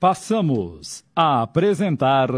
Passamos 0.00 1.04
a 1.14 1.42
apresentar. 1.42 2.30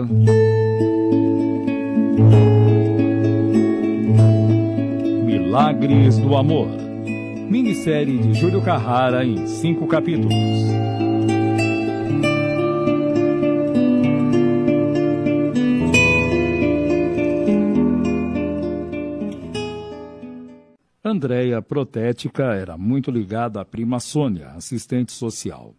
Milagres 5.24 6.18
do 6.18 6.36
Amor. 6.36 6.66
Minissérie 7.48 8.18
de 8.18 8.34
Júlio 8.34 8.60
Carrara 8.64 9.24
em 9.24 9.46
cinco 9.46 9.86
capítulos. 9.86 10.34
Andréia 21.04 21.62
Protética 21.62 22.54
era 22.54 22.76
muito 22.76 23.08
ligada 23.12 23.60
à 23.60 23.64
prima 23.64 24.00
Sônia, 24.00 24.48
assistente 24.48 25.12
social. 25.12 25.76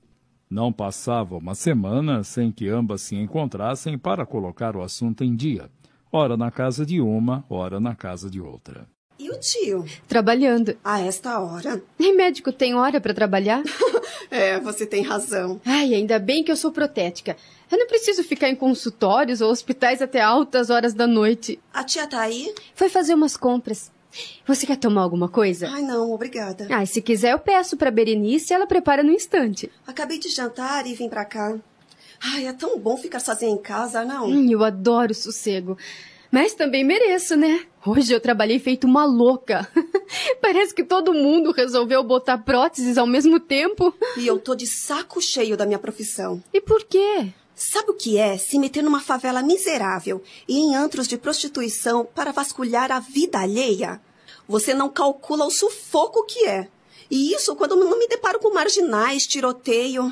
Não 0.53 0.71
passava 0.71 1.35
uma 1.35 1.55
semana 1.55 2.23
sem 2.23 2.51
que 2.51 2.69
ambas 2.69 3.01
se 3.01 3.15
encontrassem 3.15 3.97
para 3.97 4.23
colocar 4.23 4.75
o 4.75 4.83
assunto 4.83 5.23
em 5.23 5.35
dia, 5.35 5.67
ora 6.11 6.37
na 6.37 6.51
casa 6.51 6.85
de 6.85 7.01
uma, 7.01 7.43
ora 7.49 7.79
na 7.79 7.95
casa 7.95 8.29
de 8.29 8.39
outra. 8.39 8.87
E 9.17 9.31
o 9.31 9.39
tio? 9.39 9.83
Trabalhando. 10.07 10.77
A 10.83 11.01
esta 11.01 11.39
hora? 11.39 11.81
E 11.97 12.13
médico 12.13 12.51
tem 12.51 12.75
hora 12.75 13.01
para 13.01 13.15
trabalhar? 13.15 13.63
é, 14.29 14.59
você 14.59 14.85
tem 14.85 15.01
razão. 15.01 15.59
Ai, 15.65 15.95
ainda 15.95 16.19
bem 16.19 16.43
que 16.43 16.51
eu 16.51 16.55
sou 16.55 16.71
protética. 16.71 17.35
Eu 17.71 17.79
não 17.79 17.87
preciso 17.87 18.23
ficar 18.23 18.47
em 18.47 18.55
consultórios 18.55 19.41
ou 19.41 19.49
hospitais 19.49 20.03
até 20.03 20.21
altas 20.21 20.69
horas 20.69 20.93
da 20.93 21.07
noite. 21.07 21.59
A 21.73 21.83
tia 21.83 22.05
tá 22.05 22.21
aí? 22.21 22.53
Foi 22.75 22.89
fazer 22.89 23.15
umas 23.15 23.35
compras. 23.35 23.91
Você 24.45 24.65
quer 24.65 24.77
tomar 24.77 25.01
alguma 25.01 25.27
coisa? 25.29 25.69
Ai, 25.69 25.81
não, 25.81 26.11
obrigada. 26.11 26.67
Ah, 26.69 26.85
se 26.85 27.01
quiser 27.01 27.31
eu 27.33 27.39
peço 27.39 27.77
para 27.77 27.91
Berenice 27.91 28.51
e 28.51 28.55
ela 28.55 28.67
prepara 28.67 29.03
no 29.03 29.11
instante. 29.11 29.71
Acabei 29.87 30.19
de 30.19 30.29
jantar 30.29 30.85
e 30.85 30.93
vim 30.93 31.09
para 31.09 31.25
cá. 31.25 31.57
Ai, 32.21 32.47
é 32.47 32.53
tão 32.53 32.79
bom 32.79 32.95
ficar 32.97 33.19
sozinha 33.19 33.51
em 33.51 33.57
casa, 33.57 34.05
não? 34.05 34.27
Hum, 34.27 34.49
eu 34.49 34.63
adoro 34.63 35.13
sossego. 35.13 35.77
Mas 36.31 36.53
também 36.55 36.83
mereço, 36.83 37.35
né? 37.35 37.65
Hoje 37.85 38.11
eu 38.11 38.19
trabalhei 38.19 38.57
feito 38.57 38.87
uma 38.87 39.05
louca. 39.05 39.67
Parece 40.41 40.73
que 40.73 40.83
todo 40.83 41.13
mundo 41.13 41.51
resolveu 41.51 42.03
botar 42.03 42.39
próteses 42.39 42.97
ao 42.97 43.05
mesmo 43.05 43.39
tempo. 43.39 43.93
E 44.17 44.25
eu 44.25 44.39
tô 44.39 44.55
de 44.55 44.65
saco 44.65 45.21
cheio 45.21 45.55
da 45.55 45.65
minha 45.65 45.77
profissão. 45.77 46.41
E 46.51 46.59
por 46.59 46.83
quê? 46.85 47.31
Sabe 47.55 47.91
o 47.91 47.93
que 47.93 48.17
é 48.17 48.37
se 48.37 48.57
meter 48.57 48.81
numa 48.81 48.99
favela 48.99 49.43
miserável 49.43 50.23
e 50.47 50.57
em 50.57 50.75
antros 50.75 51.07
de 51.07 51.17
prostituição 51.17 52.05
para 52.05 52.31
vasculhar 52.31 52.91
a 52.91 52.99
vida 52.99 53.39
alheia? 53.39 54.01
Você 54.47 54.73
não 54.73 54.89
calcula 54.89 55.45
o 55.45 55.51
sufoco 55.51 56.25
que 56.25 56.45
é. 56.47 56.67
E 57.09 57.33
isso 57.33 57.55
quando 57.55 57.75
não 57.75 57.97
me 57.97 58.07
deparo 58.07 58.39
com 58.39 58.53
marginais, 58.53 59.23
tiroteio. 59.27 60.11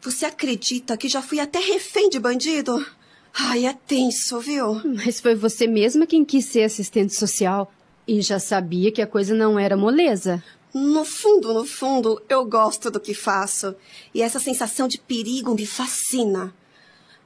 Você 0.00 0.26
acredita 0.26 0.96
que 0.96 1.08
já 1.08 1.20
fui 1.20 1.40
até 1.40 1.58
refém 1.58 2.08
de 2.08 2.20
bandido? 2.20 2.84
Ai, 3.32 3.66
é 3.66 3.72
tenso, 3.72 4.38
viu? 4.38 4.80
Mas 4.84 5.20
foi 5.20 5.34
você 5.34 5.66
mesma 5.66 6.06
quem 6.06 6.24
quis 6.24 6.44
ser 6.44 6.62
assistente 6.62 7.14
social. 7.14 7.72
E 8.06 8.20
já 8.20 8.38
sabia 8.38 8.92
que 8.92 9.02
a 9.02 9.06
coisa 9.06 9.34
não 9.34 9.58
era 9.58 9.76
moleza. 9.76 10.42
No 10.74 11.04
fundo, 11.04 11.54
no 11.54 11.64
fundo, 11.64 12.20
eu 12.28 12.44
gosto 12.44 12.90
do 12.90 12.98
que 12.98 13.14
faço. 13.14 13.76
E 14.12 14.20
essa 14.20 14.40
sensação 14.40 14.88
de 14.88 14.98
perigo 14.98 15.54
me 15.54 15.64
fascina. 15.64 16.52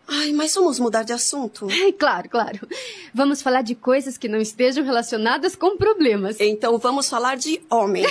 Ai, 0.07 0.33
mas 0.33 0.55
vamos 0.55 0.79
mudar 0.79 1.03
de 1.03 1.13
assunto? 1.15 1.67
Claro, 1.99 2.29
claro. 2.29 2.69
Vamos 3.15 3.43
falar 3.43 3.63
de 3.63 3.75
coisas 3.75 4.17
que 4.17 4.29
não 4.29 4.39
estejam 4.39 4.85
relacionadas 4.85 5.57
com 5.57 5.77
problemas. 5.77 6.39
Então 6.39 6.79
vamos 6.79 7.09
falar 7.09 7.37
de 7.37 7.61
homens. 7.71 8.07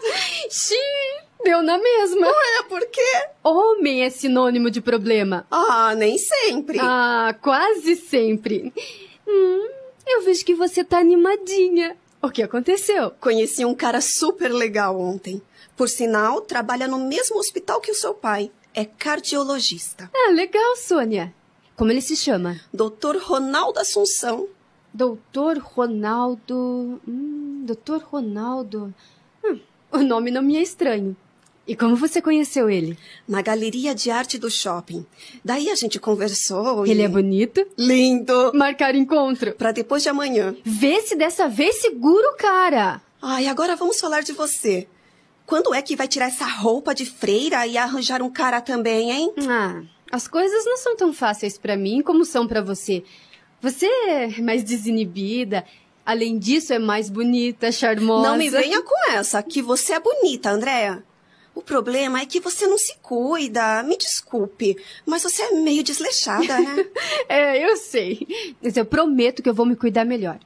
Xiii, 0.50 1.24
deu 1.44 1.62
na 1.62 1.78
mesma. 1.78 2.26
Ué, 2.26 2.62
por 2.68 2.86
quê? 2.86 3.24
Homem 3.42 4.02
é 4.04 4.10
sinônimo 4.10 4.70
de 4.70 4.80
problema. 4.80 5.46
Ah, 5.50 5.94
nem 5.96 6.18
sempre. 6.18 6.78
Ah, 6.80 7.34
quase 7.40 7.96
sempre. 7.96 8.72
Hum, 9.26 9.68
eu 10.06 10.22
vejo 10.22 10.44
que 10.44 10.54
você 10.54 10.84
tá 10.84 10.98
animadinha. 10.98 11.96
O 12.24 12.30
que 12.30 12.40
aconteceu? 12.40 13.10
Conheci 13.18 13.64
um 13.64 13.74
cara 13.74 14.00
super 14.00 14.52
legal 14.52 14.96
ontem. 14.98 15.42
Por 15.76 15.88
sinal, 15.88 16.40
trabalha 16.40 16.86
no 16.86 16.98
mesmo 16.98 17.36
hospital 17.36 17.80
que 17.80 17.90
o 17.90 17.94
seu 17.96 18.14
pai. 18.14 18.52
É 18.72 18.84
cardiologista. 18.84 20.08
Ah, 20.14 20.30
legal, 20.30 20.76
Sônia. 20.76 21.34
Como 21.74 21.90
ele 21.90 22.00
se 22.00 22.16
chama? 22.16 22.60
Doutor 22.72 23.16
Ronaldo 23.16 23.80
Assunção. 23.80 24.48
Doutor 24.94 25.58
Ronaldo. 25.58 27.00
Hum, 27.06 27.64
Doutor 27.66 28.00
Ronaldo. 28.02 28.94
Hum, 29.44 29.58
o 29.90 29.98
nome 29.98 30.30
não 30.30 30.42
me 30.42 30.56
é 30.56 30.62
estranho. 30.62 31.16
E 31.66 31.76
como 31.76 31.94
você 31.94 32.20
conheceu 32.20 32.68
ele? 32.68 32.98
Na 33.26 33.40
galeria 33.40 33.94
de 33.94 34.10
arte 34.10 34.36
do 34.36 34.50
shopping. 34.50 35.06
Daí 35.44 35.70
a 35.70 35.74
gente 35.76 36.00
conversou. 36.00 36.84
Ele 36.84 37.02
e... 37.02 37.04
é 37.04 37.08
bonito? 37.08 37.64
Lindo! 37.78 38.52
Marcar 38.52 38.94
encontro. 38.94 39.52
Pra 39.52 39.70
depois 39.70 40.02
de 40.02 40.08
amanhã. 40.08 40.56
Vê 40.64 41.00
se 41.02 41.14
dessa 41.14 41.48
vez 41.48 41.76
segura 41.76 42.32
o 42.32 42.36
cara. 42.36 43.00
Ai, 43.20 43.46
agora 43.46 43.76
vamos 43.76 44.00
falar 44.00 44.22
de 44.22 44.32
você. 44.32 44.88
Quando 45.46 45.72
é 45.72 45.80
que 45.80 45.94
vai 45.94 46.08
tirar 46.08 46.26
essa 46.26 46.46
roupa 46.46 46.94
de 46.94 47.06
freira 47.06 47.66
e 47.66 47.76
arranjar 47.76 48.22
um 48.22 48.30
cara 48.30 48.60
também, 48.60 49.10
hein? 49.10 49.32
Ah, 49.48 49.82
as 50.10 50.26
coisas 50.26 50.64
não 50.64 50.76
são 50.76 50.96
tão 50.96 51.12
fáceis 51.12 51.56
para 51.56 51.76
mim 51.76 52.02
como 52.02 52.24
são 52.24 52.46
para 52.46 52.60
você. 52.60 53.04
Você 53.60 53.86
é 53.86 54.40
mais 54.40 54.64
desinibida. 54.64 55.64
Além 56.04 56.36
disso, 56.36 56.72
é 56.72 56.80
mais 56.80 57.08
bonita, 57.08 57.70
charmosa. 57.70 58.28
Não 58.28 58.36
me 58.36 58.50
venha 58.50 58.82
com 58.82 59.10
essa, 59.12 59.40
que 59.42 59.62
você 59.62 59.92
é 59.92 60.00
bonita, 60.00 60.50
Andréa. 60.50 61.04
O 61.54 61.62
problema 61.62 62.20
é 62.20 62.26
que 62.26 62.40
você 62.40 62.66
não 62.66 62.78
se 62.78 62.94
cuida. 63.02 63.82
Me 63.82 63.96
desculpe, 63.96 64.76
mas 65.04 65.22
você 65.22 65.42
é 65.42 65.50
meio 65.52 65.82
desleixada, 65.82 66.58
né? 66.58 66.86
é, 67.28 67.64
eu 67.64 67.76
sei. 67.76 68.26
Mas 68.62 68.76
eu 68.76 68.84
prometo 68.84 69.42
que 69.42 69.48
eu 69.48 69.54
vou 69.54 69.66
me 69.66 69.76
cuidar 69.76 70.04
melhor. 70.04 70.38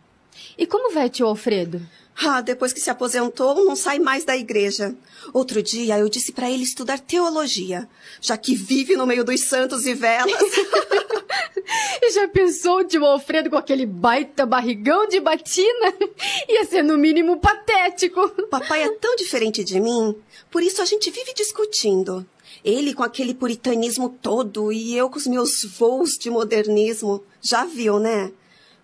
E 0.58 0.66
como 0.66 0.92
vai 0.92 1.08
tio 1.08 1.26
Alfredo? 1.26 1.80
Ah, 2.18 2.40
depois 2.40 2.72
que 2.72 2.80
se 2.80 2.88
aposentou, 2.88 3.54
não 3.66 3.76
sai 3.76 3.98
mais 3.98 4.24
da 4.24 4.34
igreja. 4.34 4.96
Outro 5.34 5.62
dia 5.62 5.98
eu 5.98 6.08
disse 6.08 6.32
para 6.32 6.50
ele 6.50 6.62
estudar 6.62 6.98
teologia, 6.98 7.86
já 8.22 8.38
que 8.38 8.54
vive 8.54 8.96
no 8.96 9.06
meio 9.06 9.22
dos 9.22 9.42
santos 9.42 9.84
e 9.84 9.92
velas. 9.92 10.32
e 12.00 12.10
já 12.12 12.26
pensou 12.28 12.78
o 12.78 12.84
tio 12.84 13.04
Alfredo 13.04 13.50
com 13.50 13.56
aquele 13.56 13.84
baita 13.84 14.46
barrigão 14.46 15.06
de 15.06 15.20
batina? 15.20 15.92
Ia 16.48 16.64
ser 16.64 16.82
no 16.82 16.96
mínimo 16.96 17.38
patético. 17.38 18.26
Papai 18.48 18.84
é 18.84 18.90
tão 18.92 19.14
diferente 19.16 19.62
de 19.62 19.78
mim, 19.78 20.16
por 20.50 20.62
isso 20.62 20.80
a 20.80 20.84
gente 20.84 21.10
vive 21.10 21.34
discutindo. 21.34 22.26
Ele 22.64 22.94
com 22.94 23.02
aquele 23.02 23.34
puritanismo 23.34 24.08
todo 24.08 24.72
e 24.72 24.96
eu 24.96 25.10
com 25.10 25.18
os 25.18 25.26
meus 25.26 25.64
voos 25.78 26.12
de 26.12 26.30
modernismo. 26.30 27.22
Já 27.40 27.64
viu, 27.64 27.98
né? 27.98 28.32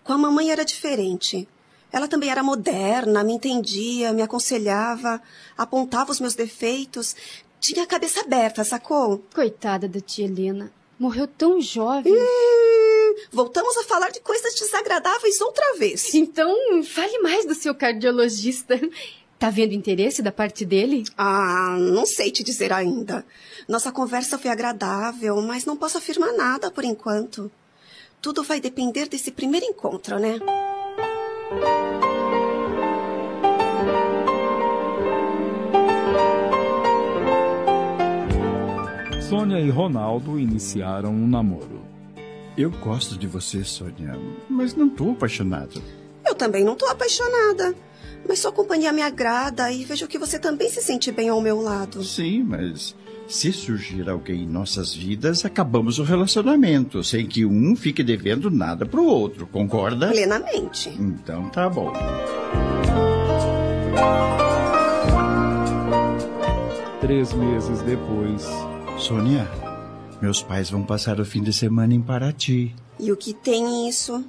Com 0.03 0.13
a 0.13 0.17
mamãe 0.17 0.51
era 0.51 0.65
diferente. 0.65 1.47
Ela 1.91 2.07
também 2.07 2.29
era 2.29 2.43
moderna, 2.43 3.23
me 3.23 3.33
entendia, 3.33 4.11
me 4.13 4.21
aconselhava, 4.21 5.21
apontava 5.57 6.11
os 6.11 6.19
meus 6.19 6.33
defeitos. 6.33 7.15
Tinha 7.59 7.83
a 7.83 7.87
cabeça 7.87 8.21
aberta, 8.21 8.63
sacou? 8.63 9.23
Coitada 9.33 9.87
da 9.87 10.01
tia 10.01 10.25
Helena. 10.25 10.71
Morreu 10.99 11.27
tão 11.27 11.61
jovem. 11.61 12.13
Hum, 12.13 13.15
voltamos 13.31 13.77
a 13.77 13.83
falar 13.83 14.09
de 14.09 14.19
coisas 14.21 14.55
desagradáveis 14.55 15.39
outra 15.39 15.77
vez. 15.77 16.13
Então, 16.13 16.83
fale 16.83 17.19
mais 17.19 17.45
do 17.45 17.53
seu 17.53 17.75
cardiologista. 17.75 18.79
Tá 19.43 19.49
vendo 19.49 19.73
interesse 19.73 20.21
da 20.21 20.31
parte 20.31 20.63
dele? 20.63 21.03
Ah, 21.17 21.75
não 21.77 22.05
sei 22.05 22.31
te 22.31 22.41
dizer 22.41 22.71
ainda. 22.71 23.25
Nossa 23.67 23.91
conversa 23.91 24.37
foi 24.37 24.49
agradável, 24.49 25.41
mas 25.41 25.65
não 25.65 25.75
posso 25.75 25.97
afirmar 25.97 26.31
nada 26.31 26.71
por 26.71 26.85
enquanto. 26.85 27.51
Tudo 28.21 28.41
vai 28.41 28.61
depender 28.61 29.09
desse 29.09 29.31
primeiro 29.31 29.65
encontro, 29.65 30.17
né? 30.17 30.39
Sônia 39.27 39.59
e 39.59 39.69
Ronaldo 39.69 40.39
iniciaram 40.39 41.11
um 41.11 41.27
namoro. 41.27 41.81
Eu 42.57 42.71
gosto 42.71 43.17
de 43.17 43.27
você, 43.27 43.61
Sônia, 43.65 44.17
mas 44.49 44.73
não 44.73 44.87
tô 44.87 45.11
apaixonado. 45.11 45.83
Eu 46.25 46.33
também 46.33 46.63
não 46.63 46.77
tô 46.77 46.85
apaixonada. 46.85 47.75
Mas 48.27 48.39
sua 48.39 48.51
companhia 48.51 48.91
me 48.91 49.01
agrada 49.01 49.71
e 49.71 49.83
vejo 49.83 50.07
que 50.07 50.17
você 50.17 50.39
também 50.39 50.69
se 50.69 50.81
sente 50.81 51.11
bem 51.11 51.29
ao 51.29 51.41
meu 51.41 51.61
lado. 51.61 52.03
Sim, 52.03 52.43
mas 52.43 52.95
se 53.27 53.51
surgir 53.51 54.09
alguém 54.09 54.43
em 54.43 54.47
nossas 54.47 54.93
vidas, 54.93 55.45
acabamos 55.45 55.99
o 55.99 56.03
relacionamento, 56.03 57.03
sem 57.03 57.25
que 57.25 57.45
um 57.45 57.75
fique 57.75 58.03
devendo 58.03 58.51
nada 58.51 58.85
pro 58.85 59.03
outro, 59.03 59.47
concorda? 59.47 60.09
Plenamente. 60.09 60.89
Então 60.89 61.49
tá 61.49 61.69
bom. 61.69 61.91
Três 67.01 67.33
meses 67.33 67.81
depois. 67.81 68.47
Sônia, 68.97 69.47
meus 70.21 70.41
pais 70.41 70.69
vão 70.69 70.83
passar 70.83 71.19
o 71.19 71.25
fim 71.25 71.41
de 71.41 71.51
semana 71.51 71.93
em 71.93 72.01
Paraty. 72.01 72.73
E 72.99 73.11
o 73.11 73.17
que 73.17 73.33
tem 73.33 73.89
isso? 73.89 74.23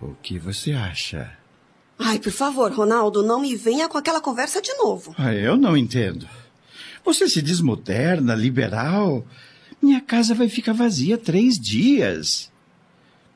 O 0.00 0.14
que 0.14 0.38
você 0.38 0.72
acha? 0.72 1.39
Ai, 2.02 2.18
por 2.18 2.32
favor, 2.32 2.72
Ronaldo, 2.72 3.22
não 3.22 3.40
me 3.40 3.54
venha 3.54 3.88
com 3.88 3.98
aquela 3.98 4.20
conversa 4.20 4.60
de 4.62 4.72
novo. 4.74 5.14
Ah, 5.18 5.34
eu 5.34 5.56
não 5.56 5.76
entendo. 5.76 6.26
Você 7.04 7.28
se 7.28 7.42
diz 7.42 7.60
moderna, 7.60 8.34
liberal, 8.34 9.24
Minha 9.82 10.00
casa 10.00 10.34
vai 10.34 10.48
ficar 10.48 10.74
vazia 10.74 11.16
três 11.16 11.58
dias. 11.58 12.50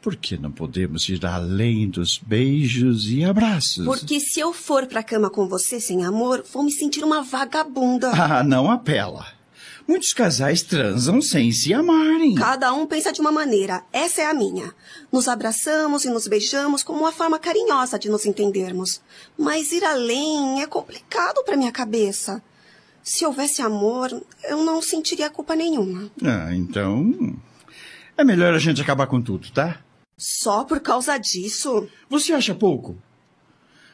Por 0.03 0.17
que 0.17 0.37
não 0.37 0.53
podemos 0.53 1.09
ir 1.09 1.25
além 1.25 1.89
dos 1.89 2.19
beijos 2.19 3.11
e 3.11 3.25
abraços? 3.25 3.87
Porque 3.87 4.21
se 4.21 4.41
eu 4.41 4.53
for 4.53 4.87
pra 4.87 5.03
cama 5.03 5.31
com 5.31 5.49
você 5.49 5.81
sem 5.81 6.05
amor, 6.05 6.45
vou 6.53 6.63
me 6.63 6.71
sentir 6.71 7.03
uma 7.03 7.23
vagabunda. 7.23 8.11
Ah, 8.11 8.45
não 8.45 8.71
apela. 8.71 9.27
Muitos 9.87 10.15
casais 10.15 10.63
transam 10.63 11.21
sem 11.21 11.53
se 11.53 11.75
amarem. 11.75 12.35
Cada 12.35 12.73
um 12.73 12.87
pensa 12.87 13.13
de 13.13 13.21
uma 13.21 13.31
maneira. 13.31 13.83
Essa 13.93 14.23
é 14.23 14.27
a 14.27 14.33
minha. 14.33 14.73
Nos 15.13 15.29
abraçamos 15.29 16.05
e 16.05 16.11
nos 16.11 16.27
beijamos 16.27 16.83
como 16.83 17.01
uma 17.01 17.13
forma 17.13 17.39
carinhosa 17.39 17.99
de 17.99 18.09
nos 18.09 18.25
entendermos. 18.25 19.03
Mas 19.39 19.73
ir 19.73 19.85
além 19.85 20.63
é 20.63 20.67
complicado 20.67 21.45
para 21.45 21.57
minha 21.57 21.71
cabeça. 21.71 22.43
Se 23.03 23.27
houvesse 23.27 23.61
amor, 23.61 24.11
eu 24.45 24.65
não 24.65 24.81
sentiria 24.81 25.29
culpa 25.29 25.55
nenhuma. 25.55 26.11
Ah, 26.23 26.55
então. 26.55 27.37
É 28.17 28.25
melhor 28.25 28.55
a 28.55 28.59
gente 28.59 28.81
acabar 28.81 29.07
com 29.07 29.21
tudo, 29.21 29.51
tá? 29.51 29.81
Só 30.17 30.65
por 30.65 30.81
causa 30.81 31.19
disso? 31.19 31.87
Você 32.09 32.33
acha 32.33 32.55
pouco? 32.55 32.97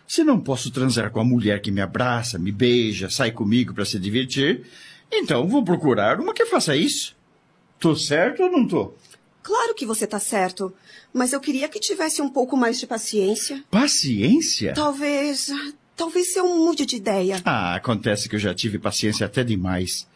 Se 0.07 0.23
não 0.23 0.41
posso 0.41 0.71
transar 0.71 1.11
com 1.11 1.21
a 1.21 1.25
mulher 1.25 1.61
que 1.61 1.71
me 1.71 1.81
abraça, 1.81 2.39
me 2.39 2.53
beija, 2.53 3.09
sai 3.11 3.33
comigo 3.33 3.75
para 3.75 3.85
se 3.85 3.99
divertir, 3.99 4.67
então 5.13 5.47
vou 5.47 5.65
procurar 5.65 6.21
uma 6.21 6.35
que 6.35 6.47
faça 6.47 6.77
isso. 6.77 7.17
Tô 7.79 7.97
certo 7.97 8.43
ou 8.43 8.51
não 8.51 8.67
tô? 8.67 8.93
Claro 9.43 9.75
que 9.75 9.87
você 9.87 10.07
tá 10.07 10.19
certo, 10.21 10.73
mas 11.13 11.33
eu 11.33 11.41
queria 11.41 11.69
que 11.69 11.81
tivesse 11.81 12.21
um 12.21 12.29
pouco 12.29 12.57
mais 12.57 12.79
de 12.79 12.87
paciência. 12.87 13.65
Paciência? 13.71 14.75
Talvez. 14.75 15.51
Talvez 15.97 16.35
eu 16.37 16.49
mude 16.49 16.87
de 16.87 16.97
ideia. 16.97 17.41
Ah, 17.45 17.75
acontece 17.75 18.29
que 18.29 18.35
eu 18.37 18.41
já 18.41 18.55
tive 18.55 18.79
paciência 18.79 19.27
até 19.27 19.45
demais. 19.45 20.07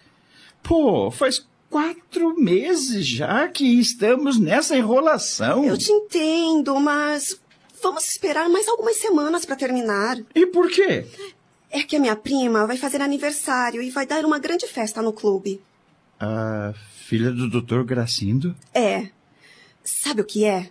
Pô, 0.63 1.11
faz 1.11 1.47
quatro 1.69 2.41
meses 2.41 3.07
já 3.07 3.49
que 3.49 3.81
estamos 3.81 4.39
nessa 4.39 4.77
enrolação. 4.77 5.65
Eu 5.65 5.77
te 5.77 5.91
entendo, 5.91 6.79
mas 6.79 7.39
vamos 7.83 8.05
esperar 8.05 8.49
mais 8.49 8.69
algumas 8.69 8.97
semanas 8.97 9.45
para 9.45 9.57
terminar. 9.57 10.17
E 10.35 10.47
por 10.47 10.71
quê? 10.71 11.07
É 11.75 11.83
que 11.83 11.97
a 11.97 11.99
minha 11.99 12.15
prima 12.15 12.69
vai 12.69 12.77
fazer 12.77 13.03
aniversário 13.03 13.83
e 13.83 13.91
vai 13.91 14.07
dar 14.07 14.25
uma 14.25 14.39
grande 14.39 14.65
festa 14.65 15.03
no 15.03 15.13
clube. 15.13 15.61
A 16.21 16.73
filha 16.95 17.33
do 17.33 17.51
Dr. 17.51 17.83
Gracindo? 17.83 18.55
É. 18.73 19.09
Sabe 19.83 20.21
o 20.21 20.25
que 20.25 20.45
é? 20.45 20.71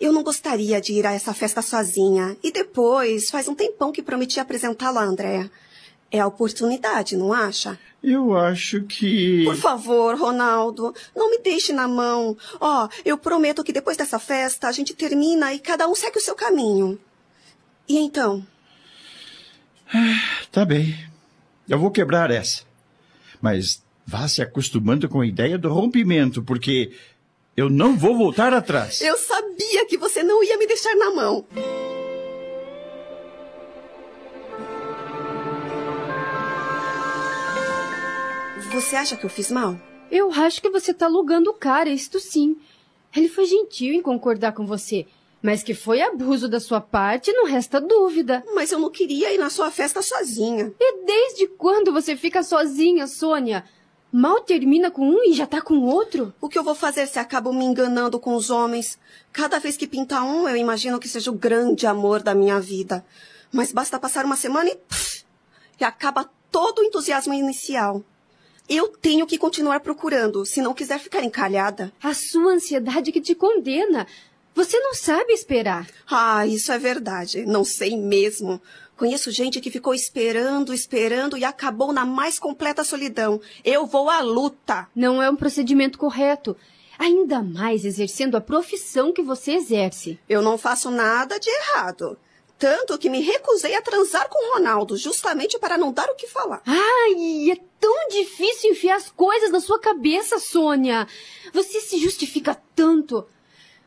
Eu 0.00 0.12
não 0.12 0.24
gostaria 0.24 0.80
de 0.80 0.92
ir 0.92 1.06
a 1.06 1.12
essa 1.12 1.32
festa 1.32 1.62
sozinha. 1.62 2.36
E 2.42 2.50
depois, 2.50 3.30
faz 3.30 3.46
um 3.46 3.54
tempão 3.54 3.92
que 3.92 4.02
prometi 4.02 4.40
apresentá-la 4.40 5.02
a 5.02 5.04
Andréa. 5.04 5.48
É 6.10 6.18
a 6.18 6.26
oportunidade, 6.26 7.16
não 7.16 7.32
acha? 7.32 7.78
Eu 8.02 8.36
acho 8.36 8.82
que. 8.82 9.44
Por 9.44 9.54
favor, 9.54 10.18
Ronaldo, 10.18 10.92
não 11.14 11.30
me 11.30 11.38
deixe 11.38 11.72
na 11.72 11.86
mão. 11.86 12.36
Ó, 12.60 12.86
oh, 12.86 12.88
eu 13.04 13.16
prometo 13.16 13.62
que 13.62 13.72
depois 13.72 13.96
dessa 13.96 14.18
festa 14.18 14.66
a 14.66 14.72
gente 14.72 14.94
termina 14.94 15.54
e 15.54 15.60
cada 15.60 15.86
um 15.86 15.94
segue 15.94 16.18
o 16.18 16.20
seu 16.20 16.34
caminho. 16.34 16.98
E 17.88 17.98
então? 17.98 18.44
Tá 20.50 20.64
bem. 20.64 20.96
Eu 21.68 21.78
vou 21.78 21.90
quebrar 21.90 22.30
essa. 22.30 22.62
Mas 23.40 23.82
vá 24.06 24.26
se 24.28 24.42
acostumando 24.42 25.08
com 25.08 25.20
a 25.20 25.26
ideia 25.26 25.56
do 25.56 25.72
rompimento, 25.72 26.42
porque 26.42 26.92
eu 27.56 27.68
não 27.68 27.96
vou 27.96 28.16
voltar 28.16 28.52
atrás. 28.52 29.00
Eu 29.00 29.16
sabia 29.16 29.86
que 29.86 29.96
você 29.96 30.22
não 30.22 30.42
ia 30.42 30.56
me 30.58 30.66
deixar 30.66 30.94
na 30.96 31.10
mão. 31.10 31.44
Você 38.72 38.96
acha 38.96 39.16
que 39.16 39.24
eu 39.24 39.30
fiz 39.30 39.50
mal? 39.50 39.76
Eu 40.10 40.32
acho 40.32 40.62
que 40.62 40.70
você 40.70 40.94
tá 40.94 41.06
alugando 41.06 41.50
o 41.50 41.54
cara, 41.54 41.90
isto 41.90 42.18
sim. 42.18 42.56
Ele 43.14 43.28
foi 43.28 43.44
gentil 43.44 43.92
em 43.92 44.02
concordar 44.02 44.52
com 44.52 44.64
você. 44.64 45.06
Mas 45.42 45.62
que 45.62 45.72
foi 45.72 46.02
abuso 46.02 46.48
da 46.48 46.60
sua 46.60 46.80
parte, 46.80 47.32
não 47.32 47.46
resta 47.46 47.80
dúvida. 47.80 48.44
Mas 48.54 48.72
eu 48.72 48.78
não 48.78 48.90
queria 48.90 49.32
ir 49.32 49.38
na 49.38 49.48
sua 49.48 49.70
festa 49.70 50.02
sozinha. 50.02 50.72
E 50.78 51.04
desde 51.04 51.46
quando 51.48 51.92
você 51.92 52.14
fica 52.16 52.42
sozinha, 52.42 53.06
Sônia? 53.06 53.64
Mal 54.12 54.40
termina 54.40 54.90
com 54.90 55.08
um 55.08 55.24
e 55.24 55.32
já 55.32 55.46
tá 55.46 55.60
com 55.60 55.80
outro? 55.82 56.34
O 56.40 56.48
que 56.48 56.58
eu 56.58 56.64
vou 56.64 56.74
fazer 56.74 57.06
se 57.06 57.18
acabo 57.18 57.52
me 57.52 57.64
enganando 57.64 58.18
com 58.18 58.34
os 58.34 58.50
homens? 58.50 58.98
Cada 59.32 59.58
vez 59.58 59.76
que 59.76 59.86
pinta 59.86 60.20
um, 60.22 60.48
eu 60.48 60.56
imagino 60.56 60.98
que 60.98 61.08
seja 61.08 61.30
o 61.30 61.34
grande 61.34 61.86
amor 61.86 62.22
da 62.22 62.34
minha 62.34 62.58
vida. 62.60 63.04
Mas 63.52 63.72
basta 63.72 63.98
passar 63.98 64.24
uma 64.24 64.36
semana 64.36 64.68
e. 64.68 64.76
Pff, 64.76 65.24
e 65.80 65.84
acaba 65.84 66.28
todo 66.50 66.80
o 66.80 66.84
entusiasmo 66.84 67.32
inicial. 67.32 68.04
Eu 68.68 68.88
tenho 68.88 69.26
que 69.26 69.38
continuar 69.38 69.80
procurando, 69.80 70.44
se 70.44 70.60
não 70.60 70.74
quiser 70.74 71.00
ficar 71.00 71.24
encalhada. 71.24 71.92
A 72.02 72.14
sua 72.14 72.52
ansiedade 72.52 73.10
que 73.10 73.20
te 73.20 73.34
condena. 73.34 74.06
Você 74.54 74.78
não 74.78 74.94
sabe 74.94 75.32
esperar. 75.32 75.86
Ah, 76.10 76.46
isso 76.46 76.72
é 76.72 76.78
verdade. 76.78 77.44
Não 77.46 77.64
sei 77.64 77.96
mesmo. 77.96 78.60
Conheço 78.96 79.30
gente 79.30 79.60
que 79.60 79.70
ficou 79.70 79.94
esperando, 79.94 80.74
esperando 80.74 81.36
e 81.36 81.44
acabou 81.44 81.92
na 81.92 82.04
mais 82.04 82.38
completa 82.38 82.84
solidão. 82.84 83.40
Eu 83.64 83.86
vou 83.86 84.10
à 84.10 84.20
luta. 84.20 84.88
Não 84.94 85.22
é 85.22 85.30
um 85.30 85.36
procedimento 85.36 85.96
correto. 85.96 86.56
Ainda 86.98 87.42
mais 87.42 87.86
exercendo 87.86 88.36
a 88.36 88.42
profissão 88.42 89.10
que 89.10 89.22
você 89.22 89.52
exerce. 89.52 90.18
Eu 90.28 90.42
não 90.42 90.58
faço 90.58 90.90
nada 90.90 91.40
de 91.40 91.48
errado. 91.48 92.18
Tanto 92.58 92.98
que 92.98 93.08
me 93.08 93.22
recusei 93.22 93.74
a 93.74 93.80
transar 93.80 94.28
com 94.28 94.52
Ronaldo, 94.52 94.94
justamente 94.98 95.58
para 95.58 95.78
não 95.78 95.94
dar 95.94 96.10
o 96.10 96.14
que 96.14 96.26
falar. 96.26 96.60
Ai, 96.66 97.50
é 97.50 97.56
tão 97.80 98.08
difícil 98.08 98.72
enfiar 98.72 98.96
as 98.96 99.10
coisas 99.10 99.50
na 99.50 99.60
sua 99.60 99.80
cabeça, 99.80 100.38
Sônia. 100.38 101.08
Você 101.54 101.80
se 101.80 101.98
justifica 101.98 102.54
tanto. 102.76 103.26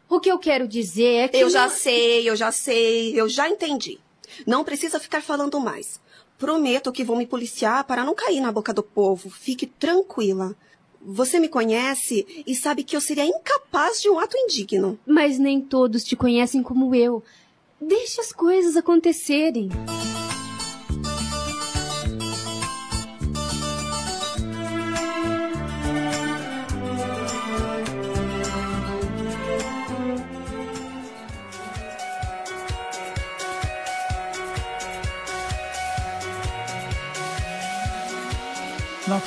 O 0.09 0.19
que 0.19 0.29
eu 0.31 0.37
quero 0.37 0.67
dizer 0.67 1.15
é 1.15 1.27
que. 1.27 1.37
Eu 1.37 1.49
já 1.49 1.69
sei, 1.69 2.29
eu 2.29 2.35
já 2.35 2.51
sei, 2.51 3.19
eu 3.19 3.27
já 3.27 3.49
entendi. 3.49 3.99
Não 4.45 4.63
precisa 4.63 4.99
ficar 4.99 5.21
falando 5.21 5.59
mais. 5.59 5.99
Prometo 6.37 6.91
que 6.91 7.03
vou 7.03 7.15
me 7.15 7.25
policiar 7.25 7.83
para 7.83 8.03
não 8.03 8.15
cair 8.15 8.41
na 8.41 8.51
boca 8.51 8.73
do 8.73 8.83
povo. 8.83 9.29
Fique 9.29 9.65
tranquila. 9.65 10.55
Você 11.01 11.39
me 11.39 11.49
conhece 11.49 12.43
e 12.47 12.55
sabe 12.55 12.83
que 12.83 12.95
eu 12.95 13.01
seria 13.01 13.25
incapaz 13.25 14.01
de 14.01 14.09
um 14.09 14.19
ato 14.19 14.37
indigno. 14.37 14.97
Mas 15.05 15.37
nem 15.37 15.59
todos 15.59 16.03
te 16.03 16.15
conhecem 16.15 16.63
como 16.63 16.95
eu. 16.95 17.23
Deixe 17.79 18.21
as 18.21 18.31
coisas 18.31 18.77
acontecerem. 18.77 19.69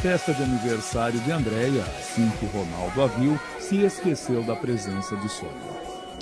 Festa 0.01 0.33
de 0.33 0.43
aniversário 0.43 1.19
de 1.21 1.33
Andréia, 1.33 1.83
assim 1.83 2.31
que 2.39 2.47
Ronaldo 2.47 3.03
a 3.03 3.07
viu, 3.07 3.39
se 3.59 3.83
esqueceu 3.83 4.43
da 4.43 4.55
presença 4.55 5.17
de 5.17 5.29
Sônia. 5.29 5.77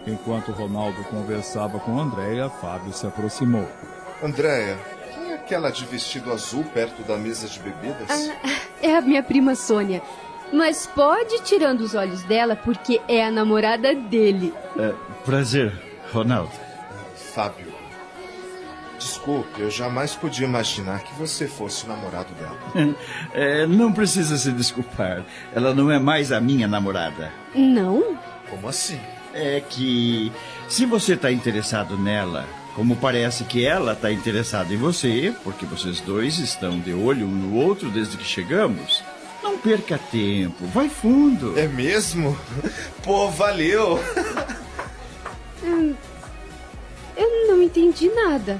Enquanto 0.07 0.53
Ronaldo 0.53 1.03
conversava 1.05 1.79
com 1.81 1.99
Andréia, 1.99 2.49
Fábio 2.49 2.93
se 2.93 3.07
aproximou. 3.07 3.69
Andréia, 4.23 4.79
quem 5.15 5.33
é 5.33 5.35
aquela 5.35 5.71
de 5.71 5.85
vestido 5.87 6.33
azul 6.33 6.65
perto 6.73 7.03
da 7.03 7.17
mesa 7.17 7.49
de 7.49 7.59
bebidas? 7.59 8.09
Ah, 8.09 8.51
é 8.83 8.97
a 8.97 9.01
minha 9.01 9.23
prima 9.23 9.55
Sônia. 9.55 10.03
Mas 10.53 10.87
pode 10.87 11.35
ir 11.35 11.43
tirando 11.43 11.81
os 11.81 11.95
olhos 11.95 12.23
dela, 12.23 12.55
porque 12.55 13.01
é 13.09 13.25
a 13.25 13.31
namorada 13.31 13.95
dele. 13.95 14.55
É, 14.79 14.95
prazer, 15.25 15.73
Ronaldo. 16.13 16.53
Fábio. 17.35 17.74
Desculpe, 19.05 19.61
eu 19.61 19.71
jamais 19.71 20.15
podia 20.15 20.47
imaginar 20.47 21.01
que 21.01 21.15
você 21.15 21.47
fosse 21.47 21.85
o 21.85 21.89
namorado 21.89 22.33
dela. 22.35 22.57
É, 23.35 23.67
não 23.67 23.93
precisa 23.93 24.39
se 24.39 24.51
desculpar. 24.51 25.25
Ela 25.55 25.75
não 25.75 25.91
é 25.91 25.99
mais 25.99 26.33
a 26.33 26.41
minha 26.41 26.67
namorada. 26.67 27.31
Não? 27.55 28.17
Como 28.49 28.67
assim? 28.67 28.99
É 29.35 29.61
que 29.61 30.33
se 30.69 30.87
você 30.87 31.15
está 31.15 31.31
interessado 31.31 31.99
nela, 31.99 32.47
como 32.75 32.97
parece 32.97 33.45
que 33.45 33.67
ela 33.67 33.93
está 33.93 34.11
interessada 34.11 34.73
em 34.73 34.79
você, 34.79 35.35
porque 35.45 35.67
vocês 35.67 36.01
dois 36.01 36.39
estão 36.39 36.79
de 36.81 36.95
olho 36.95 37.27
um 37.27 37.31
no 37.31 37.57
outro 37.57 37.91
desde 37.91 38.17
que 38.17 38.25
chegamos, 38.25 39.03
não 39.43 39.59
perca 39.59 39.99
tempo, 39.99 40.65
vai 40.69 40.89
fundo. 40.89 41.59
É 41.59 41.67
mesmo? 41.69 42.39
Pô, 43.03 43.29
valeu! 43.29 43.99
Hum, 45.63 45.95
eu 47.17 47.49
não 47.49 47.63
entendi 47.63 48.09
nada. 48.09 48.59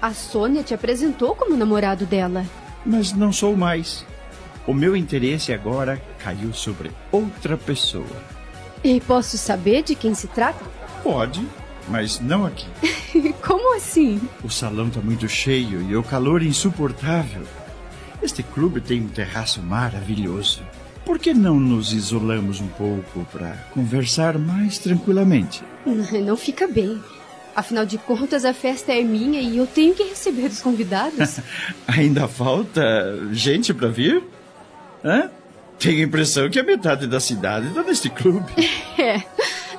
A 0.00 0.12
Sônia 0.12 0.62
te 0.62 0.74
apresentou 0.74 1.34
como 1.34 1.56
namorado 1.56 2.04
dela. 2.04 2.44
Mas 2.84 3.12
não 3.12 3.32
sou 3.32 3.56
mais. 3.56 4.04
O 4.66 4.74
meu 4.74 4.96
interesse 4.96 5.52
agora 5.52 6.00
caiu 6.18 6.52
sobre 6.52 6.90
outra 7.10 7.56
pessoa. 7.56 8.04
E 8.84 9.00
posso 9.00 9.38
saber 9.38 9.82
de 9.82 9.94
quem 9.94 10.14
se 10.14 10.26
trata? 10.28 10.64
Pode, 11.02 11.46
mas 11.88 12.20
não 12.20 12.44
aqui. 12.44 12.66
Como 13.44 13.76
assim? 13.76 14.20
O 14.44 14.50
salão 14.50 14.88
está 14.88 15.00
muito 15.00 15.28
cheio 15.28 15.82
e 15.82 15.96
o 15.96 16.02
calor 16.02 16.42
insuportável. 16.42 17.42
Este 18.22 18.42
clube 18.42 18.80
tem 18.80 19.02
um 19.02 19.08
terraço 19.08 19.62
maravilhoso. 19.62 20.62
Por 21.04 21.18
que 21.18 21.32
não 21.32 21.60
nos 21.60 21.92
isolamos 21.92 22.60
um 22.60 22.66
pouco 22.66 23.24
para 23.32 23.52
conversar 23.72 24.36
mais 24.36 24.78
tranquilamente? 24.78 25.62
Não 26.24 26.36
fica 26.36 26.66
bem. 26.66 27.00
Afinal 27.56 27.86
de 27.86 27.96
contas, 27.96 28.44
a 28.44 28.52
festa 28.52 28.92
é 28.92 29.02
minha 29.02 29.40
e 29.40 29.56
eu 29.56 29.66
tenho 29.66 29.94
que 29.94 30.02
receber 30.02 30.48
os 30.48 30.60
convidados. 30.60 31.40
Ainda 31.88 32.28
falta 32.28 33.18
gente 33.32 33.72
para 33.72 33.88
vir? 33.88 34.22
Hã? 35.02 35.30
Tenho 35.78 36.00
a 36.00 36.04
impressão 36.06 36.50
que 36.50 36.60
a 36.60 36.62
metade 36.62 37.06
da 37.06 37.18
cidade 37.18 37.68
está 37.68 37.82
neste 37.82 38.10
clube. 38.10 38.52
É, 38.98 39.22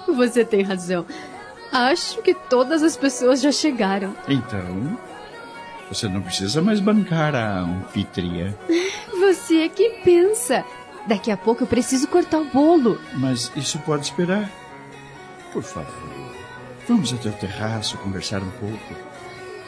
você 0.07 0.45
tem 0.45 0.61
razão. 0.61 1.05
Acho 1.71 2.21
que 2.21 2.33
todas 2.33 2.83
as 2.83 2.95
pessoas 2.95 3.41
já 3.41 3.51
chegaram. 3.51 4.15
Então, 4.27 4.97
você 5.89 6.07
não 6.07 6.21
precisa 6.21 6.61
mais 6.61 6.79
bancar 6.79 7.35
a 7.35 7.59
anfitriã. 7.59 8.53
Você 9.19 9.61
é 9.61 9.69
que 9.69 9.89
pensa. 10.03 10.63
Daqui 11.07 11.31
a 11.31 11.35
pouco 11.37 11.63
eu 11.63 11.67
preciso 11.67 12.07
cortar 12.07 12.39
o 12.39 12.45
bolo. 12.45 13.01
Mas 13.15 13.51
isso 13.55 13.79
pode 13.79 14.05
esperar. 14.05 14.49
Por 15.51 15.63
favor, 15.63 16.16
vamos 16.87 17.13
até 17.13 17.29
o 17.29 17.33
terraço 17.33 17.97
conversar 17.97 18.41
um 18.41 18.49
pouco. 18.51 18.95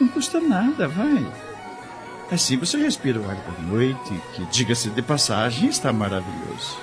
Não 0.00 0.08
custa 0.08 0.40
nada, 0.40 0.88
vai. 0.88 1.26
Assim 2.30 2.56
você 2.56 2.78
respira 2.78 3.20
o 3.20 3.28
ar 3.28 3.36
da 3.36 3.62
noite, 3.62 4.20
que, 4.34 4.44
diga-se 4.46 4.88
de 4.90 5.02
passagem, 5.02 5.68
está 5.68 5.92
maravilhoso. 5.92 6.78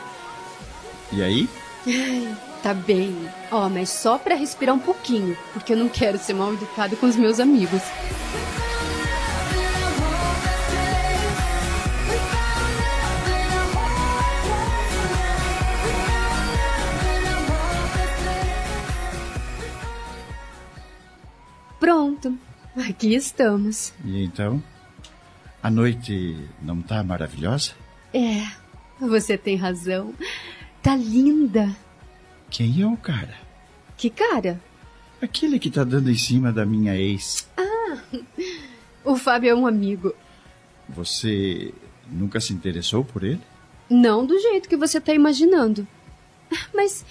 E 1.12 1.24
aí? 1.24 1.50
Ai, 1.88 2.38
tá 2.62 2.74
bem. 2.74 3.29
Ó, 3.50 3.65
oh, 3.65 3.70
mas 3.70 3.89
só 3.89 4.17
para 4.17 4.36
respirar 4.36 4.75
um 4.75 4.79
pouquinho, 4.79 5.38
porque 5.53 5.74
eu 5.74 5.77
não 5.77 5.88
quero 5.88 6.17
ser 6.17 6.34
mal 6.34 6.53
educado 6.53 6.98
com 6.98 7.06
os 7.06 7.15
meus 7.15 7.39
amigos. 7.39 7.82
Aqui 22.77 23.13
estamos. 23.13 23.93
E 24.03 24.24
então? 24.24 24.62
A 25.62 25.69
noite 25.69 26.38
não 26.62 26.81
tá 26.81 27.03
maravilhosa? 27.03 27.72
É, 28.13 28.48
você 29.00 29.38
tem 29.38 29.55
razão. 29.55 30.13
Tá 30.81 30.96
linda. 30.96 31.75
Quem 32.50 32.81
é 32.81 32.88
o 32.88 32.96
cara? 32.96 33.36
Que 33.98 34.10
cara? 34.10 34.62
Aquele 35.22 35.60
que 35.60 35.69
tá 35.69 35.84
dando 35.84 36.10
em 36.12 36.17
cima 36.17 36.51
da 36.51 36.65
minha 36.65 36.96
ex. 36.96 37.48
Ah, 37.57 37.98
o 39.03 39.15
Fábio 39.17 39.50
é 39.50 39.55
um 39.55 39.65
amigo. 39.65 40.13
Você 40.88 41.74
nunca 42.10 42.39
se 42.39 42.53
interessou 42.53 43.03
por 43.03 43.24
ele? 43.24 43.41
Não 43.89 44.25
do 44.25 44.39
jeito 44.39 44.69
que 44.69 44.77
você 44.77 45.01
tá 45.01 45.13
imaginando. 45.13 45.88
Mas 46.74 47.05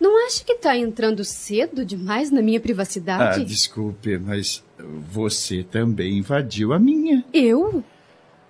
não 0.00 0.26
acha 0.26 0.44
que 0.44 0.54
tá 0.54 0.76
entrando 0.76 1.24
cedo 1.24 1.84
demais 1.84 2.30
na 2.30 2.40
minha 2.40 2.60
privacidade? 2.60 3.40
Ah, 3.40 3.44
desculpe, 3.44 4.18
mas 4.18 4.62
você 5.10 5.62
também 5.62 6.18
invadiu 6.18 6.72
a 6.72 6.78
minha. 6.78 7.24
Eu? 7.32 7.82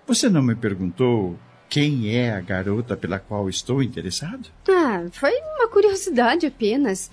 Você 0.07 0.29
não 0.29 0.43
me 0.43 0.55
perguntou 0.55 1.39
quem 1.69 2.15
é 2.17 2.33
a 2.33 2.41
garota 2.41 2.97
pela 2.97 3.19
qual 3.19 3.49
estou 3.49 3.83
interessado? 3.83 4.49
Ah, 4.69 5.05
foi 5.13 5.33
uma 5.57 5.69
curiosidade 5.69 6.47
apenas. 6.47 7.11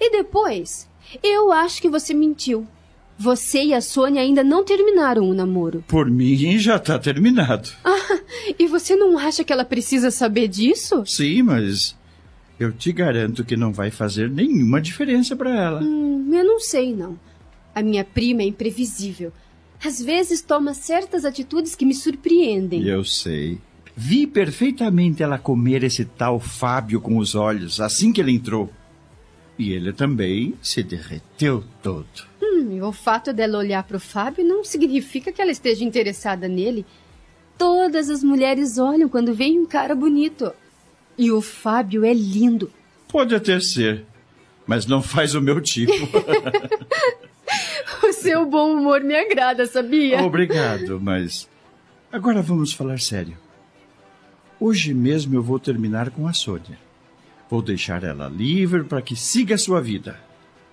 E 0.00 0.10
depois, 0.10 0.88
eu 1.22 1.52
acho 1.52 1.80
que 1.80 1.88
você 1.88 2.12
mentiu. 2.12 2.66
Você 3.16 3.62
e 3.62 3.74
a 3.74 3.80
Sônia 3.80 4.22
ainda 4.22 4.42
não 4.42 4.64
terminaram 4.64 5.28
o 5.28 5.34
namoro. 5.34 5.84
Por 5.86 6.10
mim, 6.10 6.58
já 6.58 6.76
está 6.76 6.98
terminado. 6.98 7.70
Ah, 7.84 8.18
e 8.58 8.66
você 8.66 8.96
não 8.96 9.16
acha 9.16 9.44
que 9.44 9.52
ela 9.52 9.64
precisa 9.64 10.10
saber 10.10 10.48
disso? 10.48 11.04
Sim, 11.06 11.42
mas 11.42 11.96
eu 12.58 12.72
te 12.72 12.92
garanto 12.92 13.44
que 13.44 13.56
não 13.56 13.72
vai 13.72 13.90
fazer 13.90 14.30
nenhuma 14.30 14.80
diferença 14.80 15.34
para 15.34 15.50
ela. 15.50 15.82
Hum, 15.82 16.30
eu 16.32 16.44
não 16.44 16.60
sei, 16.60 16.94
não. 16.94 17.18
A 17.74 17.82
minha 17.82 18.04
prima 18.04 18.42
é 18.42 18.46
imprevisível. 18.46 19.32
Às 19.84 20.00
vezes 20.00 20.40
toma 20.40 20.72
certas 20.72 21.24
atitudes 21.24 21.74
que 21.74 21.84
me 21.84 21.94
surpreendem. 21.94 22.86
Eu 22.86 23.04
sei. 23.04 23.58
Vi 23.96 24.26
perfeitamente 24.26 25.22
ela 25.22 25.38
comer 25.38 25.84
esse 25.84 26.04
tal 26.04 26.40
Fábio 26.40 27.00
com 27.00 27.18
os 27.18 27.34
olhos 27.34 27.80
assim 27.80 28.12
que 28.12 28.20
ele 28.20 28.32
entrou. 28.32 28.70
E 29.58 29.72
ele 29.72 29.92
também 29.92 30.54
se 30.62 30.82
derreteu 30.82 31.62
todo. 31.82 32.06
Hum, 32.42 32.82
o 32.82 32.92
fato 32.92 33.32
dela 33.32 33.58
olhar 33.58 33.82
para 33.84 33.96
o 33.96 34.00
Fábio 34.00 34.44
não 34.44 34.64
significa 34.64 35.32
que 35.32 35.40
ela 35.40 35.52
esteja 35.52 35.84
interessada 35.84 36.48
nele. 36.48 36.84
Todas 37.56 38.10
as 38.10 38.24
mulheres 38.24 38.78
olham 38.78 39.08
quando 39.08 39.34
vem 39.34 39.60
um 39.60 39.66
cara 39.66 39.94
bonito. 39.94 40.52
E 41.16 41.30
o 41.30 41.40
Fábio 41.40 42.04
é 42.04 42.12
lindo. 42.12 42.70
Pode 43.08 43.34
até 43.34 43.60
ser, 43.60 44.04
mas 44.66 44.86
não 44.86 45.02
faz 45.02 45.34
o 45.34 45.40
meu 45.40 45.60
tipo. 45.60 45.92
o 48.02 48.12
seu 48.12 48.46
bom 48.46 48.72
humor 48.72 49.00
me 49.00 49.14
agrada, 49.14 49.66
sabia? 49.66 50.22
Obrigado, 50.22 51.00
mas 51.00 51.48
agora 52.10 52.42
vamos 52.42 52.72
falar 52.72 53.00
sério. 53.00 53.36
Hoje 54.58 54.94
mesmo 54.94 55.34
eu 55.34 55.42
vou 55.42 55.58
terminar 55.58 56.10
com 56.10 56.26
a 56.26 56.32
Sônia. 56.32 56.78
Vou 57.50 57.60
deixar 57.60 58.02
ela 58.02 58.28
livre 58.28 58.84
para 58.84 59.02
que 59.02 59.14
siga 59.14 59.54
a 59.54 59.58
sua 59.58 59.80
vida. 59.80 60.18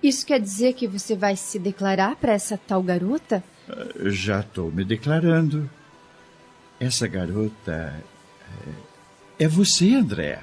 Isso 0.02 0.26
quer 0.26 0.40
dizer 0.40 0.72
que 0.72 0.88
você 0.88 1.14
vai 1.14 1.36
se 1.36 1.58
declarar 1.58 2.16
para 2.16 2.32
essa 2.32 2.56
tal 2.56 2.82
garota? 2.82 3.42
Já 4.06 4.40
estou 4.40 4.70
me 4.70 4.84
declarando. 4.84 5.70
Essa 6.80 7.06
garota 7.06 7.94
é, 9.42 9.48
você, 9.48 9.94
Andréa. 9.94 10.40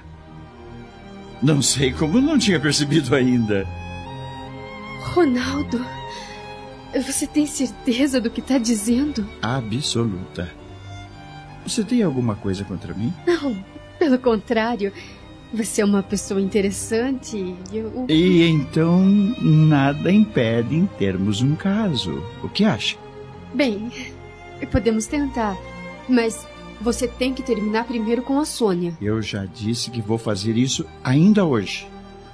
Não 1.41 1.61
sei 1.61 1.93
como 1.93 2.19
não 2.19 2.37
tinha 2.37 2.59
percebido 2.59 3.15
ainda. 3.15 3.65
Ronaldo, 5.13 5.85
você 6.93 7.25
tem 7.25 7.45
certeza 7.45 8.19
do 8.19 8.29
que 8.29 8.41
está 8.41 8.57
dizendo? 8.57 9.27
Absoluta. 9.41 10.51
Você 11.65 11.83
tem 11.83 12.03
alguma 12.03 12.35
coisa 12.35 12.63
contra 12.63 12.93
mim? 12.93 13.13
Não, 13.25 13.63
pelo 13.97 14.19
contrário. 14.19 14.91
Você 15.53 15.81
é 15.81 15.85
uma 15.85 16.03
pessoa 16.03 16.39
interessante 16.39 17.37
e 17.71 17.77
eu... 17.77 18.05
E 18.07 18.47
então 18.47 18.99
nada 19.41 20.11
impede 20.11 20.75
em 20.75 20.85
termos 20.85 21.41
um 21.41 21.55
caso. 21.55 22.23
O 22.43 22.49
que 22.49 22.65
acha? 22.65 22.97
Bem, 23.53 23.91
podemos 24.71 25.07
tentar, 25.07 25.57
mas 26.07 26.45
você 26.81 27.07
tem 27.07 27.33
que 27.33 27.43
terminar 27.43 27.85
primeiro 27.85 28.21
com 28.21 28.39
a 28.39 28.45
Sônia. 28.45 28.97
Eu 29.01 29.21
já 29.21 29.45
disse 29.45 29.91
que 29.91 30.01
vou 30.01 30.17
fazer 30.17 30.57
isso 30.57 30.85
ainda 31.03 31.45
hoje. 31.45 31.87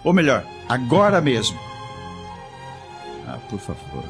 Ou 0.03 0.13
melhor, 0.13 0.45
agora 0.69 1.19
mesmo. 1.19 1.57
Ah, 3.27 3.39
por 3.49 3.59
favor, 3.59 4.03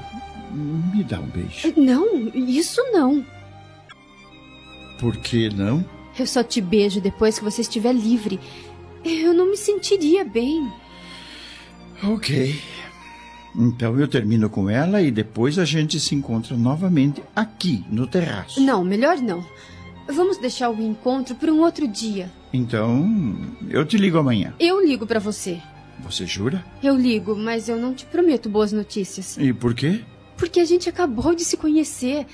me 0.51 1.03
dá 1.03 1.19
um 1.19 1.27
beijo. 1.27 1.73
Não, 1.77 2.27
isso 2.33 2.81
não. 2.91 3.25
Por 4.99 5.17
que 5.17 5.49
não? 5.49 5.83
Eu 6.17 6.27
só 6.27 6.43
te 6.43 6.61
beijo 6.61 7.01
depois 7.01 7.37
que 7.37 7.43
você 7.43 7.61
estiver 7.61 7.93
livre. 7.93 8.39
Eu 9.03 9.33
não 9.33 9.51
me 9.51 9.57
sentiria 9.57 10.23
bem. 10.23 10.71
Ok. 12.03 12.59
Então 13.57 13.97
eu 13.97 14.07
termino 14.07 14.49
com 14.49 14.69
ela 14.69 15.01
e 15.01 15.09
depois 15.09 15.57
a 15.57 15.65
gente 15.65 15.99
se 15.99 16.13
encontra 16.13 16.57
novamente 16.57 17.23
aqui 17.35 17.85
no 17.89 18.05
terraço. 18.05 18.61
Não, 18.61 18.83
melhor 18.83 19.17
não. 19.17 19.45
Vamos 20.07 20.37
deixar 20.37 20.69
o 20.69 20.81
encontro 20.81 21.35
para 21.35 21.51
um 21.51 21.61
outro 21.61 21.87
dia. 21.87 22.31
Então, 22.53 23.35
eu 23.69 23.85
te 23.85 23.97
ligo 23.97 24.17
amanhã. 24.17 24.53
Eu 24.59 24.85
ligo 24.85 25.05
para 25.05 25.19
você. 25.19 25.59
Você 25.99 26.25
jura? 26.25 26.63
Eu 26.83 26.95
ligo, 26.95 27.35
mas 27.35 27.67
eu 27.69 27.77
não 27.77 27.93
te 27.93 28.05
prometo 28.05 28.49
boas 28.49 28.71
notícias. 28.71 29.37
E 29.37 29.53
por 29.53 29.73
quê? 29.73 30.01
Porque 30.37 30.59
a 30.59 30.65
gente 30.65 30.89
acabou 30.89 31.33
de 31.33 31.43
se 31.43 31.57
conhecer. 31.57 32.25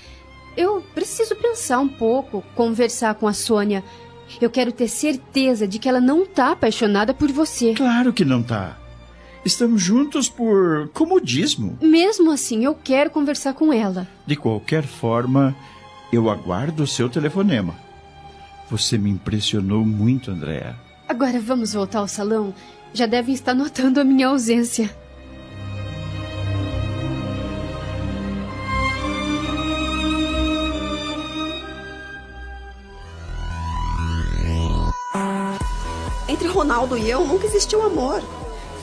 Eu 0.58 0.82
preciso 0.94 1.36
pensar 1.36 1.80
um 1.80 1.88
pouco, 1.88 2.44
conversar 2.56 3.16
com 3.16 3.28
a 3.28 3.34
Sônia. 3.34 3.84
Eu 4.42 4.50
quero 4.50 4.72
ter 4.72 4.88
certeza 4.88 5.68
de 5.68 5.80
que 5.80 5.88
ela 5.88 6.02
não 6.02 6.26
tá 6.26 6.52
apaixonada 6.52 7.14
por 7.14 7.32
você. 7.32 7.74
Claro 7.74 8.12
que 8.12 8.26
não 8.26 8.42
tá. 8.42 8.78
Estamos 9.44 9.82
juntos 9.82 10.30
por 10.30 10.90
comodismo. 10.90 11.78
Mesmo 11.82 12.32
assim, 12.32 12.64
eu 12.64 12.76
quero 12.76 13.10
conversar 13.10 13.54
com 13.54 13.74
ela. 13.74 14.08
De 14.26 14.36
qualquer 14.36 14.84
forma, 14.84 15.56
eu 16.12 16.30
aguardo 16.30 16.84
o 16.84 16.88
seu 16.88 17.10
telefonema. 17.10 17.76
Você 18.70 18.98
me 18.98 19.10
impressionou 19.10 19.86
muito, 19.86 20.32
Andréa. 20.32 20.76
Agora 21.08 21.40
vamos 21.40 21.74
voltar 21.74 22.00
ao 22.00 22.08
salão? 22.08 22.54
Já 22.94 23.06
devem 23.06 23.34
estar 23.34 23.54
notando 23.54 24.00
a 24.00 24.04
minha 24.04 24.28
ausência. 24.28 24.94
Entre 36.28 36.48
Ronaldo 36.48 36.98
e 36.98 37.10
eu 37.10 37.26
nunca 37.26 37.46
existiu 37.46 37.82
amor. 37.84 38.22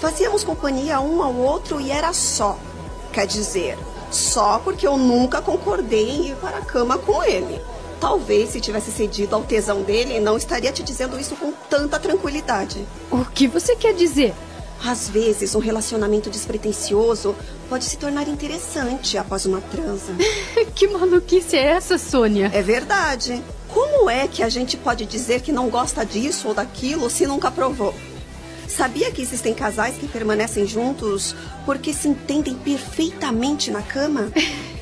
Fazíamos 0.01 0.45
companhia 0.45 1.01
um 1.01 1.23
ao 1.23 1.35
outro 1.35 1.81
e 1.81 1.91
era 1.91 2.13
só. 2.13 2.59
Quer 3.13 3.27
dizer, 3.27 3.79
só 4.11 4.59
porque 4.59 4.87
eu 4.87 4.97
nunca 4.97 5.41
concordei 5.41 6.09
em 6.09 6.29
ir 6.29 6.37
para 6.37 6.59
a 6.59 6.65
cama 6.65 6.99
com 6.99 7.23
ele. 7.23 7.61
Talvez 8.01 8.51
se 8.51 8.61
tivesse 8.61 8.93
cedido 8.93 9.35
ao 9.35 9.43
tesão 9.43 9.83
dele, 9.83 10.21
não 10.21 10.37
estaria 10.37 10.73
te 10.73 10.83
dizendo 10.83 11.19
isso 11.19 11.35
com 11.37 11.53
tanta 11.69 11.99
tranquilidade. 11.99 12.85
O 13.11 13.25
que 13.25 13.49
você 13.49 13.75
quer 13.75 13.93
dizer? 13.93 14.35
Às 14.85 15.09
vezes, 15.09 15.57
um 15.57 15.59
relacionamento 15.59 16.31
despretensioso 16.31 17.35
pode 17.69 17.85
se 17.85 17.97
tornar 17.97 18.29
interessante 18.29 19.19
após 19.19 19.45
uma 19.45 19.61
transa. 19.61 20.13
que 20.75 20.87
maluquice 20.87 21.57
é 21.57 21.73
essa, 21.73 21.99
Sônia? 21.99 22.51
É 22.55 22.63
verdade. 22.63 23.43
Como 23.69 24.09
é 24.09 24.29
que 24.29 24.43
a 24.43 24.49
gente 24.49 24.77
pode 24.77 25.05
dizer 25.05 25.41
que 25.41 25.51
não 25.51 25.69
gosta 25.69 26.07
disso 26.07 26.49
ou 26.49 26.55
daquilo 26.55 27.11
se 27.11 27.27
nunca 27.27 27.51
provou? 27.51 27.93
Sabia 28.69 29.11
que 29.11 29.23
existem 29.23 29.55
casais 29.55 29.97
que 29.97 30.07
permanecem 30.07 30.67
juntos 30.67 31.35
porque 31.65 31.93
se 31.93 32.07
entendem 32.07 32.55
perfeitamente 32.55 33.71
na 33.71 33.81
cama? 33.81 34.31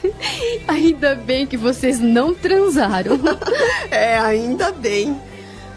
ainda 0.67 1.15
bem 1.15 1.47
que 1.47 1.57
vocês 1.57 2.01
não 2.01 2.35
transaram. 2.35 3.19
é, 3.91 4.19
ainda 4.19 4.73
bem. 4.73 5.19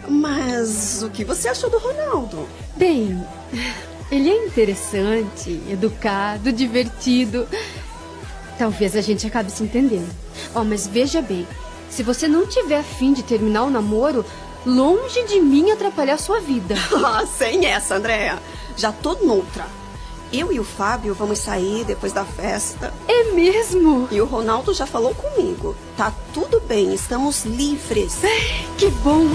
Mas 0.08 1.02
o 1.04 1.10
que 1.10 1.24
você 1.24 1.48
achou 1.48 1.70
do 1.70 1.78
Ronaldo? 1.78 2.48
Bem, 2.76 3.24
ele 4.10 4.28
é 4.28 4.46
interessante, 4.46 5.60
educado, 5.70 6.52
divertido. 6.52 7.46
Talvez 8.58 8.96
a 8.96 9.00
gente 9.00 9.24
acabe 9.26 9.52
se 9.52 9.62
entendendo. 9.62 10.10
Oh, 10.52 10.64
mas 10.64 10.86
veja 10.86 11.22
bem, 11.22 11.46
se 11.88 12.02
você 12.02 12.26
não 12.26 12.44
tiver 12.46 12.78
afim 12.78 13.12
de 13.12 13.22
terminar 13.22 13.64
o 13.64 13.70
namoro, 13.70 14.24
longe 14.66 15.24
de 15.24 15.40
mim 15.40 15.70
atrapalhar 15.70 16.18
sua 16.18 16.40
vida. 16.40 16.74
ah, 17.04 17.24
sem 17.26 17.66
essa, 17.66 17.96
Andréa. 17.96 18.38
Já 18.76 18.92
tô 18.92 19.14
noutra. 19.14 19.66
Eu 20.32 20.52
e 20.52 20.60
o 20.60 20.64
Fábio 20.64 21.12
vamos 21.12 21.40
sair 21.40 21.84
depois 21.84 22.12
da 22.12 22.24
festa. 22.24 22.94
É 23.08 23.32
mesmo? 23.32 24.08
E 24.12 24.20
o 24.20 24.26
Ronaldo 24.26 24.72
já 24.72 24.86
falou 24.86 25.12
comigo. 25.12 25.74
Tá 25.96 26.12
tudo 26.32 26.60
bem, 26.60 26.94
estamos 26.94 27.44
livres. 27.44 28.20
Que 28.78 28.88
bom. 29.02 29.26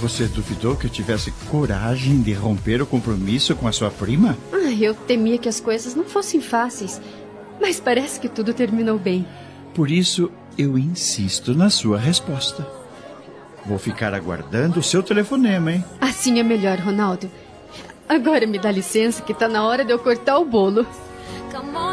Você 0.00 0.26
duvidou 0.26 0.76
que 0.76 0.86
eu 0.86 0.90
tivesse 0.90 1.32
coragem 1.50 2.22
de 2.22 2.32
romper 2.32 2.80
o 2.80 2.86
compromisso 2.86 3.56
com 3.56 3.66
a 3.66 3.72
sua 3.72 3.90
prima? 3.90 4.38
Ah, 4.52 4.70
eu 4.70 4.94
temia 4.94 5.38
que 5.38 5.48
as 5.48 5.58
coisas 5.58 5.94
não 5.96 6.04
fossem 6.04 6.40
fáceis. 6.40 7.00
Mas 7.60 7.80
parece 7.80 8.20
que 8.20 8.28
tudo 8.28 8.54
terminou 8.54 8.96
bem. 8.96 9.26
Por 9.74 9.90
isso, 9.90 10.30
eu 10.56 10.78
insisto 10.78 11.52
na 11.52 11.68
sua 11.68 11.98
resposta. 11.98 12.64
Vou 13.66 13.76
ficar 13.78 14.14
aguardando 14.14 14.78
o 14.78 14.84
seu 14.84 15.02
telefonema, 15.02 15.72
hein? 15.72 15.84
Assim 16.00 16.38
é 16.38 16.44
melhor, 16.44 16.78
Ronaldo. 16.78 17.28
Agora 18.08 18.46
me 18.46 18.58
dá 18.58 18.70
licença 18.70 19.20
que 19.20 19.34
tá 19.34 19.48
na 19.48 19.64
hora 19.64 19.84
de 19.84 19.92
eu 19.92 19.98
cortar 19.98 20.38
o 20.38 20.44
bolo. 20.44 20.86
Come 21.50 21.76
on 21.76 21.87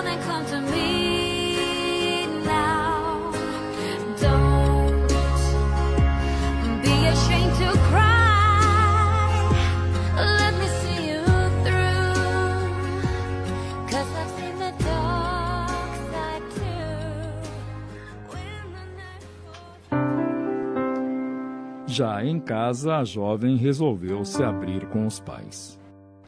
Já 21.96 22.22
em 22.26 22.42
casa, 22.42 22.98
a 22.98 23.06
jovem 23.06 23.56
resolveu 23.56 24.26
se 24.26 24.44
abrir 24.44 24.86
com 24.88 25.08
os 25.08 25.18
pais. 25.18 25.80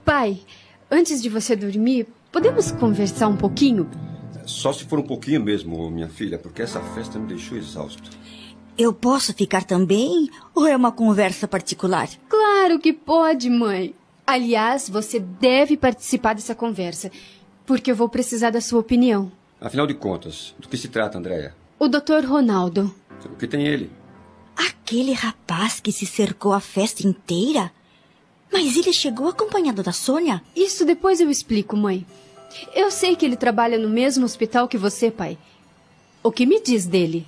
Pai, 0.06 0.40
antes 0.90 1.22
de 1.22 1.28
você 1.28 1.58
dormir, 1.58 2.08
podemos 2.32 2.72
conversar 2.72 3.28
um 3.28 3.36
pouquinho? 3.36 3.86
Só 4.46 4.72
se 4.72 4.86
for 4.86 4.98
um 4.98 5.04
pouquinho 5.04 5.44
mesmo, 5.44 5.92
minha 5.92 6.08
filha, 6.08 6.38
porque 6.38 6.62
essa 6.62 6.80
festa 6.80 7.20
me 7.20 7.28
deixou 7.28 7.58
exausto. 7.58 8.10
Eu 8.78 8.94
posso 8.94 9.34
ficar 9.34 9.66
também? 9.66 10.30
Ou 10.56 10.66
é 10.66 10.74
uma 10.74 10.90
conversa 10.90 11.50
particular? 11.50 12.08
Claro 12.30 12.80
que 12.80 12.94
pode, 12.94 13.50
mãe. 13.50 13.94
Aliás, 14.26 14.88
você 14.88 15.20
deve 15.20 15.76
participar 15.76 16.34
dessa 16.34 16.56
conversa, 16.56 17.12
porque 17.66 17.92
eu 17.92 17.96
vou 17.98 18.08
precisar 18.08 18.52
da 18.52 18.62
sua 18.62 18.80
opinião. 18.80 19.30
Afinal 19.60 19.86
de 19.86 19.96
contas, 19.96 20.56
do 20.58 20.70
que 20.70 20.78
se 20.78 20.88
trata, 20.88 21.18
Andréia? 21.18 21.54
O 21.78 21.90
Dr. 21.90 22.26
Ronaldo. 22.26 22.96
O 23.26 23.36
que 23.36 23.48
tem 23.48 23.68
ele? 23.68 23.92
Aquele 24.58 25.14
rapaz 25.14 25.80
que 25.80 25.92
se 25.92 26.06
cercou 26.06 26.52
a 26.52 26.60
festa 26.60 27.08
inteira? 27.08 27.72
Mas 28.52 28.76
ele 28.76 28.92
chegou 28.92 29.28
acompanhado 29.28 29.84
da 29.84 29.92
Sônia? 29.92 30.42
Isso 30.56 30.84
depois 30.84 31.22
eu 31.22 31.30
explico, 31.30 31.78
mãe. 31.78 32.06
Eu 32.74 32.90
sei 32.90 33.16
que 33.16 33.26
ele 33.26 33.36
trabalha 33.36 33.78
no 33.78 33.90
mesmo 33.90 34.26
hospital 34.26 34.68
que 34.68 34.78
você, 34.78 35.12
pai. 35.12 35.38
O 36.24 36.32
que 36.32 36.46
me 36.46 36.60
diz 36.62 36.86
dele? 36.86 37.28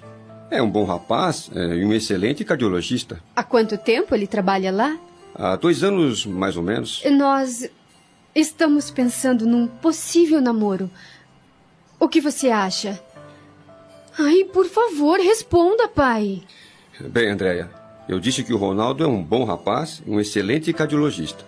É 0.49 0.61
um 0.61 0.69
bom 0.69 0.83
rapaz 0.83 1.51
é, 1.53 1.75
e 1.75 1.85
um 1.85 1.93
excelente 1.93 2.43
cardiologista. 2.43 3.21
Há 3.35 3.43
quanto 3.43 3.77
tempo 3.77 4.15
ele 4.15 4.25
trabalha 4.25 4.71
lá? 4.71 4.97
Há 5.35 5.55
dois 5.55 5.83
anos, 5.83 6.25
mais 6.25 6.57
ou 6.57 6.63
menos. 6.63 7.03
Nós 7.11 7.69
estamos 8.33 8.89
pensando 8.89 9.45
num 9.45 9.67
possível 9.67 10.41
namoro. 10.41 10.89
O 11.99 12.07
que 12.09 12.19
você 12.19 12.49
acha? 12.49 12.99
Ai, 14.17 14.43
por 14.45 14.65
favor, 14.65 15.19
responda, 15.19 15.87
pai. 15.87 16.41
Bem, 17.07 17.29
Andréia, 17.29 17.69
eu 18.09 18.19
disse 18.19 18.43
que 18.43 18.53
o 18.53 18.57
Ronaldo 18.57 19.03
é 19.03 19.07
um 19.07 19.23
bom 19.23 19.45
rapaz 19.45 20.01
e 20.05 20.09
um 20.09 20.19
excelente 20.19 20.73
cardiologista. 20.73 21.45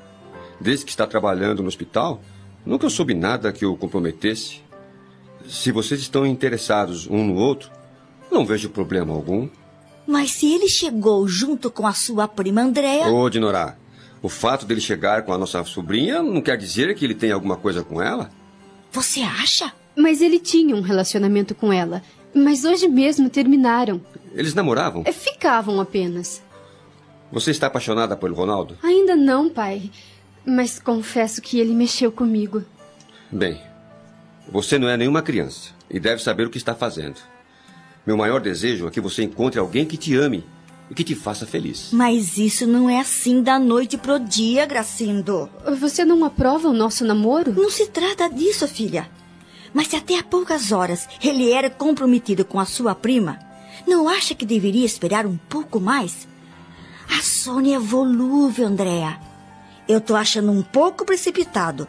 Desde 0.59 0.85
que 0.85 0.91
está 0.91 1.05
trabalhando 1.05 1.61
no 1.61 1.67
hospital, 1.67 2.21
nunca 2.65 2.89
soube 2.89 3.13
nada 3.13 3.51
que 3.51 3.65
o 3.65 3.75
comprometesse. 3.75 4.61
Se 5.47 5.71
vocês 5.71 5.99
estão 5.99 6.25
interessados 6.25 7.07
um 7.07 7.25
no 7.25 7.35
outro, 7.35 7.69
não 8.31 8.45
vejo 8.45 8.69
problema 8.69 9.13
algum. 9.13 9.49
Mas 10.07 10.31
se 10.31 10.53
ele 10.53 10.69
chegou 10.69 11.27
junto 11.27 11.69
com 11.69 11.85
a 11.85 11.93
sua 11.93 12.27
prima 12.27 12.61
Andréia... 12.61 13.07
Ô, 13.07 13.29
Dinorá, 13.29 13.75
o 14.21 14.29
fato 14.29 14.65
dele 14.65 14.79
chegar 14.79 15.23
com 15.23 15.33
a 15.33 15.37
nossa 15.37 15.63
sobrinha 15.65 16.21
não 16.21 16.41
quer 16.41 16.57
dizer 16.57 16.95
que 16.95 17.03
ele 17.03 17.15
tem 17.15 17.31
alguma 17.31 17.57
coisa 17.57 17.83
com 17.83 18.01
ela? 18.01 18.29
Você 18.91 19.21
acha? 19.21 19.73
Mas 19.95 20.21
ele 20.21 20.39
tinha 20.39 20.75
um 20.75 20.81
relacionamento 20.81 21.53
com 21.53 21.73
ela. 21.73 22.01
Mas 22.33 22.63
hoje 22.63 22.87
mesmo 22.87 23.29
terminaram. 23.29 23.99
Eles 24.34 24.54
namoravam? 24.54 25.04
É, 25.06 25.12
ficavam 25.12 25.80
apenas. 25.80 26.41
Você 27.32 27.52
está 27.52 27.67
apaixonada 27.67 28.15
pelo 28.15 28.36
Ronaldo? 28.36 28.78
Ainda 28.84 29.15
não, 29.15 29.50
pai. 29.50 29.89
Mas 30.46 30.80
confesso 30.80 31.41
que 31.41 31.60
ele 31.60 31.74
mexeu 31.74 32.12
comigo. 32.12 32.63
Bem, 33.32 33.62
você 34.50 34.78
não 34.78 34.89
é 34.89 34.98
nenhuma 34.98 35.22
criança 35.22 35.70
e 35.89 36.00
deve 36.00 36.22
saber 36.22 36.48
o 36.48 36.50
que 36.50 36.58
está 36.58 36.76
fazendo. 36.76 37.20
Meu 38.06 38.17
maior 38.17 38.41
desejo 38.41 38.88
é 38.88 38.91
que 38.91 39.00
você 39.00 39.24
encontre 39.24 39.60
alguém 39.60 39.86
que 39.86 39.96
te 39.96 40.15
ame 40.15 40.44
e 40.89 40.94
que 40.96 41.04
te 41.04 41.15
faça 41.15 41.46
feliz. 41.46 41.89
Mas 41.94 42.38
isso 42.38 42.67
não 42.67 42.89
é 42.89 43.00
assim 43.00 43.41
da 43.41 43.58
noite 43.60 43.98
pro 43.98 44.20
dia, 44.20 44.65
Gracindo. 44.65 45.50
Você 45.80 46.04
não 46.04 46.26
aprova 46.26 46.67
o 46.67 46.74
nosso 46.74 47.06
namoro? 47.06 47.54
Não 47.54 47.70
se 47.70 47.88
trata 47.88 48.28
disso, 48.28 48.67
filha. 48.67 49.10
Mas 49.74 49.88
se 49.88 49.96
até 49.96 50.17
há 50.17 50.24
poucas 50.24 50.72
horas 50.72 51.08
ele 51.24 51.52
era 51.52 51.70
comprometido 51.70 52.44
com 52.44 52.60
a 52.60 52.65
sua 52.65 52.94
prima, 52.94 53.39
não 53.88 54.08
acha 54.08 54.36
que 54.36 54.46
deveria 54.46 54.86
esperar 54.86 55.26
um 55.26 55.38
pouco 55.38 55.80
mais? 55.80 56.28
A 57.10 57.22
Sônia 57.22 57.76
é 57.76 57.80
volúvel, 57.80 58.67
Andréa. 58.67 59.20
Eu 59.88 60.00
tô 60.00 60.15
achando 60.15 60.52
um 60.52 60.62
pouco 60.62 61.06
precipitado. 61.06 61.88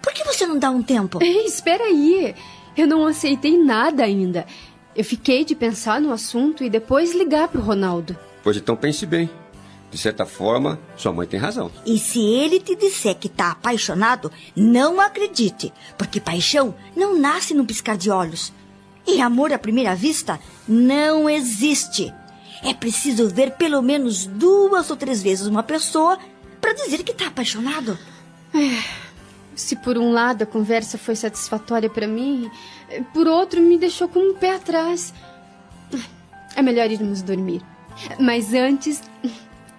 Por 0.00 0.12
que 0.12 0.24
você 0.24 0.46
não 0.46 0.58
dá 0.58 0.70
um 0.70 0.82
tempo? 0.82 1.22
Ei, 1.22 1.44
espera 1.44 1.84
aí. 1.84 2.34
Eu 2.76 2.86
não 2.86 3.06
aceitei 3.06 3.56
nada 3.58 4.02
ainda. 4.02 4.46
Eu 4.96 5.04
fiquei 5.04 5.44
de 5.44 5.54
pensar 5.54 6.00
no 6.00 6.12
assunto 6.12 6.64
e 6.64 6.70
depois 6.70 7.14
ligar 7.14 7.48
pro 7.48 7.60
Ronaldo. 7.60 8.16
Pois 8.42 8.56
então 8.56 8.76
pense 8.76 9.06
bem. 9.06 9.30
De 9.90 9.98
certa 9.98 10.24
forma, 10.24 10.80
sua 10.96 11.12
mãe 11.12 11.26
tem 11.26 11.38
razão. 11.38 11.70
E 11.84 11.98
se 11.98 12.18
ele 12.18 12.58
te 12.58 12.74
disser 12.74 13.14
que 13.14 13.28
tá 13.28 13.50
apaixonado, 13.50 14.32
não 14.56 14.98
acredite, 14.98 15.70
porque 15.98 16.18
paixão 16.18 16.74
não 16.96 17.18
nasce 17.18 17.52
num 17.52 17.66
piscar 17.66 17.96
de 17.98 18.10
olhos. 18.10 18.50
E 19.06 19.20
amor 19.20 19.52
à 19.52 19.58
primeira 19.58 19.94
vista 19.94 20.38
não 20.66 21.28
existe. 21.28 22.12
É 22.62 22.72
preciso 22.72 23.28
ver 23.28 23.52
pelo 23.52 23.82
menos 23.82 24.26
duas 24.26 24.88
ou 24.90 24.96
três 24.96 25.22
vezes 25.22 25.46
uma 25.46 25.62
pessoa 25.62 26.18
para 26.60 26.72
dizer 26.74 27.02
que 27.02 27.12
tá 27.12 27.26
apaixonado. 27.26 27.98
É, 28.54 28.82
se 29.54 29.74
por 29.76 29.98
um 29.98 30.12
lado 30.12 30.42
a 30.42 30.46
conversa 30.46 30.96
foi 30.96 31.16
satisfatória 31.16 31.90
para 31.90 32.06
mim, 32.06 32.50
por 33.12 33.26
outro 33.26 33.60
me 33.60 33.78
deixou 33.78 34.08
com 34.08 34.20
um 34.20 34.34
pé 34.34 34.54
atrás. 34.54 35.12
É 36.54 36.62
melhor 36.62 36.90
irmos 36.90 37.22
dormir. 37.22 37.62
Mas 38.20 38.54
antes, 38.54 39.02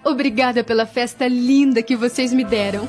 obrigada 0.04 0.62
pela 0.62 0.86
festa 0.86 1.26
linda 1.26 1.82
que 1.82 1.96
vocês 1.96 2.32
me 2.32 2.44
deram. 2.44 2.88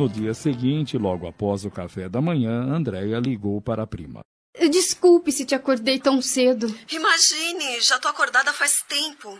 No 0.00 0.08
dia 0.08 0.32
seguinte, 0.32 0.96
logo 0.96 1.28
após 1.28 1.66
o 1.66 1.70
café 1.70 2.08
da 2.08 2.22
manhã, 2.22 2.62
Andréia 2.74 3.20
ligou 3.20 3.60
para 3.60 3.82
a 3.82 3.86
prima. 3.86 4.22
Desculpe 4.70 5.30
se 5.30 5.44
te 5.44 5.54
acordei 5.54 5.98
tão 5.98 6.22
cedo. 6.22 6.74
Imagine, 6.90 7.82
já 7.82 7.98
tô 7.98 8.08
acordada 8.08 8.50
faz 8.50 8.82
tempo. 8.88 9.38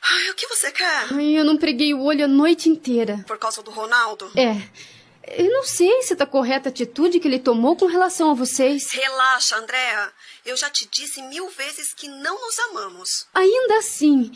Ai, 0.00 0.30
o 0.30 0.34
que 0.36 0.46
você 0.46 0.70
quer? 0.70 1.12
Ai, 1.12 1.36
eu 1.36 1.44
não 1.44 1.56
preguei 1.56 1.92
o 1.92 2.04
olho 2.04 2.24
a 2.24 2.28
noite 2.28 2.68
inteira. 2.68 3.24
Por 3.26 3.36
causa 3.36 3.64
do 3.64 3.72
Ronaldo? 3.72 4.30
É. 4.36 4.62
Eu 5.26 5.50
não 5.50 5.64
sei 5.64 6.02
se 6.02 6.14
tá 6.14 6.24
correta 6.24 6.68
a 6.68 6.70
atitude 6.70 7.18
que 7.18 7.26
ele 7.26 7.40
tomou 7.40 7.74
com 7.74 7.86
relação 7.86 8.30
a 8.30 8.34
vocês. 8.34 8.92
Relaxa, 8.92 9.56
Andréa. 9.56 10.12
Eu 10.46 10.56
já 10.56 10.70
te 10.70 10.88
disse 10.88 11.20
mil 11.22 11.48
vezes 11.48 11.92
que 11.92 12.06
não 12.06 12.40
nos 12.40 12.58
amamos. 12.70 13.26
Ainda 13.34 13.78
assim. 13.78 14.30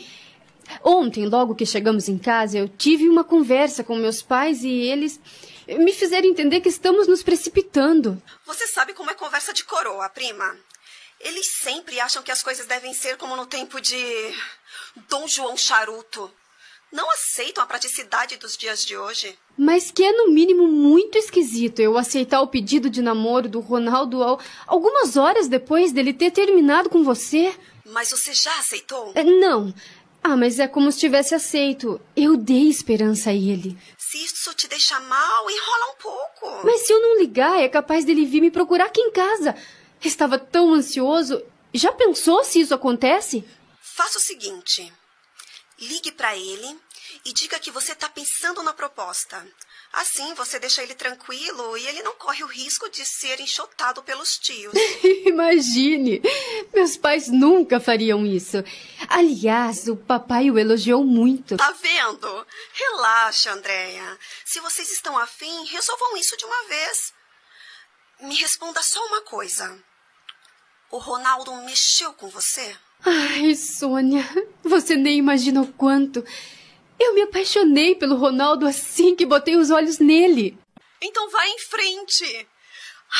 Ontem, 0.83 1.25
logo 1.27 1.55
que 1.55 1.65
chegamos 1.65 2.07
em 2.07 2.17
casa, 2.17 2.57
eu 2.57 2.67
tive 2.69 3.07
uma 3.09 3.23
conversa 3.23 3.83
com 3.83 3.95
meus 3.95 4.21
pais 4.21 4.63
e 4.63 4.69
eles 4.69 5.19
me 5.67 5.93
fizeram 5.93 6.27
entender 6.27 6.61
que 6.61 6.69
estamos 6.69 7.07
nos 7.07 7.21
precipitando. 7.23 8.21
Você 8.45 8.65
sabe 8.67 8.93
como 8.93 9.11
é 9.11 9.13
conversa 9.13 9.53
de 9.53 9.63
coroa, 9.63 10.07
prima. 10.09 10.55
Eles 11.19 11.47
sempre 11.61 11.99
acham 11.99 12.23
que 12.23 12.31
as 12.31 12.41
coisas 12.41 12.65
devem 12.65 12.93
ser 12.93 13.17
como 13.17 13.35
no 13.35 13.45
tempo 13.45 13.79
de 13.81 13.97
Dom 15.09 15.27
João 15.27 15.55
Charuto. 15.57 16.31
Não 16.91 17.07
aceitam 17.11 17.63
a 17.63 17.67
praticidade 17.67 18.37
dos 18.37 18.57
dias 18.57 18.83
de 18.83 18.97
hoje. 18.97 19.37
Mas 19.55 19.91
que 19.91 20.03
é, 20.03 20.11
no 20.11 20.31
mínimo, 20.31 20.67
muito 20.67 21.17
esquisito 21.19 21.79
eu 21.81 21.97
aceitar 21.97 22.41
o 22.41 22.47
pedido 22.47 22.89
de 22.89 22.99
namoro 23.01 23.47
do 23.47 23.59
Ronaldo 23.59 24.23
ao- 24.23 24.39
algumas 24.65 25.15
horas 25.15 25.47
depois 25.47 25.91
dele 25.91 26.13
ter 26.13 26.31
terminado 26.31 26.89
com 26.89 27.03
você. 27.03 27.53
Mas 27.85 28.09
você 28.09 28.33
já 28.33 28.57
aceitou? 28.57 29.11
É, 29.13 29.23
Não. 29.23 29.71
Ah, 30.23 30.35
mas 30.35 30.59
é 30.59 30.67
como 30.67 30.91
se 30.91 30.99
tivesse 30.99 31.33
aceito. 31.33 31.99
Eu 32.15 32.35
dei 32.35 32.67
esperança 32.69 33.29
a 33.29 33.33
ele. 33.33 33.77
Se 33.97 34.23
isso 34.23 34.53
te 34.53 34.67
deixa 34.67 34.99
mal, 34.99 35.49
enrola 35.49 35.91
um 35.91 36.01
pouco. 36.01 36.65
Mas 36.65 36.81
se 36.85 36.93
eu 36.93 37.01
não 37.01 37.19
ligar, 37.19 37.59
é 37.59 37.69
capaz 37.69 38.03
dele 38.03 38.25
vir 38.25 38.41
me 38.41 38.51
procurar 38.51 38.85
aqui 38.85 39.01
em 39.01 39.11
casa. 39.11 39.55
Estava 40.03 40.37
tão 40.37 40.73
ansioso. 40.73 41.41
Já 41.73 41.91
pensou 41.91 42.43
se 42.43 42.59
isso 42.59 42.73
acontece? 42.73 43.43
Faça 43.81 44.17
o 44.17 44.21
seguinte: 44.21 44.91
ligue 45.79 46.11
pra 46.11 46.35
ele 46.35 46.77
e 47.25 47.33
diga 47.33 47.59
que 47.59 47.71
você 47.71 47.93
tá 47.95 48.09
pensando 48.09 48.63
na 48.63 48.73
proposta. 48.73 49.45
Assim 49.91 50.33
você 50.35 50.59
deixa 50.59 50.83
ele 50.83 50.93
tranquilo 50.93 51.75
e 51.77 51.87
ele 51.87 52.03
não 52.03 52.13
corre 52.13 52.43
o 52.43 52.47
risco 52.47 52.89
de 52.89 53.03
ser 53.05 53.39
enxotado 53.39 54.03
pelos 54.03 54.37
tios. 54.37 54.71
Imagine! 55.25 56.21
Meus 56.73 56.95
pais 56.95 57.27
nunca 57.27 57.79
fariam 57.79 58.25
isso. 58.25 58.57
Aliás, 59.09 59.87
o 59.87 59.95
papai 59.97 60.51
o 60.51 60.59
elogiou 60.59 61.03
muito. 61.03 61.57
Tá 61.57 61.71
vendo? 61.71 62.45
Relaxa, 62.73 63.51
Andréia. 63.51 64.17
Se 64.45 64.59
vocês 64.59 64.91
estão 64.91 65.17
afim, 65.17 65.65
resolvam 65.65 66.15
isso 66.15 66.37
de 66.37 66.45
uma 66.45 66.67
vez. 66.67 67.11
Me 68.21 68.35
responda 68.35 68.83
só 68.83 69.03
uma 69.07 69.21
coisa. 69.21 69.83
O 70.91 70.99
Ronaldo 70.99 71.51
mexeu 71.63 72.13
com 72.13 72.29
você? 72.29 72.77
Ai, 73.03 73.55
Sônia, 73.55 74.23
você 74.63 74.95
nem 74.95 75.17
imagina 75.17 75.61
o 75.61 75.73
quanto. 75.73 76.23
Eu 76.99 77.15
me 77.15 77.23
apaixonei 77.23 77.95
pelo 77.95 78.15
Ronaldo 78.15 78.67
assim 78.67 79.15
que 79.15 79.25
botei 79.25 79.55
os 79.55 79.71
olhos 79.71 79.97
nele. 79.97 80.55
Então 81.01 81.29
vá 81.31 81.47
em 81.47 81.57
frente. 81.57 82.47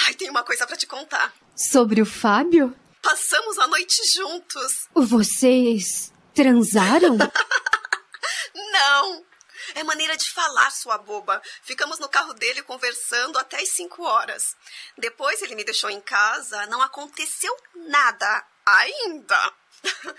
Ai, 0.06 0.14
tem 0.14 0.30
uma 0.30 0.44
coisa 0.44 0.68
pra 0.68 0.78
te 0.78 0.86
contar. 0.86 1.34
Sobre 1.56 2.00
o 2.00 2.06
Fábio? 2.06 2.76
Passamos 3.10 3.58
a 3.58 3.66
noite 3.66 4.00
juntos. 4.14 4.88
Vocês 4.94 6.14
transaram? 6.32 7.18
Não! 8.72 9.26
É 9.74 9.84
maneira 9.84 10.16
de 10.16 10.30
falar, 10.30 10.70
sua 10.70 10.96
boba. 11.00 11.42
Ficamos 11.64 11.98
no 11.98 12.08
carro 12.08 12.36
dele 12.36 12.62
conversando 12.62 13.40
até 13.40 13.60
as 13.60 13.70
cinco 13.70 14.04
horas. 14.04 14.56
Depois 14.96 15.42
ele 15.42 15.56
me 15.56 15.64
deixou 15.64 15.90
em 15.90 16.00
casa. 16.00 16.68
Não 16.68 16.84
aconteceu 16.84 17.52
nada. 17.88 18.46
Ainda. 18.64 19.54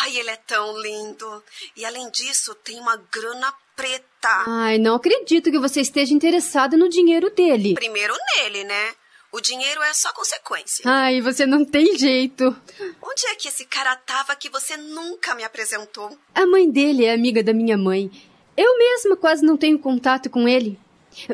Ai, 0.00 0.16
ele 0.16 0.30
é 0.30 0.36
tão 0.36 0.80
lindo. 0.80 1.44
E 1.76 1.84
além 1.84 2.10
disso, 2.10 2.54
tem 2.54 2.80
uma 2.80 2.96
grana 2.96 3.52
preta. 3.76 4.44
Ai, 4.46 4.78
não 4.78 4.94
acredito 4.94 5.50
que 5.50 5.58
você 5.58 5.82
esteja 5.82 6.14
interessada 6.14 6.78
no 6.78 6.88
dinheiro 6.88 7.28
dele. 7.28 7.74
Primeiro 7.74 8.16
nele, 8.36 8.64
né? 8.64 8.94
O 9.32 9.40
dinheiro 9.40 9.82
é 9.82 9.94
só 9.94 10.12
consequência. 10.12 10.84
Ai, 10.86 11.22
você 11.22 11.46
não 11.46 11.64
tem 11.64 11.96
jeito. 11.96 12.54
Onde 13.02 13.26
é 13.28 13.34
que 13.34 13.48
esse 13.48 13.64
cara 13.64 13.96
tava 13.96 14.36
que 14.36 14.50
você 14.50 14.76
nunca 14.76 15.34
me 15.34 15.42
apresentou? 15.42 16.16
A 16.34 16.44
mãe 16.44 16.70
dele 16.70 17.06
é 17.06 17.14
amiga 17.14 17.42
da 17.42 17.54
minha 17.54 17.78
mãe. 17.78 18.10
Eu 18.54 18.76
mesma 18.76 19.16
quase 19.16 19.42
não 19.42 19.56
tenho 19.56 19.78
contato 19.78 20.28
com 20.28 20.46
ele. 20.46 20.78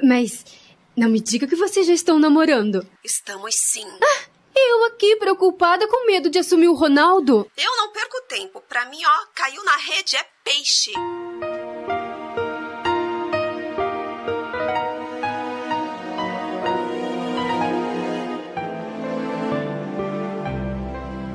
Mas 0.00 0.44
não 0.96 1.08
me 1.08 1.20
diga 1.20 1.48
que 1.48 1.56
vocês 1.56 1.88
já 1.88 1.92
estão 1.92 2.20
namorando. 2.20 2.86
Estamos 3.04 3.54
sim. 3.56 3.86
Eu 4.54 4.84
aqui 4.86 5.16
preocupada 5.16 5.86
com 5.88 6.06
medo 6.06 6.30
de 6.30 6.38
assumir 6.38 6.68
o 6.68 6.74
Ronaldo. 6.74 7.50
Eu 7.56 7.76
não 7.76 7.92
perco 7.92 8.20
tempo. 8.28 8.60
Pra 8.68 8.84
mim, 8.86 9.00
ó, 9.04 9.26
caiu 9.34 9.64
na 9.64 9.76
rede 9.76 10.16
é 10.16 10.24
peixe. 10.44 10.92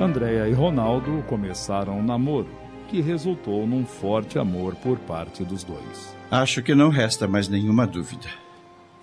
Andréia 0.00 0.48
e 0.48 0.52
Ronaldo 0.52 1.22
começaram 1.28 1.98
um 2.00 2.02
namoro, 2.02 2.48
que 2.88 3.00
resultou 3.00 3.64
num 3.66 3.86
forte 3.86 4.38
amor 4.38 4.74
por 4.76 4.98
parte 4.98 5.44
dos 5.44 5.62
dois. 5.62 6.14
Acho 6.30 6.62
que 6.62 6.74
não 6.74 6.88
resta 6.88 7.28
mais 7.28 7.48
nenhuma 7.48 7.86
dúvida. 7.86 8.26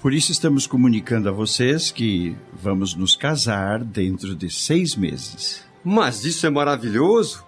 Por 0.01 0.13
isso 0.13 0.31
estamos 0.31 0.67
comunicando 0.67 1.29
a 1.29 1.31
vocês 1.31 1.91
que 1.91 2.35
vamos 2.51 2.93
nos 2.93 3.15
casar 3.15 3.83
dentro 3.83 4.35
de 4.35 4.49
seis 4.49 4.95
meses. 4.95 5.63
Mas 5.83 6.25
isso 6.25 6.45
é 6.45 6.49
maravilhoso! 6.49 7.45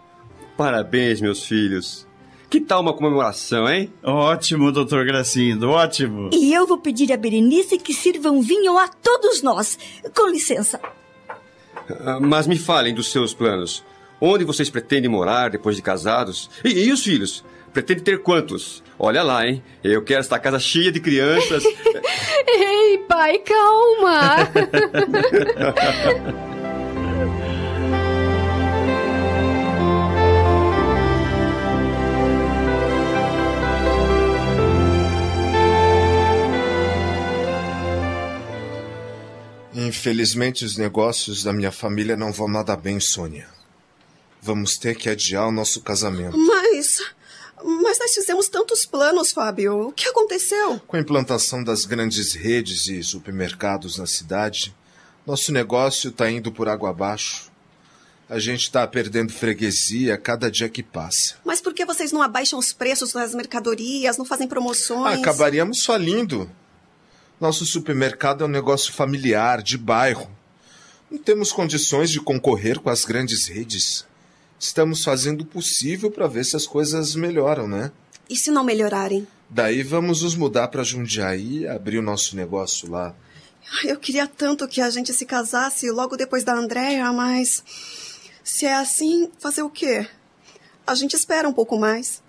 Parabéns, 0.55 1.19
meus 1.19 1.45
filhos! 1.45 2.07
Que 2.49 2.61
tal 2.61 2.81
uma 2.81 2.93
comemoração, 2.93 3.67
hein? 3.67 3.91
Ótimo, 4.03 4.71
doutor 4.71 5.03
Gracindo, 5.05 5.69
ótimo. 5.71 6.29
E 6.31 6.53
eu 6.53 6.65
vou 6.67 6.77
pedir 6.77 7.11
a 7.11 7.17
Berenice 7.17 7.77
que 7.79 7.93
sirva 7.93 8.29
um 8.29 8.41
vinho 8.41 8.77
a 8.77 8.87
todos 8.87 9.41
nós. 9.41 9.77
Com 10.15 10.29
licença. 10.29 10.79
Ah, 12.05 12.19
Mas 12.19 12.47
me 12.47 12.57
falem 12.57 12.93
dos 12.93 13.11
seus 13.11 13.33
planos. 13.33 13.83
Onde 14.19 14.43
vocês 14.45 14.69
pretendem 14.69 15.09
morar 15.09 15.49
depois 15.49 15.75
de 15.75 15.81
casados? 15.81 16.49
E, 16.63 16.85
e 16.85 16.91
os 16.91 17.03
filhos? 17.03 17.43
Pretende 17.73 18.01
ter 18.01 18.21
quantos? 18.21 18.83
Olha 18.99 19.23
lá, 19.23 19.47
hein? 19.47 19.63
Eu 19.83 20.03
quero 20.03 20.19
esta 20.19 20.37
casa 20.39 20.59
cheia 20.59 20.91
de 20.91 20.99
crianças. 20.99 21.63
Ei, 22.47 22.99
pai, 23.07 23.39
calma! 23.39 24.49
Infelizmente, 39.93 40.65
os 40.65 40.75
negócios 40.75 41.43
da 41.43 41.53
minha 41.53 41.71
família 41.71 42.17
não 42.17 42.31
vão 42.31 42.47
nada 42.47 42.75
bem, 42.75 42.99
Sônia. 42.99 43.47
Vamos 44.41 44.75
ter 44.75 44.95
que 44.95 45.07
adiar 45.07 45.47
o 45.47 45.51
nosso 45.51 45.81
casamento. 45.81 46.35
Mas. 46.35 46.97
Mas 47.63 47.99
nós 47.99 48.11
fizemos 48.11 48.49
tantos 48.49 48.87
planos, 48.87 49.31
Fábio. 49.31 49.89
O 49.89 49.91
que 49.91 50.09
aconteceu? 50.09 50.79
Com 50.87 50.97
a 50.97 50.99
implantação 50.99 51.63
das 51.63 51.85
grandes 51.85 52.33
redes 52.33 52.87
e 52.87 53.03
supermercados 53.03 53.99
na 53.99 54.07
cidade, 54.07 54.75
nosso 55.27 55.51
negócio 55.51 56.09
está 56.09 56.29
indo 56.29 56.51
por 56.51 56.67
água 56.67 56.89
abaixo. 56.89 57.51
A 58.27 58.39
gente 58.39 58.61
está 58.61 58.85
perdendo 58.87 59.31
freguesia 59.31 60.15
a 60.15 60.17
cada 60.17 60.49
dia 60.49 60.67
que 60.67 60.81
passa. 60.81 61.35
Mas 61.45 61.61
por 61.61 61.71
que 61.71 61.85
vocês 61.85 62.11
não 62.11 62.23
abaixam 62.23 62.57
os 62.57 62.73
preços 62.73 63.13
das 63.13 63.35
mercadorias, 63.35 64.17
não 64.17 64.25
fazem 64.25 64.47
promoções? 64.47 65.19
Acabaríamos 65.19 65.83
falindo. 65.85 66.49
Nosso 67.39 67.65
supermercado 67.65 68.43
é 68.43 68.47
um 68.47 68.49
negócio 68.49 68.93
familiar, 68.93 69.61
de 69.61 69.77
bairro. 69.77 70.29
Não 71.09 71.17
temos 71.17 71.51
condições 71.51 72.09
de 72.09 72.19
concorrer 72.19 72.79
com 72.79 72.89
as 72.89 73.05
grandes 73.05 73.47
redes. 73.47 74.05
Estamos 74.59 75.03
fazendo 75.03 75.41
o 75.41 75.45
possível 75.45 76.09
para 76.09 76.27
ver 76.27 76.45
se 76.45 76.55
as 76.55 76.65
coisas 76.65 77.15
melhoram, 77.15 77.67
né? 77.67 77.91
E 78.29 78.35
se 78.35 78.49
não 78.49 78.63
melhorarem? 78.63 79.27
Daí 79.49 79.83
vamos 79.83 80.21
nos 80.21 80.35
mudar 80.35 80.69
para 80.69 80.83
Jundiaí 80.83 81.59
e 81.59 81.67
abrir 81.67 81.99
o 81.99 82.01
nosso 82.01 82.35
negócio 82.35 82.89
lá. 82.89 83.13
Eu 83.83 83.97
queria 83.97 84.27
tanto 84.27 84.67
que 84.67 84.81
a 84.81 84.89
gente 84.89 85.13
se 85.13 85.25
casasse 85.25 85.89
logo 85.91 86.15
depois 86.15 86.43
da 86.43 86.53
Andréia, 86.53 87.11
mas. 87.11 87.63
Se 88.43 88.65
é 88.65 88.75
assim, 88.75 89.29
fazer 89.39 89.61
o 89.63 89.69
quê? 89.69 90.07
A 90.85 90.95
gente 90.95 91.15
espera 91.15 91.47
um 91.47 91.53
pouco 91.53 91.77
mais. 91.77 92.21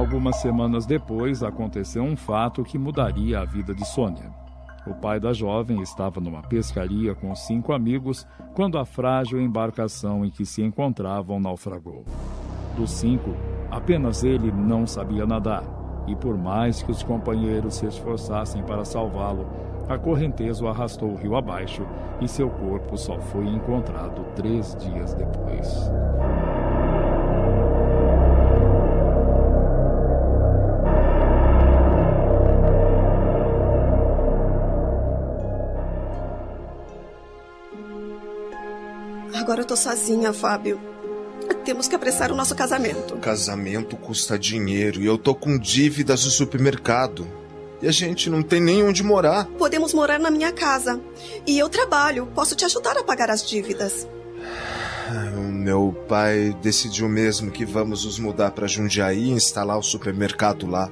Algumas 0.00 0.36
semanas 0.36 0.86
depois, 0.86 1.42
aconteceu 1.42 2.02
um 2.02 2.16
fato 2.16 2.64
que 2.64 2.78
mudaria 2.78 3.38
a 3.38 3.44
vida 3.44 3.74
de 3.74 3.86
Sônia. 3.86 4.32
O 4.86 4.94
pai 4.94 5.20
da 5.20 5.30
jovem 5.30 5.82
estava 5.82 6.18
numa 6.18 6.40
pescaria 6.40 7.14
com 7.14 7.34
cinco 7.34 7.74
amigos 7.74 8.26
quando 8.54 8.78
a 8.78 8.86
frágil 8.86 9.38
embarcação 9.38 10.24
em 10.24 10.30
que 10.30 10.46
se 10.46 10.62
encontravam 10.62 11.38
naufragou. 11.38 12.02
Dos 12.74 12.92
cinco, 12.92 13.36
apenas 13.70 14.24
ele 14.24 14.50
não 14.50 14.86
sabia 14.86 15.26
nadar, 15.26 15.64
e 16.08 16.16
por 16.16 16.38
mais 16.38 16.82
que 16.82 16.90
os 16.90 17.02
companheiros 17.02 17.74
se 17.74 17.84
esforçassem 17.84 18.62
para 18.62 18.86
salvá-lo, 18.86 19.46
a 19.86 19.98
correnteza 19.98 20.64
o 20.64 20.68
arrastou 20.68 21.14
rio 21.14 21.36
abaixo 21.36 21.86
e 22.22 22.26
seu 22.26 22.48
corpo 22.48 22.96
só 22.96 23.20
foi 23.20 23.46
encontrado 23.46 24.24
três 24.34 24.74
dias 24.76 25.12
depois. 25.12 25.68
Agora 39.40 39.62
eu 39.62 39.64
tô 39.64 39.74
sozinha, 39.74 40.34
Fábio. 40.34 40.78
Temos 41.64 41.88
que 41.88 41.94
apressar 41.94 42.30
o 42.30 42.36
nosso 42.36 42.54
casamento. 42.54 43.16
Casamento 43.16 43.96
custa 43.96 44.38
dinheiro 44.38 45.00
e 45.00 45.06
eu 45.06 45.16
tô 45.16 45.34
com 45.34 45.58
dívidas 45.58 46.26
no 46.26 46.30
supermercado. 46.30 47.26
E 47.80 47.88
a 47.88 47.90
gente 47.90 48.28
não 48.28 48.42
tem 48.42 48.60
nem 48.60 48.82
onde 48.84 49.02
morar. 49.02 49.46
Podemos 49.46 49.94
morar 49.94 50.20
na 50.20 50.30
minha 50.30 50.52
casa. 50.52 51.00
E 51.46 51.58
eu 51.58 51.70
trabalho. 51.70 52.28
Posso 52.34 52.54
te 52.54 52.66
ajudar 52.66 52.98
a 52.98 53.02
pagar 53.02 53.30
as 53.30 53.42
dívidas. 53.48 54.06
O 55.34 55.40
meu 55.40 55.96
pai 56.06 56.54
decidiu 56.62 57.08
mesmo 57.08 57.50
que 57.50 57.64
vamos 57.64 58.04
nos 58.04 58.18
mudar 58.18 58.50
para 58.50 58.66
Jundiaí 58.66 59.24
e 59.24 59.30
instalar 59.30 59.78
o 59.78 59.82
supermercado 59.82 60.66
lá. 60.66 60.90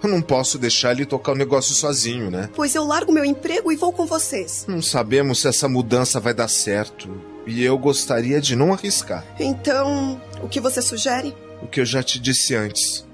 Eu 0.00 0.08
não 0.08 0.22
posso 0.22 0.58
deixar 0.58 0.92
ele 0.92 1.04
tocar 1.04 1.32
o 1.32 1.36
negócio 1.36 1.74
sozinho, 1.74 2.30
né? 2.30 2.48
Pois 2.54 2.76
eu 2.76 2.84
largo 2.84 3.12
meu 3.12 3.24
emprego 3.24 3.72
e 3.72 3.76
vou 3.76 3.92
com 3.92 4.06
vocês. 4.06 4.64
Não 4.68 4.80
sabemos 4.80 5.40
se 5.40 5.48
essa 5.48 5.68
mudança 5.68 6.20
vai 6.20 6.32
dar 6.32 6.46
certo. 6.46 7.10
E 7.48 7.64
eu 7.64 7.78
gostaria 7.78 8.42
de 8.42 8.54
não 8.54 8.74
arriscar. 8.74 9.24
Então, 9.40 10.20
o 10.42 10.48
que 10.48 10.60
você 10.60 10.82
sugere? 10.82 11.34
O 11.62 11.66
que 11.66 11.80
eu 11.80 11.84
já 11.84 12.02
te 12.02 12.20
disse 12.20 12.54
antes. 12.54 13.06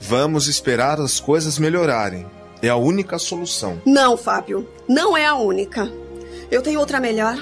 Vamos 0.00 0.48
esperar 0.48 1.00
as 1.00 1.20
coisas 1.20 1.56
melhorarem. 1.56 2.26
É 2.60 2.68
a 2.68 2.76
única 2.76 3.16
solução. 3.16 3.80
Não, 3.86 4.16
Fábio. 4.16 4.68
Não 4.88 5.16
é 5.16 5.24
a 5.24 5.36
única. 5.36 5.88
Eu 6.50 6.62
tenho 6.62 6.80
outra 6.80 6.98
melhor. 6.98 7.40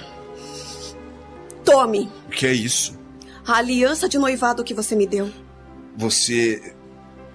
Tome. 1.65 2.11
O 2.27 2.31
que 2.31 2.47
é 2.47 2.53
isso? 2.53 2.99
A 3.47 3.57
aliança 3.57 4.07
de 4.07 4.19
noivado 4.19 4.63
que 4.63 4.75
você 4.75 4.95
me 4.95 5.07
deu. 5.07 5.31
Você. 5.97 6.75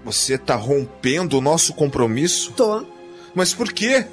Você 0.06 0.38
tá 0.38 0.56
rompendo 0.56 1.40
o 1.40 1.42
nosso 1.42 1.74
compromisso? 1.74 2.54
Tô. 2.54 2.86
Mas 3.34 3.56
por 3.56 3.74
quê? 3.74 4.06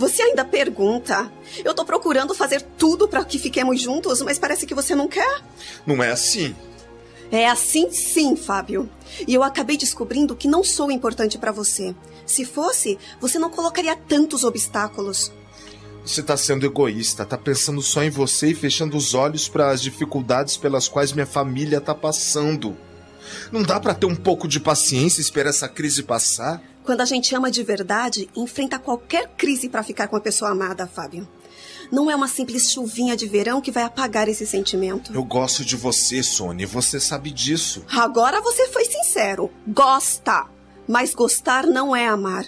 Você 0.00 0.22
ainda 0.22 0.46
pergunta. 0.46 1.30
Eu 1.62 1.74
tô 1.74 1.84
procurando 1.84 2.34
fazer 2.34 2.62
tudo 2.78 3.06
para 3.06 3.22
que 3.22 3.38
fiquemos 3.38 3.82
juntos, 3.82 4.22
mas 4.22 4.38
parece 4.38 4.64
que 4.64 4.74
você 4.74 4.94
não 4.94 5.06
quer. 5.06 5.42
Não 5.86 6.02
é 6.02 6.10
assim. 6.10 6.56
É 7.30 7.46
assim 7.46 7.90
sim, 7.90 8.34
Fábio. 8.34 8.88
E 9.28 9.34
eu 9.34 9.42
acabei 9.42 9.76
descobrindo 9.76 10.34
que 10.34 10.48
não 10.48 10.64
sou 10.64 10.90
importante 10.90 11.36
para 11.36 11.52
você. 11.52 11.94
Se 12.24 12.46
fosse, 12.46 12.98
você 13.20 13.38
não 13.38 13.50
colocaria 13.50 13.94
tantos 13.94 14.42
obstáculos. 14.42 15.30
Você 16.02 16.22
tá 16.22 16.34
sendo 16.34 16.64
egoísta, 16.64 17.26
tá 17.26 17.36
pensando 17.36 17.82
só 17.82 18.02
em 18.02 18.08
você 18.08 18.52
e 18.52 18.54
fechando 18.54 18.96
os 18.96 19.12
olhos 19.12 19.50
para 19.50 19.68
as 19.68 19.82
dificuldades 19.82 20.56
pelas 20.56 20.88
quais 20.88 21.12
minha 21.12 21.26
família 21.26 21.78
tá 21.78 21.94
passando. 21.94 22.74
Não 23.52 23.62
dá 23.62 23.78
para 23.78 23.92
ter 23.92 24.06
um 24.06 24.16
pouco 24.16 24.48
de 24.48 24.60
paciência 24.60 25.20
e 25.20 25.24
esperar 25.24 25.50
essa 25.50 25.68
crise 25.68 26.02
passar? 26.02 26.62
Quando 26.90 27.02
a 27.02 27.04
gente 27.04 27.32
ama 27.36 27.52
de 27.52 27.62
verdade, 27.62 28.28
enfrenta 28.34 28.76
qualquer 28.76 29.28
crise 29.36 29.68
para 29.68 29.84
ficar 29.84 30.08
com 30.08 30.16
a 30.16 30.20
pessoa 30.20 30.50
amada, 30.50 30.88
Fábio. 30.88 31.28
Não 31.88 32.10
é 32.10 32.16
uma 32.16 32.26
simples 32.26 32.68
chuvinha 32.68 33.16
de 33.16 33.28
verão 33.28 33.60
que 33.60 33.70
vai 33.70 33.84
apagar 33.84 34.28
esse 34.28 34.44
sentimento. 34.44 35.14
Eu 35.14 35.22
gosto 35.22 35.64
de 35.64 35.76
você, 35.76 36.20
Sônia, 36.20 36.66
você 36.66 36.98
sabe 36.98 37.30
disso. 37.30 37.84
Agora 37.92 38.40
você 38.40 38.66
foi 38.66 38.84
sincero. 38.86 39.52
Gosta. 39.68 40.48
Mas 40.88 41.14
gostar 41.14 41.64
não 41.64 41.94
é 41.94 42.08
amar. 42.08 42.46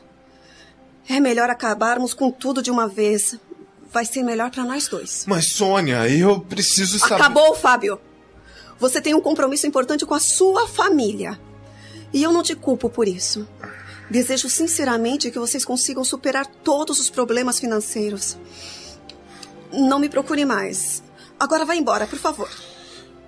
É 1.09 1.20
melhor 1.20 1.48
acabarmos 1.48 2.12
com 2.12 2.28
tudo 2.28 2.61
de 2.61 2.70
uma 2.72 2.88
vez. 2.88 3.38
Vai 3.92 4.05
ser 4.05 4.24
melhor 4.24 4.50
para 4.50 4.64
nós 4.64 4.88
dois. 4.88 5.22
Mas, 5.24 5.52
Sônia, 5.52 6.09
eu 6.09 6.40
preciso 6.40 6.98
saber. 6.98 7.14
Acabou, 7.14 7.55
Fábio. 7.55 8.00
Você 8.76 9.00
tem 9.00 9.14
um 9.14 9.20
compromisso 9.20 9.68
importante 9.68 10.05
com 10.05 10.14
a 10.14 10.20
sua 10.20 10.66
família. 10.66 11.40
E 12.12 12.24
eu 12.24 12.33
não 12.33 12.42
te 12.42 12.57
culpo 12.57 12.90
por 12.90 13.07
isso. 13.07 13.46
Desejo 14.12 14.51
sinceramente 14.51 15.31
que 15.31 15.38
vocês 15.38 15.64
consigam 15.64 16.05
superar 16.05 16.44
todos 16.46 17.01
os 17.01 17.09
problemas 17.09 17.59
financeiros. 17.59 18.37
Não 19.72 19.98
me 19.98 20.07
procure 20.07 20.44
mais. 20.44 21.03
Agora 21.40 21.64
vá 21.64 21.75
embora, 21.75 22.07
por 22.07 22.18
favor. 22.18 22.51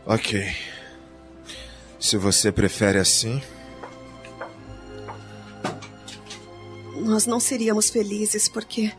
Ok. 0.05 0.44
Se 1.99 2.18
você 2.18 2.53
prefere 2.53 2.99
assim. 2.99 3.42
Nós 6.97 7.25
não 7.25 7.40
seríamos 7.40 7.88
felizes 7.88 8.47
porque 8.47 8.92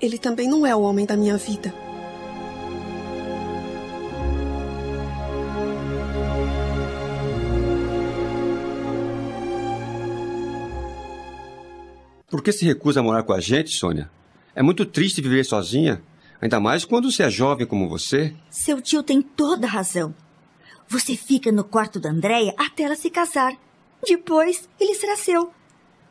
ele 0.00 0.16
também 0.16 0.48
não 0.48 0.64
é 0.64 0.76
o 0.76 0.82
homem 0.82 1.04
da 1.04 1.16
minha 1.16 1.36
vida. 1.36 1.74
Por 12.34 12.42
que 12.42 12.50
se 12.50 12.64
recusa 12.64 12.98
a 12.98 13.02
morar 13.04 13.22
com 13.22 13.32
a 13.32 13.38
gente, 13.38 13.70
Sônia? 13.70 14.10
É 14.56 14.60
muito 14.60 14.84
triste 14.84 15.22
viver 15.22 15.44
sozinha, 15.44 16.02
ainda 16.40 16.58
mais 16.58 16.84
quando 16.84 17.12
se 17.12 17.22
é 17.22 17.30
jovem 17.30 17.64
como 17.64 17.88
você. 17.88 18.34
Seu 18.50 18.82
tio 18.82 19.04
tem 19.04 19.22
toda 19.22 19.68
a 19.68 19.70
razão. 19.70 20.12
Você 20.88 21.16
fica 21.16 21.52
no 21.52 21.62
quarto 21.62 22.00
da 22.00 22.10
Andréia 22.10 22.52
até 22.58 22.82
ela 22.82 22.96
se 22.96 23.08
casar. 23.08 23.56
Depois, 24.04 24.68
ele 24.80 24.96
será 24.96 25.16
seu. 25.16 25.52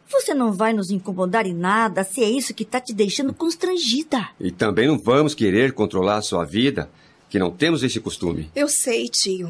Você 0.10 0.34
não 0.34 0.54
vai 0.54 0.72
nos 0.72 0.92
incomodar 0.92 1.46
em 1.46 1.54
nada 1.54 2.06
se 2.06 2.24
é 2.24 2.30
isso 2.30 2.54
que 2.54 2.64
está 2.64 2.80
te 2.80 2.94
deixando 2.94 3.34
constrangida. 3.34 4.30
E 4.40 4.50
também 4.50 4.88
não 4.88 4.98
vamos 4.98 5.36
querer 5.36 5.74
controlar 5.74 6.20
a 6.20 6.22
sua 6.22 6.46
vida, 6.46 6.90
que 7.30 7.38
não 7.38 7.52
temos 7.52 7.84
esse 7.84 8.00
costume. 8.00 8.50
Eu 8.56 8.70
sei, 8.70 9.10
tio. 9.10 9.50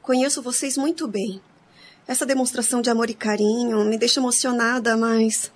Conheço 0.00 0.40
vocês 0.40 0.78
muito 0.78 1.06
bem. 1.06 1.42
Essa 2.06 2.26
demonstração 2.26 2.82
de 2.82 2.88
amor 2.88 3.08
e 3.08 3.14
carinho 3.14 3.84
me 3.84 3.98
deixa 3.98 4.20
emocionada, 4.20 4.96
mas 4.96 5.50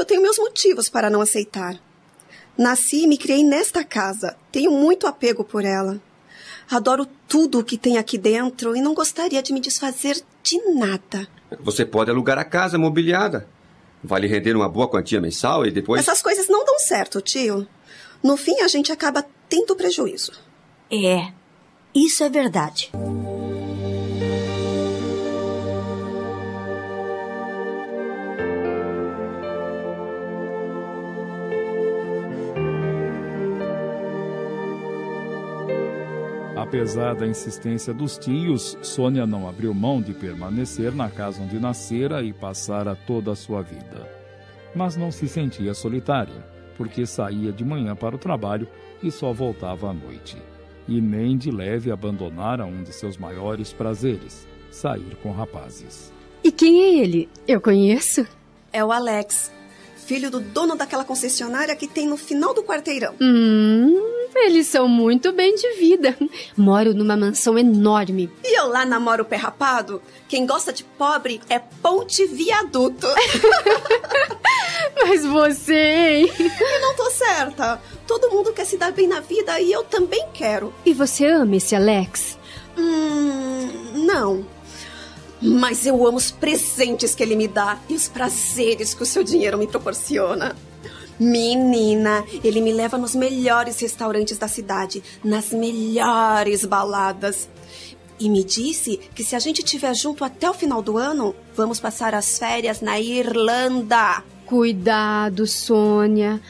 eu 0.00 0.04
tenho 0.04 0.22
meus 0.22 0.38
motivos 0.38 0.88
para 0.88 1.10
não 1.10 1.20
aceitar. 1.20 1.78
Nasci 2.56 3.02
e 3.02 3.06
me 3.06 3.18
criei 3.18 3.42
nesta 3.42 3.82
casa. 3.84 4.36
Tenho 4.52 4.70
muito 4.70 5.06
apego 5.06 5.42
por 5.44 5.64
ela. 5.64 6.00
Adoro 6.70 7.06
tudo 7.28 7.58
o 7.58 7.64
que 7.64 7.76
tem 7.76 7.98
aqui 7.98 8.16
dentro 8.16 8.76
e 8.76 8.80
não 8.80 8.94
gostaria 8.94 9.42
de 9.42 9.52
me 9.52 9.60
desfazer 9.60 10.22
de 10.42 10.58
nada. 10.74 11.28
Você 11.60 11.84
pode 11.84 12.10
alugar 12.10 12.38
a 12.38 12.44
casa 12.44 12.78
mobiliada. 12.78 13.46
Vai 14.02 14.20
lhe 14.20 14.26
render 14.26 14.54
uma 14.54 14.68
boa 14.68 14.88
quantia 14.88 15.20
mensal 15.20 15.66
e 15.66 15.70
depois. 15.70 16.00
Essas 16.00 16.22
coisas 16.22 16.48
não 16.48 16.64
dão 16.64 16.78
certo, 16.78 17.20
tio. 17.20 17.66
No 18.22 18.36
fim, 18.36 18.60
a 18.60 18.68
gente 18.68 18.92
acaba 18.92 19.24
tendo 19.48 19.76
prejuízo. 19.76 20.32
É, 20.90 21.32
isso 21.94 22.22
é 22.22 22.28
verdade. 22.28 22.90
Apesar 36.74 37.14
da 37.14 37.24
insistência 37.24 37.94
dos 37.94 38.18
tios, 38.18 38.76
Sônia 38.82 39.24
não 39.24 39.48
abriu 39.48 39.72
mão 39.72 40.02
de 40.02 40.12
permanecer 40.12 40.92
na 40.92 41.08
casa 41.08 41.40
onde 41.40 41.56
nascera 41.60 42.20
e 42.20 42.32
passara 42.32 42.96
toda 42.96 43.30
a 43.30 43.36
sua 43.36 43.62
vida. 43.62 44.10
Mas 44.74 44.96
não 44.96 45.12
se 45.12 45.28
sentia 45.28 45.72
solitária, 45.72 46.44
porque 46.76 47.06
saía 47.06 47.52
de 47.52 47.64
manhã 47.64 47.94
para 47.94 48.16
o 48.16 48.18
trabalho 48.18 48.66
e 49.00 49.08
só 49.08 49.32
voltava 49.32 49.88
à 49.88 49.94
noite. 49.94 50.36
E 50.88 51.00
nem 51.00 51.38
de 51.38 51.48
leve 51.48 51.92
abandonara 51.92 52.66
um 52.66 52.82
de 52.82 52.92
seus 52.92 53.16
maiores 53.16 53.72
prazeres, 53.72 54.44
sair 54.68 55.16
com 55.22 55.30
rapazes. 55.30 56.12
E 56.42 56.50
quem 56.50 56.82
é 56.82 56.98
ele? 57.04 57.28
Eu 57.46 57.60
conheço? 57.60 58.26
É 58.72 58.84
o 58.84 58.90
Alex, 58.90 59.52
filho 60.04 60.30
do 60.30 60.40
dono 60.40 60.76
daquela 60.76 61.04
concessionária 61.04 61.74
que 61.74 61.86
tem 61.86 62.06
no 62.06 62.16
final 62.16 62.52
do 62.54 62.62
quarteirão. 62.62 63.14
Hum, 63.20 64.00
eles 64.34 64.66
são 64.66 64.88
muito 64.88 65.32
bem 65.32 65.54
de 65.54 65.72
vida. 65.74 66.16
Moro 66.56 66.94
numa 66.94 67.16
mansão 67.16 67.58
enorme. 67.58 68.30
E 68.44 68.58
eu 68.58 68.68
lá 68.68 68.84
namoro 68.84 69.24
pé 69.24 69.36
rapado? 69.36 70.02
Quem 70.28 70.46
gosta 70.46 70.72
de 70.72 70.84
pobre 70.84 71.40
é 71.48 71.58
ponte 71.58 72.26
viaduto. 72.26 73.06
Mas 75.02 75.24
você, 75.24 75.74
hein? 75.74 76.32
Eu 76.38 76.80
não 76.80 76.94
tô 76.94 77.10
certa. 77.10 77.80
Todo 78.06 78.30
mundo 78.30 78.52
quer 78.52 78.64
se 78.64 78.76
dar 78.76 78.92
bem 78.92 79.06
na 79.06 79.20
vida 79.20 79.58
e 79.60 79.72
eu 79.72 79.82
também 79.84 80.26
quero. 80.32 80.72
E 80.84 80.92
você 80.92 81.26
ama 81.26 81.56
esse 81.56 81.74
Alex? 81.74 82.38
Hum, 82.76 84.04
não. 84.04 84.44
Mas 85.44 85.84
eu 85.84 86.06
amo 86.06 86.16
os 86.16 86.30
presentes 86.30 87.14
que 87.14 87.22
ele 87.22 87.36
me 87.36 87.46
dá 87.46 87.78
e 87.86 87.94
os 87.94 88.08
prazeres 88.08 88.94
que 88.94 89.02
o 89.02 89.06
seu 89.06 89.22
dinheiro 89.22 89.58
me 89.58 89.66
proporciona. 89.66 90.56
Menina, 91.20 92.24
ele 92.42 92.62
me 92.62 92.72
leva 92.72 92.96
nos 92.96 93.14
melhores 93.14 93.78
restaurantes 93.78 94.38
da 94.38 94.48
cidade, 94.48 95.02
nas 95.22 95.50
melhores 95.50 96.64
baladas. 96.64 97.46
E 98.18 98.30
me 98.30 98.42
disse 98.42 98.98
que 99.14 99.22
se 99.22 99.36
a 99.36 99.38
gente 99.38 99.58
estiver 99.58 99.94
junto 99.94 100.24
até 100.24 100.48
o 100.48 100.54
final 100.54 100.80
do 100.80 100.96
ano, 100.96 101.34
vamos 101.54 101.78
passar 101.78 102.14
as 102.14 102.38
férias 102.38 102.80
na 102.80 102.98
Irlanda. 102.98 104.24
Cuidado, 104.46 105.46
Sônia. 105.46 106.40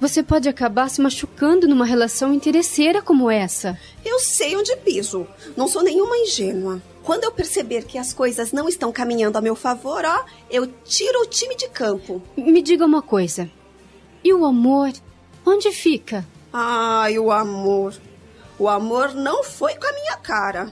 Você 0.00 0.22
pode 0.22 0.48
acabar 0.48 0.88
se 0.88 1.00
machucando 1.00 1.66
numa 1.66 1.84
relação 1.84 2.32
interesseira 2.32 3.02
como 3.02 3.28
essa. 3.28 3.76
Eu 4.04 4.20
sei 4.20 4.56
onde 4.56 4.76
piso. 4.76 5.26
Não 5.56 5.66
sou 5.66 5.82
nenhuma 5.82 6.16
ingênua. 6.18 6.80
Quando 7.08 7.24
eu 7.24 7.32
perceber 7.32 7.86
que 7.86 7.96
as 7.96 8.12
coisas 8.12 8.52
não 8.52 8.68
estão 8.68 8.92
caminhando 8.92 9.38
a 9.38 9.40
meu 9.40 9.56
favor, 9.56 10.04
ó, 10.04 10.26
eu 10.50 10.66
tiro 10.66 11.22
o 11.22 11.26
time 11.26 11.56
de 11.56 11.66
campo. 11.66 12.20
Me 12.36 12.60
diga 12.60 12.84
uma 12.84 13.00
coisa. 13.00 13.50
E 14.22 14.30
o 14.34 14.44
amor? 14.44 14.92
Onde 15.42 15.72
fica? 15.72 16.28
Ai, 16.52 17.18
o 17.18 17.32
amor. 17.32 17.94
O 18.58 18.68
amor 18.68 19.14
não 19.14 19.42
foi 19.42 19.74
com 19.76 19.86
a 19.86 19.92
minha 19.94 20.18
cara. 20.18 20.70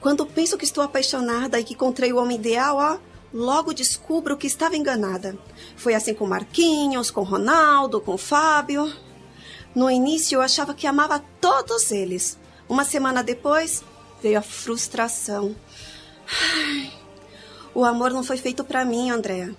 Quando 0.00 0.24
penso 0.24 0.56
que 0.56 0.64
estou 0.64 0.84
apaixonada 0.84 1.58
e 1.58 1.64
que 1.64 1.74
encontrei 1.74 2.12
o 2.12 2.18
homem 2.18 2.38
ideal, 2.38 2.76
ó, 2.76 2.98
logo 3.34 3.74
descubro 3.74 4.36
que 4.36 4.46
estava 4.46 4.76
enganada. 4.76 5.36
Foi 5.76 5.94
assim 5.94 6.14
com 6.14 6.28
Marquinhos, 6.28 7.10
com 7.10 7.24
Ronaldo, 7.24 8.00
com 8.00 8.16
Fábio. 8.16 8.88
No 9.74 9.90
início 9.90 10.36
eu 10.36 10.42
achava 10.42 10.74
que 10.74 10.86
amava 10.86 11.24
todos 11.40 11.90
eles. 11.90 12.38
Uma 12.68 12.84
semana 12.84 13.20
depois 13.20 13.82
veio 14.22 14.38
a 14.38 14.42
frustração. 14.42 15.56
Ai, 16.28 16.92
o 17.74 17.84
amor 17.84 18.12
não 18.12 18.22
foi 18.22 18.36
feito 18.36 18.64
para 18.64 18.84
mim, 18.84 19.10
Andréa. 19.10 19.54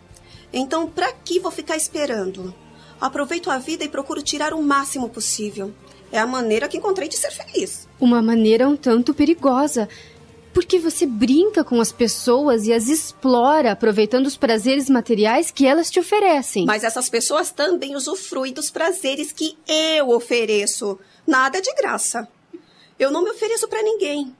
Então, 0.52 0.88
para 0.88 1.12
que 1.12 1.40
vou 1.40 1.52
ficar 1.52 1.76
esperando? 1.76 2.54
Aproveito 3.02 3.50
a 3.50 3.58
vida 3.58 3.84
e 3.84 3.90
procuro 3.90 4.22
tirar 4.22 4.54
o 4.54 4.62
máximo 4.62 5.10
possível. 5.10 5.74
É 6.12 6.20
a 6.20 6.28
maneira 6.28 6.68
que 6.68 6.78
encontrei 6.78 7.10
de 7.10 7.18
ser 7.18 7.32
feliz. 7.32 7.88
Uma 8.00 8.22
maneira 8.22 8.68
um 8.68 8.78
tanto 8.78 9.14
perigosa. 9.14 9.90
Porque 10.54 10.78
você 10.78 11.08
brinca 11.08 11.64
com 11.64 11.82
as 11.82 11.92
pessoas 11.92 12.68
e 12.68 12.72
as 12.72 12.88
explora, 12.88 13.72
aproveitando 13.72 14.28
os 14.28 14.38
prazeres 14.38 14.88
materiais 14.88 15.50
que 15.50 15.66
elas 15.66 15.90
te 15.90 16.00
oferecem. 16.00 16.66
Mas 16.66 16.84
essas 16.84 17.10
pessoas 17.10 17.50
também 17.50 17.96
usufruem 17.96 18.54
dos 18.54 18.70
prazeres 18.70 19.32
que 19.32 19.58
eu 19.68 20.10
ofereço. 20.12 21.00
Nada 21.26 21.60
de 21.60 21.74
graça. 21.74 22.28
Eu 23.00 23.10
não 23.10 23.24
me 23.24 23.32
ofereço 23.32 23.68
para 23.68 23.82
ninguém. 23.82 24.36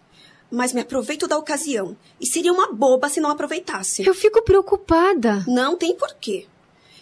Mas 0.56 0.72
me 0.72 0.82
aproveito 0.82 1.28
da 1.28 1.36
ocasião. 1.36 1.98
E 2.22 2.28
seria 2.28 2.54
uma 2.54 2.72
boba 2.72 3.10
se 3.10 3.20
não 3.20 3.32
aproveitasse. 3.32 4.06
Eu 4.06 4.14
fico 4.14 4.44
preocupada. 4.44 5.44
Não 5.48 5.76
tem 5.76 5.96
porquê. 5.96 6.46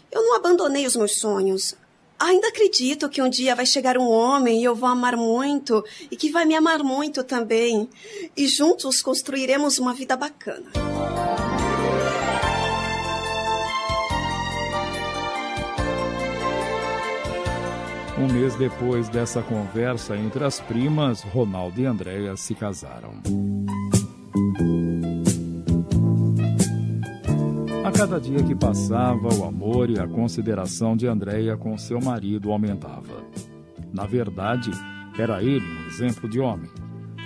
Eu 0.09 0.23
não 0.23 0.37
abandonei 0.37 0.87
os 0.87 0.95
meus 0.95 1.19
sonhos. 1.19 1.75
Ainda 2.17 2.47
acredito 2.47 3.09
que 3.09 3.21
um 3.21 3.27
dia 3.27 3.53
vai 3.53 3.65
chegar 3.65 3.97
um 3.97 4.07
homem 4.07 4.61
e 4.61 4.63
eu 4.63 4.73
vou 4.73 4.87
amar 4.87 5.17
muito 5.17 5.83
e 6.09 6.15
que 6.15 6.31
vai 6.31 6.45
me 6.45 6.55
amar 6.55 6.81
muito 6.81 7.25
também. 7.25 7.89
E 8.37 8.47
juntos 8.47 9.01
construiremos 9.01 9.77
uma 9.79 9.93
vida 9.93 10.15
bacana. 10.15 10.71
Mês 18.41 18.55
depois 18.55 19.07
dessa 19.07 19.43
conversa 19.43 20.17
entre 20.17 20.43
as 20.43 20.59
primas, 20.59 21.21
Ronaldo 21.21 21.79
e 21.79 21.85
Andréia 21.85 22.35
se 22.35 22.55
casaram. 22.55 23.21
A 27.85 27.91
cada 27.91 28.19
dia 28.19 28.41
que 28.41 28.55
passava, 28.55 29.31
o 29.31 29.45
amor 29.45 29.91
e 29.91 29.99
a 29.99 30.07
consideração 30.07 30.97
de 30.97 31.05
Andréia 31.05 31.55
com 31.55 31.77
seu 31.77 32.01
marido 32.01 32.51
aumentava. 32.51 33.23
Na 33.93 34.07
verdade, 34.07 34.71
era 35.19 35.43
ele 35.43 35.63
um 35.63 35.87
exemplo 35.87 36.27
de 36.27 36.39
homem. 36.39 36.71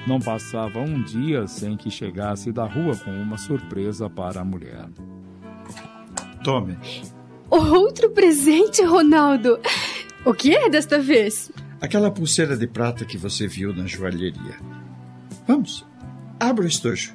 Não 0.05 0.19
passava 0.19 0.79
um 0.79 1.01
dia 1.01 1.47
sem 1.47 1.77
que 1.77 1.89
chegasse 1.89 2.51
da 2.51 2.65
rua 2.65 2.93
com 2.97 3.11
uma 3.11 3.37
surpresa 3.37 4.09
para 4.09 4.41
a 4.41 4.45
mulher. 4.45 4.89
Tome. 6.43 6.77
Outro 7.49 8.09
presente, 8.09 8.83
Ronaldo. 8.83 9.59
O 10.25 10.33
que 10.33 10.55
é 10.55 10.67
desta 10.67 10.97
vez? 10.99 11.51
Aquela 11.79 12.09
pulseira 12.09 12.57
de 12.57 12.65
prata 12.65 13.05
que 13.05 13.15
você 13.15 13.47
viu 13.47 13.71
na 13.73 13.85
joalheria. 13.85 14.57
Vamos, 15.47 15.85
abra 16.39 16.65
o 16.65 16.67
estojo. 16.67 17.13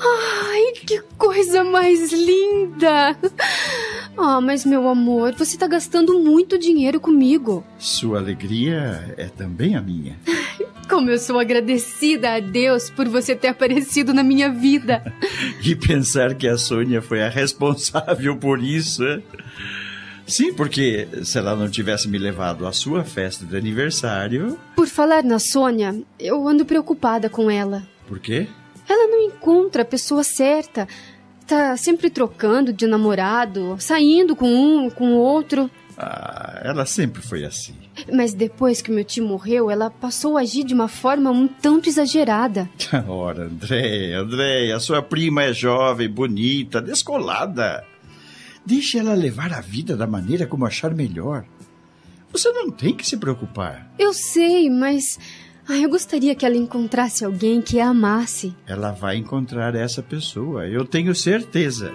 Ai, 0.00 0.72
que 0.86 1.02
coisa 1.18 1.62
mais 1.62 2.12
linda! 2.12 3.16
Ah, 4.16 4.40
mas 4.40 4.64
meu 4.64 4.88
amor, 4.88 5.34
você 5.34 5.54
está 5.54 5.66
gastando 5.68 6.18
muito 6.18 6.58
dinheiro 6.58 6.98
comigo. 6.98 7.64
Sua 7.78 8.18
alegria 8.18 9.14
é 9.16 9.26
também 9.26 9.76
a 9.76 9.80
minha. 9.80 10.18
Como 10.88 11.10
eu 11.10 11.18
sou 11.18 11.38
agradecida 11.38 12.34
a 12.34 12.40
Deus 12.40 12.88
por 12.88 13.06
você 13.08 13.36
ter 13.36 13.48
aparecido 13.48 14.14
na 14.14 14.22
minha 14.22 14.50
vida. 14.50 15.02
e 15.62 15.76
pensar 15.76 16.34
que 16.34 16.48
a 16.48 16.56
Sônia 16.56 17.02
foi 17.02 17.22
a 17.22 17.28
responsável 17.28 18.36
por 18.36 18.62
isso. 18.62 19.04
é? 19.04 19.20
Sim, 20.26 20.52
porque 20.52 21.08
se 21.24 21.38
ela 21.38 21.54
não 21.54 21.70
tivesse 21.70 22.08
me 22.08 22.18
levado 22.18 22.66
à 22.66 22.72
sua 22.72 23.04
festa 23.04 23.44
de 23.44 23.56
aniversário. 23.56 24.58
Por 24.74 24.86
falar 24.86 25.22
na 25.22 25.38
Sônia, 25.38 25.94
eu 26.18 26.46
ando 26.48 26.64
preocupada 26.64 27.28
com 27.28 27.50
ela. 27.50 27.82
Por 28.06 28.18
quê? 28.18 28.46
Ela 28.88 29.06
não 29.08 29.20
encontra 29.22 29.82
a 29.82 29.86
pessoa 29.86 30.24
certa. 30.24 30.88
Tá 31.46 31.76
sempre 31.76 32.10
trocando 32.10 32.72
de 32.72 32.86
namorado, 32.86 33.76
saindo 33.78 34.34
com 34.36 34.48
um, 34.48 34.90
com 34.90 35.12
o 35.12 35.18
outro. 35.18 35.70
Ah, 36.00 36.60
ela 36.62 36.86
sempre 36.86 37.20
foi 37.20 37.44
assim. 37.44 37.74
Mas 38.14 38.32
depois 38.32 38.80
que 38.80 38.92
meu 38.92 39.04
tio 39.04 39.26
morreu, 39.26 39.68
ela 39.68 39.90
passou 39.90 40.38
a 40.38 40.42
agir 40.42 40.62
de 40.62 40.72
uma 40.72 40.86
forma 40.86 41.28
um 41.28 41.48
tanto 41.48 41.88
exagerada. 41.88 42.70
Ora, 43.08 43.46
André, 43.46 44.14
André, 44.14 44.70
a 44.70 44.78
sua 44.78 45.02
prima 45.02 45.42
é 45.42 45.52
jovem, 45.52 46.08
bonita, 46.08 46.80
descolada. 46.80 47.84
Deixe 48.64 48.96
ela 48.96 49.12
levar 49.14 49.52
a 49.52 49.60
vida 49.60 49.96
da 49.96 50.06
maneira 50.06 50.46
como 50.46 50.64
achar 50.64 50.94
melhor. 50.94 51.44
Você 52.30 52.52
não 52.52 52.70
tem 52.70 52.94
que 52.94 53.04
se 53.04 53.16
preocupar. 53.16 53.90
Eu 53.98 54.12
sei, 54.12 54.70
mas 54.70 55.18
ai, 55.68 55.84
eu 55.84 55.90
gostaria 55.90 56.34
que 56.36 56.46
ela 56.46 56.56
encontrasse 56.56 57.24
alguém 57.24 57.60
que 57.60 57.80
a 57.80 57.88
amasse. 57.88 58.54
Ela 58.68 58.92
vai 58.92 59.16
encontrar 59.16 59.74
essa 59.74 60.00
pessoa, 60.00 60.64
eu 60.68 60.84
tenho 60.84 61.12
certeza. 61.12 61.92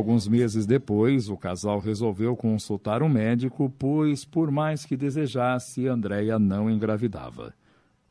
Alguns 0.00 0.26
meses 0.26 0.64
depois, 0.64 1.28
o 1.28 1.36
casal 1.36 1.78
resolveu 1.78 2.34
consultar 2.34 3.02
um 3.02 3.08
médico, 3.08 3.70
pois, 3.78 4.24
por 4.24 4.50
mais 4.50 4.86
que 4.86 4.96
desejasse, 4.96 5.86
Andréia 5.86 6.38
não 6.38 6.70
engravidava. 6.70 7.52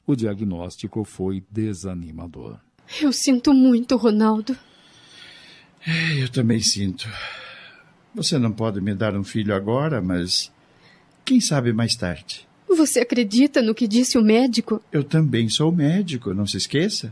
O 0.06 0.15
diagnóstico 0.15 1.04
foi 1.04 1.43
desanimador. 1.49 2.60
Eu 3.02 3.12
sinto 3.12 3.56
muito, 3.56 3.97
Ronaldo. 3.97 4.56
É, 5.84 6.21
Eu 6.21 6.30
também 6.30 6.60
sinto. 6.60 7.10
Você 8.13 8.38
não 8.38 8.52
pode 8.52 8.80
me 8.80 8.93
dar 8.93 9.15
um 9.17 9.23
filho 9.23 9.56
agora, 9.56 9.99
mas 9.99 10.52
quem 11.25 11.41
sabe 11.41 11.73
mais 11.73 11.95
tarde. 11.95 12.47
Você 12.67 12.99
acredita 12.99 13.63
no 13.63 13.73
que 13.73 13.88
disse 13.88 14.15
o 14.15 14.21
médico? 14.23 14.80
Eu 14.91 15.04
também 15.04 15.49
sou 15.49 15.71
médico, 15.71 16.36
não 16.36 16.45
se 16.45 16.58
esqueça. 16.58 17.12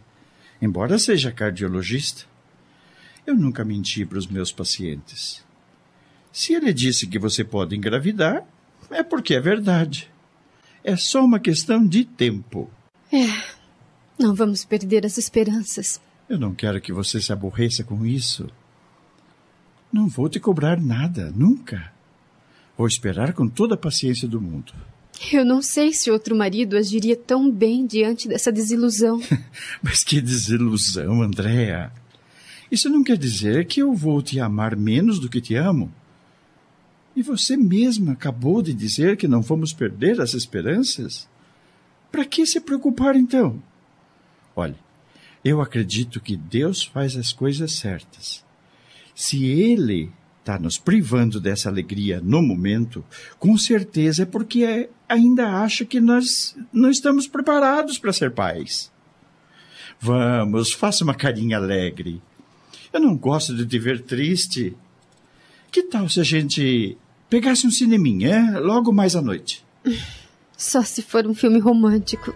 Embora 0.61 0.99
seja 0.99 1.31
cardiologista. 1.31 2.25
Eu 3.27 3.35
nunca 3.35 3.65
menti 3.65 4.05
para 4.05 4.17
os 4.17 4.25
meus 4.25 4.53
pacientes. 4.53 5.43
Se 6.31 6.53
ele 6.53 6.71
disse 6.71 7.05
que 7.05 7.19
você 7.19 7.43
pode 7.43 7.75
engravidar, 7.75 8.47
é 8.89 9.03
porque 9.03 9.35
é 9.35 9.39
verdade. 9.41 10.09
É 10.81 10.95
só 10.95 11.25
uma 11.25 11.37
questão 11.37 11.85
de 11.85 12.05
tempo. 12.05 12.71
Não 14.17 14.33
vamos 14.33 14.63
perder 14.63 15.05
as 15.05 15.17
esperanças. 15.17 15.99
Eu 16.29 16.39
não 16.39 16.55
quero 16.55 16.79
que 16.79 16.93
você 16.93 17.21
se 17.21 17.33
aborreça 17.33 17.83
com 17.83 18.05
isso. 18.05 18.49
Não 19.91 20.07
vou 20.07 20.29
te 20.29 20.39
cobrar 20.39 20.79
nada, 20.79 21.29
nunca. 21.35 21.91
Vou 22.77 22.87
esperar 22.87 23.33
com 23.33 23.49
toda 23.49 23.75
a 23.75 23.77
paciência 23.77 24.25
do 24.25 24.39
mundo. 24.39 24.73
Eu 25.33 25.43
não 25.43 25.61
sei 25.61 25.91
se 25.91 26.09
outro 26.09 26.33
marido 26.33 26.77
agiria 26.77 27.17
tão 27.17 27.51
bem 27.51 27.85
diante 27.85 28.25
dessa 28.25 28.53
desilusão. 28.53 29.19
Mas 29.83 30.01
que 30.01 30.21
desilusão, 30.21 31.21
Andréa. 31.21 31.91
Isso 32.71 32.89
não 32.89 33.03
quer 33.03 33.17
dizer 33.17 33.65
que 33.65 33.81
eu 33.81 33.93
vou 33.93 34.21
te 34.21 34.39
amar 34.39 34.75
menos 34.75 35.19
do 35.19 35.29
que 35.29 35.41
te 35.41 35.55
amo. 35.55 35.91
E 37.15 37.23
você 37.23 37.57
mesma 37.57 38.11
acabou 38.11 38.61
de 38.61 38.73
dizer 38.73 39.17
que 39.17 39.27
não 39.27 39.41
vamos 39.41 39.73
perder 39.73 40.21
as 40.21 40.33
esperanças? 40.33 41.27
Para 42.11 42.25
que 42.25 42.45
se 42.45 42.59
preocupar 42.59 43.15
então? 43.15 43.61
Olhe, 44.55 44.75
eu 45.43 45.61
acredito 45.61 46.19
que 46.19 46.35
Deus 46.35 46.83
faz 46.83 47.15
as 47.15 47.31
coisas 47.31 47.73
certas. 47.73 48.45
Se 49.15 49.45
Ele 49.45 50.11
está 50.39 50.59
nos 50.59 50.77
privando 50.77 51.41
dessa 51.41 51.69
alegria 51.69 52.21
no 52.23 52.41
momento, 52.41 53.03
com 53.37 53.57
certeza 53.57 54.23
é 54.23 54.25
porque 54.25 54.63
é, 54.63 54.89
ainda 55.09 55.61
acha 55.61 55.83
que 55.83 55.99
nós 55.99 56.55
não 56.71 56.89
estamos 56.89 57.27
preparados 57.27 57.97
para 57.97 58.13
ser 58.13 58.31
pais. 58.31 58.91
Vamos, 59.99 60.71
faça 60.71 61.03
uma 61.03 61.15
carinha 61.15 61.57
alegre. 61.57 62.21
Eu 62.97 63.01
não 63.01 63.15
gosto 63.15 63.55
de 63.55 63.63
te 63.63 63.77
ver 63.77 64.01
triste. 64.01 64.75
Que 65.71 65.83
tal 65.83 66.09
se 66.09 66.19
a 66.19 66.23
gente 66.23 66.97
pegasse 67.29 67.67
um 67.67 67.69
cineminha 67.69 68.57
logo 68.59 68.91
mais 68.91 69.15
à 69.15 69.21
noite? 69.21 69.63
Só 70.57 70.81
se 70.81 71.03
for 71.03 71.27
um 71.27 71.35
filme 71.35 71.59
romântico. 71.59 72.33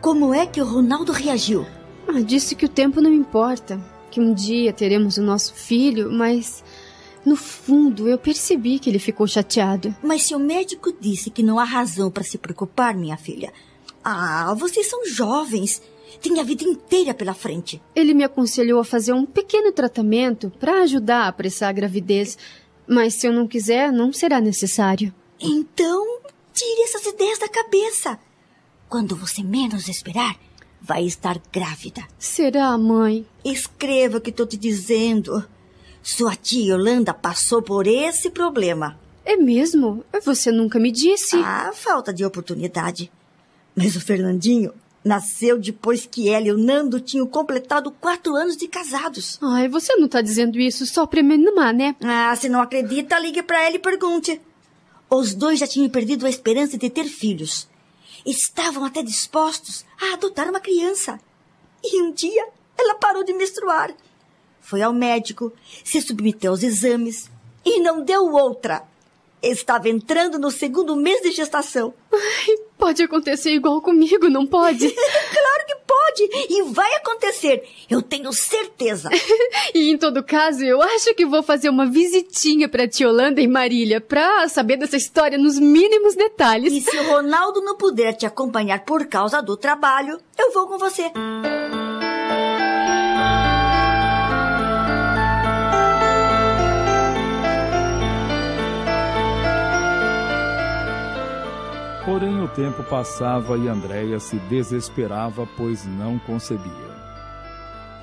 Como 0.00 0.32
é 0.32 0.46
que 0.46 0.62
o 0.62 0.64
Ronaldo 0.64 1.12
reagiu? 1.12 1.66
Ah, 2.08 2.22
disse 2.22 2.54
que 2.54 2.64
o 2.64 2.70
tempo 2.70 3.02
não 3.02 3.12
importa, 3.12 3.78
que 4.10 4.20
um 4.20 4.34
dia 4.34 4.72
teremos 4.72 5.16
o 5.16 5.22
nosso 5.22 5.54
filho, 5.54 6.10
mas 6.10 6.62
no 7.24 7.36
fundo 7.36 8.08
eu 8.08 8.18
percebi 8.18 8.78
que 8.78 8.90
ele 8.90 8.98
ficou 8.98 9.26
chateado. 9.26 9.94
Mas 10.02 10.22
se 10.22 10.34
o 10.34 10.38
médico 10.38 10.92
disse 10.98 11.30
que 11.30 11.42
não 11.42 11.58
há 11.58 11.64
razão 11.64 12.10
para 12.10 12.24
se 12.24 12.38
preocupar, 12.38 12.94
minha 12.94 13.16
filha. 13.16 13.52
Ah, 14.02 14.54
vocês 14.58 14.88
são 14.88 15.06
jovens. 15.06 15.82
Tem 16.20 16.40
a 16.40 16.42
vida 16.42 16.64
inteira 16.64 17.14
pela 17.14 17.34
frente. 17.34 17.80
Ele 17.94 18.14
me 18.14 18.24
aconselhou 18.24 18.80
a 18.80 18.84
fazer 18.84 19.12
um 19.12 19.24
pequeno 19.24 19.72
tratamento 19.72 20.50
para 20.58 20.82
ajudar 20.82 21.24
a 21.24 21.28
apressar 21.28 21.68
a 21.68 21.72
gravidez, 21.72 22.36
mas 22.86 23.14
se 23.14 23.26
eu 23.26 23.32
não 23.32 23.46
quiser, 23.46 23.92
não 23.92 24.12
será 24.12 24.40
necessário. 24.40 25.14
Então, 25.38 26.20
tire 26.52 26.82
essas 26.82 27.06
ideias 27.06 27.38
da 27.38 27.48
cabeça. 27.48 28.18
Quando 28.88 29.14
você 29.14 29.42
menos 29.42 29.88
esperar, 29.88 30.36
vai 30.80 31.04
estar 31.04 31.40
grávida. 31.52 32.02
Será, 32.18 32.76
mãe? 32.76 33.26
Escreva 33.44 34.18
o 34.18 34.20
que 34.20 34.30
estou 34.30 34.46
te 34.46 34.56
dizendo. 34.56 35.44
Sua 36.02 36.34
tia 36.34 36.74
Yolanda 36.74 37.12
passou 37.12 37.62
por 37.62 37.86
esse 37.86 38.30
problema. 38.30 38.98
É 39.24 39.36
mesmo? 39.36 40.04
Você 40.24 40.50
nunca 40.50 40.78
me 40.78 40.90
disse. 40.90 41.36
Ah, 41.36 41.70
falta 41.74 42.12
de 42.12 42.24
oportunidade. 42.24 43.12
Mas 43.76 43.94
o 43.94 44.00
Fernandinho 44.00 44.72
nasceu 45.04 45.58
depois 45.58 46.06
que 46.06 46.28
ela 46.28 46.46
e 46.46 46.52
o 46.52 46.58
Nando 46.58 47.00
tinham 47.00 47.26
completado 47.26 47.90
quatro 47.90 48.34
anos 48.34 48.56
de 48.56 48.66
casados. 48.68 49.38
Ai, 49.42 49.68
você 49.68 49.94
não 49.96 50.06
está 50.06 50.20
dizendo 50.20 50.58
isso 50.58 50.86
só 50.86 51.06
para 51.06 51.22
me 51.22 51.34
animar, 51.34 51.72
né? 51.72 51.94
Ah, 52.02 52.34
se 52.36 52.48
não 52.48 52.60
acredita, 52.60 53.18
ligue 53.18 53.42
para 53.42 53.62
ela 53.62 53.76
e 53.76 53.78
pergunte. 53.78 54.40
Os 55.08 55.34
dois 55.34 55.58
já 55.58 55.66
tinham 55.66 55.88
perdido 55.88 56.26
a 56.26 56.30
esperança 56.30 56.78
de 56.78 56.88
ter 56.88 57.04
filhos. 57.04 57.68
Estavam 58.24 58.84
até 58.84 59.02
dispostos 59.02 59.84
a 60.00 60.14
adotar 60.14 60.48
uma 60.48 60.60
criança. 60.60 61.20
E 61.82 62.02
um 62.02 62.12
dia 62.12 62.48
ela 62.78 62.94
parou 62.94 63.24
de 63.24 63.32
menstruar. 63.32 63.94
Foi 64.60 64.82
ao 64.82 64.92
médico, 64.92 65.52
se 65.84 66.00
submeteu 66.00 66.52
aos 66.52 66.62
exames 66.62 67.30
e 67.64 67.80
não 67.80 68.04
deu 68.04 68.32
outra. 68.32 68.82
Estava 69.42 69.88
entrando 69.88 70.38
no 70.38 70.50
segundo 70.50 70.94
mês 70.94 71.22
de 71.22 71.32
gestação. 71.32 71.94
Ai, 72.12 72.56
pode 72.76 73.02
acontecer 73.02 73.50
igual 73.52 73.80
comigo, 73.80 74.28
não 74.28 74.46
pode? 74.46 74.90
claro 74.92 75.66
que 75.66 75.76
E 76.48 76.62
vai 76.72 76.92
acontecer, 76.96 77.64
eu 77.88 78.02
tenho 78.02 78.32
certeza. 78.32 79.08
e 79.74 79.90
em 79.90 79.98
todo 79.98 80.22
caso, 80.22 80.64
eu 80.64 80.80
acho 80.82 81.14
que 81.14 81.26
vou 81.26 81.42
fazer 81.42 81.68
uma 81.68 81.86
visitinha 81.86 82.68
para 82.68 82.88
tia 82.88 83.08
Holanda 83.08 83.40
e 83.40 83.48
Marília 83.48 84.00
para 84.00 84.48
saber 84.48 84.76
dessa 84.76 84.96
história 84.96 85.38
nos 85.38 85.58
mínimos 85.58 86.14
detalhes. 86.14 86.72
E 86.72 86.80
se 86.80 86.96
o 86.96 87.10
Ronaldo 87.10 87.60
não 87.60 87.76
puder 87.76 88.14
te 88.14 88.26
acompanhar 88.26 88.84
por 88.84 89.06
causa 89.06 89.40
do 89.42 89.56
trabalho, 89.56 90.18
eu 90.38 90.52
vou 90.52 90.66
com 90.66 90.78
você. 90.78 91.10
Porém, 102.10 102.42
o 102.42 102.48
tempo 102.48 102.82
passava 102.82 103.56
e 103.56 103.68
Andréia 103.68 104.18
se 104.18 104.34
desesperava, 104.48 105.48
pois 105.56 105.86
não 105.86 106.18
concebia. 106.18 106.90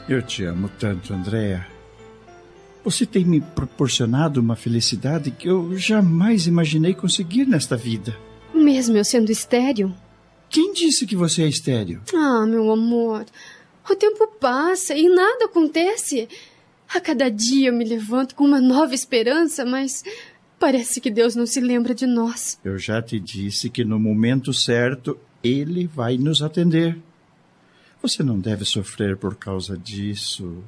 Eu 0.08 0.22
te 0.22 0.46
amo 0.46 0.72
tanto, 0.80 1.14
Andréia. 1.14 1.68
Você 2.86 3.06
tem 3.06 3.26
me 3.26 3.42
proporcionado 3.42 4.40
uma 4.40 4.56
felicidade 4.56 5.30
que 5.30 5.50
eu 5.50 5.78
jamais 5.78 6.48
imaginei 6.48 6.94
conseguir 6.94 7.46
nesta 7.46 7.76
vida. 7.76 8.18
Mesmo 8.54 8.96
eu 8.96 9.04
sendo 9.04 9.30
estéril? 9.30 9.94
Quem 10.50 10.72
disse 10.72 11.06
que 11.06 11.18
você 11.18 11.44
é 11.44 11.50
estéril? 11.50 12.00
Ah, 12.16 12.46
meu 12.46 12.72
amor. 12.72 13.26
O 13.90 13.94
tempo 13.94 14.26
passa 14.40 14.96
e 14.96 15.10
nada 15.10 15.48
acontece. 15.48 16.30
A 16.96 17.02
cada 17.02 17.30
dia 17.30 17.68
eu 17.68 17.74
me 17.74 17.84
levanto 17.84 18.36
com 18.36 18.46
uma 18.46 18.62
nova 18.62 18.96
esperança, 18.96 19.66
mas 19.66 20.02
Parece 20.60 21.00
que 21.00 21.12
Deus 21.12 21.36
não 21.36 21.46
se 21.46 21.60
lembra 21.60 21.94
de 21.94 22.08
nós. 22.08 22.60
Eu 22.64 22.78
já 22.80 23.02
te 23.02 23.20
disse 23.20 23.70
que 23.70 23.86
no 23.86 24.00
momento 24.00 24.54
certo 24.54 25.18
Ele 25.44 25.88
vai 25.88 26.18
nos 26.18 26.42
atender. 26.42 26.98
Você 28.02 28.24
não 28.24 28.40
deve 28.40 28.66
sofrer 28.66 29.18
por 29.18 29.36
causa 29.36 29.78
disso. 29.78 30.64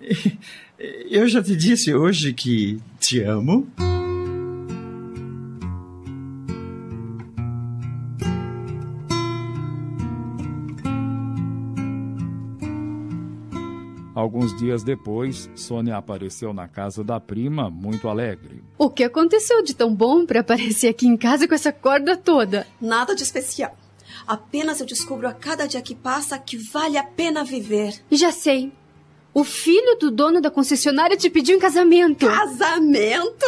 Eu 0.78 1.28
já 1.28 1.42
te 1.42 1.56
disse 1.56 1.94
hoje 1.94 2.32
que 2.32 2.80
te 2.98 3.20
amo. 3.20 3.70
Alguns 14.14 14.54
dias 14.56 14.82
depois, 14.82 15.48
Sônia 15.54 15.96
apareceu 15.96 16.52
na 16.52 16.68
casa 16.68 17.02
da 17.02 17.18
prima, 17.18 17.70
muito 17.70 18.08
alegre. 18.08 18.62
O 18.76 18.90
que 18.90 19.02
aconteceu 19.02 19.62
de 19.62 19.74
tão 19.74 19.94
bom 19.94 20.26
para 20.26 20.40
aparecer 20.40 20.88
aqui 20.88 21.06
em 21.06 21.16
casa 21.16 21.48
com 21.48 21.54
essa 21.54 21.72
corda 21.72 22.14
toda? 22.14 22.66
Nada 22.80 23.14
de 23.14 23.22
especial. 23.22 23.74
Apenas 24.26 24.80
eu 24.80 24.86
descubro 24.86 25.26
a 25.26 25.32
cada 25.32 25.66
dia 25.66 25.80
que 25.80 25.94
passa 25.94 26.38
que 26.38 26.58
vale 26.58 26.98
a 26.98 27.02
pena 27.02 27.42
viver. 27.42 27.94
Já 28.10 28.30
sei. 28.30 28.70
O 29.32 29.44
filho 29.44 29.96
do 29.98 30.10
dono 30.10 30.42
da 30.42 30.50
concessionária 30.50 31.16
te 31.16 31.30
pediu 31.30 31.56
em 31.56 31.58
casamento. 31.58 32.26
Casamento? 32.26 33.46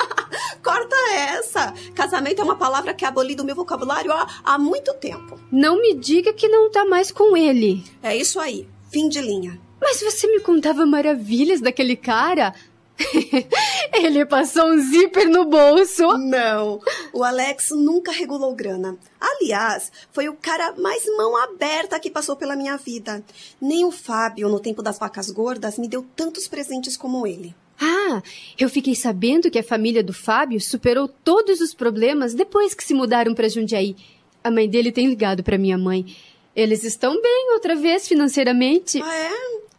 Corta 0.64 0.96
essa! 1.12 1.74
Casamento 1.94 2.40
é 2.40 2.44
uma 2.44 2.56
palavra 2.56 2.94
que 2.94 3.04
aboli 3.04 3.34
do 3.34 3.44
meu 3.44 3.54
vocabulário 3.54 4.10
há, 4.10 4.26
há 4.42 4.58
muito 4.58 4.94
tempo. 4.94 5.38
Não 5.52 5.80
me 5.82 5.92
diga 5.94 6.32
que 6.32 6.48
não 6.48 6.70
tá 6.70 6.86
mais 6.86 7.12
com 7.12 7.36
ele. 7.36 7.84
É 8.02 8.16
isso 8.16 8.40
aí. 8.40 8.66
Fim 8.90 9.10
de 9.10 9.20
linha. 9.20 9.60
Mas 9.80 10.00
você 10.00 10.26
me 10.26 10.40
contava 10.40 10.84
maravilhas 10.84 11.60
daquele 11.60 11.96
cara. 11.96 12.54
Ele 13.94 14.26
passou 14.26 14.66
um 14.66 14.78
zíper 14.78 15.28
no 15.28 15.44
bolso. 15.44 16.06
Não, 16.18 16.80
o 17.12 17.22
Alex 17.22 17.70
nunca 17.70 18.10
regulou 18.10 18.54
grana. 18.54 18.96
Aliás, 19.20 19.92
foi 20.12 20.28
o 20.28 20.34
cara 20.34 20.74
mais 20.76 21.04
mão 21.16 21.36
aberta 21.36 21.98
que 22.00 22.10
passou 22.10 22.36
pela 22.36 22.56
minha 22.56 22.76
vida. 22.76 23.22
Nem 23.60 23.84
o 23.84 23.90
Fábio, 23.92 24.48
no 24.48 24.60
tempo 24.60 24.82
das 24.82 24.98
vacas 24.98 25.30
gordas, 25.30 25.78
me 25.78 25.88
deu 25.88 26.04
tantos 26.16 26.48
presentes 26.48 26.96
como 26.96 27.26
ele. 27.26 27.54
Ah, 27.80 28.20
eu 28.58 28.68
fiquei 28.68 28.96
sabendo 28.96 29.50
que 29.50 29.58
a 29.58 29.62
família 29.62 30.02
do 30.02 30.12
Fábio 30.12 30.60
superou 30.60 31.06
todos 31.06 31.60
os 31.60 31.72
problemas 31.72 32.34
depois 32.34 32.74
que 32.74 32.82
se 32.82 32.92
mudaram 32.92 33.34
para 33.34 33.48
Jundiaí. 33.48 33.94
A 34.42 34.50
mãe 34.50 34.68
dele 34.68 34.90
tem 34.90 35.06
ligado 35.06 35.44
para 35.44 35.58
minha 35.58 35.78
mãe. 35.78 36.16
Eles 36.56 36.82
estão 36.82 37.20
bem 37.22 37.52
outra 37.52 37.76
vez 37.76 38.08
financeiramente. 38.08 39.00
Ah, 39.00 39.16
é? 39.16 39.30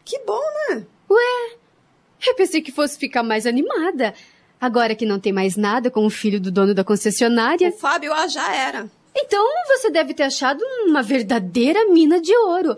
Que 0.09 0.17
bom, 0.25 0.41
né? 0.67 0.87
Ué, 1.07 1.55
eu 2.27 2.33
pensei 2.33 2.63
que 2.63 2.71
fosse 2.71 2.97
ficar 2.97 3.21
mais 3.21 3.45
animada. 3.45 4.15
Agora 4.59 4.95
que 4.95 5.05
não 5.05 5.19
tem 5.19 5.31
mais 5.31 5.55
nada 5.55 5.91
com 5.91 6.03
o 6.03 6.09
filho 6.09 6.41
do 6.41 6.51
dono 6.51 6.73
da 6.73 6.83
concessionária. 6.83 7.69
O 7.69 7.77
Fábio 7.77 8.11
ah, 8.11 8.27
já 8.27 8.51
era. 8.51 8.89
Então 9.15 9.45
você 9.67 9.91
deve 9.91 10.15
ter 10.15 10.23
achado 10.23 10.63
uma 10.87 11.03
verdadeira 11.03 11.87
mina 11.89 12.19
de 12.19 12.35
ouro. 12.35 12.75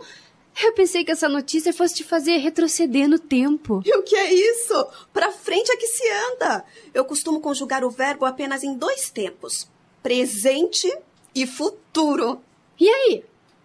Eu 0.61 0.73
pensei 0.73 1.05
que 1.05 1.11
essa 1.13 1.29
notícia 1.29 1.71
fosse 1.71 1.95
te 1.95 2.03
fazer 2.03 2.35
retroceder 2.35 3.07
no 3.07 3.17
tempo. 3.17 3.81
E 3.85 3.97
o 3.97 4.03
que 4.03 4.17
é 4.17 4.33
isso? 4.33 4.85
Pra 5.13 5.31
frente 5.31 5.71
é 5.71 5.77
que 5.77 5.87
se 5.87 6.03
anda. 6.33 6.65
Eu 6.93 7.05
costumo 7.05 7.39
conjugar 7.39 7.85
o 7.85 7.89
verbo 7.89 8.25
apenas 8.25 8.61
em 8.61 8.75
dois 8.75 9.09
tempos: 9.09 9.69
presente 10.03 10.93
e 11.33 11.47
futuro. 11.47 12.41
E 12.77 12.89
aí? 12.89 13.23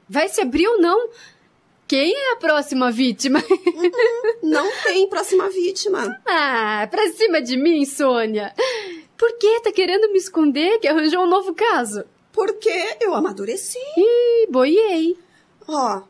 Vai 0.08 0.28
se 0.28 0.40
abrir 0.40 0.68
ou 0.68 0.80
não? 0.80 1.10
Quem 1.88 2.12
é 2.12 2.32
a 2.32 2.36
próxima 2.36 2.90
vítima? 2.90 3.38
Uhum, 3.38 3.90
não 4.42 4.68
tem 4.82 5.08
próxima 5.08 5.48
vítima. 5.48 6.20
Ah, 6.26 6.88
pra 6.90 7.12
cima 7.12 7.40
de 7.40 7.56
mim, 7.56 7.84
Sônia. 7.84 8.52
Por 9.16 9.38
que 9.38 9.60
tá 9.60 9.70
querendo 9.70 10.10
me 10.10 10.18
esconder 10.18 10.80
que 10.80 10.88
arranjou 10.88 11.22
um 11.22 11.28
novo 11.28 11.54
caso? 11.54 12.04
Porque 12.32 12.96
eu 13.00 13.14
amadureci. 13.14 13.78
Ih, 13.96 14.50
boiei. 14.50 15.16
Ó, 15.68 15.98
oh, 15.98 16.02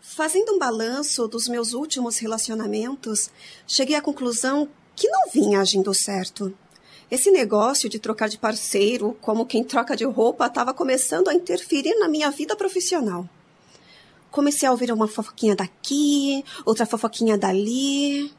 fazendo 0.00 0.52
um 0.52 0.58
balanço 0.58 1.26
dos 1.26 1.48
meus 1.48 1.72
últimos 1.72 2.18
relacionamentos, 2.18 3.28
cheguei 3.66 3.96
à 3.96 4.00
conclusão 4.00 4.68
que 4.94 5.08
não 5.08 5.28
vinha 5.32 5.60
agindo 5.60 5.92
certo. 5.92 6.56
Esse 7.10 7.30
negócio 7.30 7.88
de 7.88 7.98
trocar 7.98 8.28
de 8.28 8.38
parceiro, 8.38 9.16
como 9.20 9.46
quem 9.46 9.64
troca 9.64 9.96
de 9.96 10.04
roupa, 10.04 10.46
estava 10.46 10.72
começando 10.72 11.28
a 11.28 11.34
interferir 11.34 11.94
na 11.98 12.08
minha 12.08 12.30
vida 12.30 12.54
profissional. 12.54 13.28
Comecei 14.30 14.68
a 14.68 14.72
ouvir 14.72 14.92
uma 14.92 15.08
fofoquinha 15.08 15.56
daqui, 15.56 16.44
outra 16.64 16.86
fofoquinha 16.86 17.36
dali. 17.36 18.32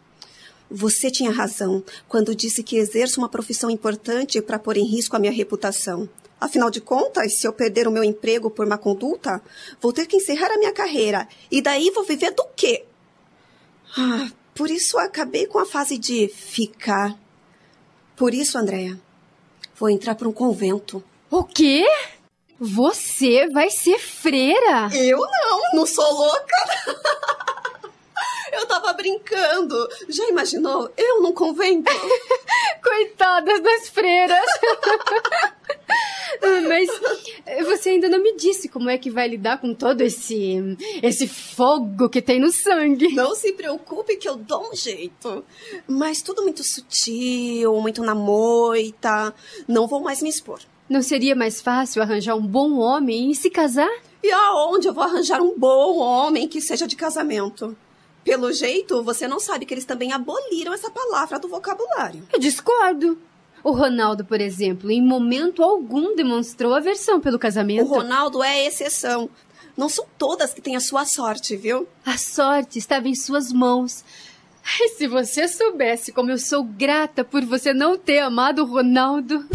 Você 0.70 1.10
tinha 1.10 1.32
razão 1.32 1.84
quando 2.08 2.36
disse 2.36 2.62
que 2.62 2.78
exerço 2.78 3.20
uma 3.20 3.30
profissão 3.30 3.70
importante 3.70 4.42
para 4.42 4.60
pôr 4.60 4.78
em 4.78 4.86
risco 4.86 5.16
a 5.16 5.20
minha 5.20 5.32
reputação. 5.32 6.08
Afinal 6.40 6.70
de 6.70 6.80
contas, 6.80 7.40
se 7.40 7.48
eu 7.48 7.52
perder 7.52 7.88
o 7.88 7.92
meu 7.92 8.04
emprego 8.04 8.50
por 8.50 8.66
má 8.66 8.78
conduta, 8.78 9.42
vou 9.82 9.92
ter 9.92 10.06
que 10.06 10.16
encerrar 10.16 10.52
a 10.54 10.58
minha 10.58 10.72
carreira. 10.72 11.28
E 11.52 11.62
daí 11.62 11.92
vou 11.92 12.06
viver 12.06 12.32
do 12.32 12.46
quê? 12.56 12.86
Ah, 13.98 14.30
por 14.54 14.70
isso 14.70 14.98
acabei 14.98 15.48
com 15.48 15.60
a 15.60 15.66
fase 15.66 15.98
de 15.98 16.28
ficar. 16.30 17.18
Por 18.16 18.34
isso, 18.34 18.58
Andréia, 18.58 19.00
vou 19.76 19.90
entrar 19.90 20.16
para 20.16 20.30
um 20.30 20.34
convento. 20.34 21.04
O 21.30 21.44
quê? 21.44 21.86
Você 22.60 23.48
vai 23.50 23.70
ser 23.70 23.98
freira? 24.00 24.90
Eu 24.94 25.20
não, 25.20 25.62
não 25.74 25.86
sou 25.86 26.14
louca. 26.14 26.56
Eu 28.52 28.66
tava 28.66 28.92
brincando. 28.94 29.76
Já 30.10 30.28
imaginou? 30.28 30.92
Eu 30.98 31.22
num 31.22 31.32
convento? 31.32 31.92
Coitadas 32.84 33.62
das 33.62 33.90
freiras. 33.90 34.46
Mas 36.68 36.90
você 37.66 37.90
ainda 37.90 38.10
não 38.10 38.22
me 38.22 38.36
disse 38.36 38.68
como 38.68 38.90
é 38.90 38.98
que 38.98 39.10
vai 39.10 39.28
lidar 39.28 39.60
com 39.60 39.74
todo 39.74 40.02
esse 40.02 40.58
esse 41.02 41.28
fogo 41.28 42.10
que 42.10 42.22
tem 42.22 42.40
no 42.40 42.52
sangue. 42.52 43.14
Não 43.14 43.36
se 43.36 43.54
preocupe 43.54 44.18
que 44.18 44.28
eu 44.28 44.36
dou 44.36 44.72
um 44.72 44.76
jeito. 44.76 45.46
Mas 45.88 46.22
tudo 46.22 46.44
muito 46.44 46.64
sutil, 46.64 47.74
muito 47.80 48.04
na 48.04 48.16
moita. 48.16 49.34
Não 49.68 49.88
vou 49.88 50.02
mais 50.02 50.22
me 50.22 50.30
expor. 50.30 50.60
Não 50.90 51.04
seria 51.04 51.36
mais 51.36 51.62
fácil 51.62 52.02
arranjar 52.02 52.36
um 52.36 52.46
bom 52.46 52.78
homem 52.78 53.30
e 53.30 53.36
se 53.36 53.50
casar? 53.50 53.90
E 54.24 54.32
aonde 54.32 54.88
eu 54.88 54.94
vou 54.94 55.04
arranjar 55.04 55.40
um 55.40 55.54
bom 55.56 56.00
homem 56.00 56.48
que 56.48 56.60
seja 56.60 56.88
de 56.88 56.96
casamento? 56.96 57.78
Pelo 58.24 58.52
jeito, 58.52 59.04
você 59.04 59.28
não 59.28 59.40
sabe 59.40 59.66
que 59.66 59.74
eles 59.74 59.86
também 59.86 60.12
aboliram 60.12 60.74
essa 60.74 60.90
palavra 60.90 61.40
do 61.40 61.48
vocabulário. 61.48 62.28
Eu 62.34 62.40
discordo. 62.40 63.18
O 63.64 63.72
Ronaldo, 63.72 64.26
por 64.26 64.42
exemplo, 64.42 64.90
em 64.90 65.02
momento 65.02 65.64
algum 65.64 66.16
demonstrou 66.16 66.74
aversão 66.74 67.20
pelo 67.20 67.38
casamento. 67.38 67.86
O 67.86 67.96
Ronaldo 67.96 68.42
é 68.42 68.66
exceção. 68.66 69.30
Não 69.78 69.90
são 69.90 70.06
todas 70.18 70.54
que 70.54 70.62
têm 70.62 70.76
a 70.76 70.82
sua 70.82 71.06
sorte, 71.06 71.56
viu? 71.56 71.88
A 72.06 72.18
sorte 72.18 72.80
estava 72.80 73.08
em 73.08 73.16
suas 73.16 73.54
mãos. 73.54 74.04
Ai, 74.64 74.90
se 74.90 75.08
você 75.08 75.48
soubesse 75.48 76.12
como 76.12 76.32
eu 76.32 76.38
sou 76.38 76.64
grata 76.64 77.24
por 77.24 77.46
você 77.46 77.74
não 77.74 77.98
ter 77.98 78.20
amado 78.20 78.64
o 78.64 78.66
Ronaldo. 78.66 79.48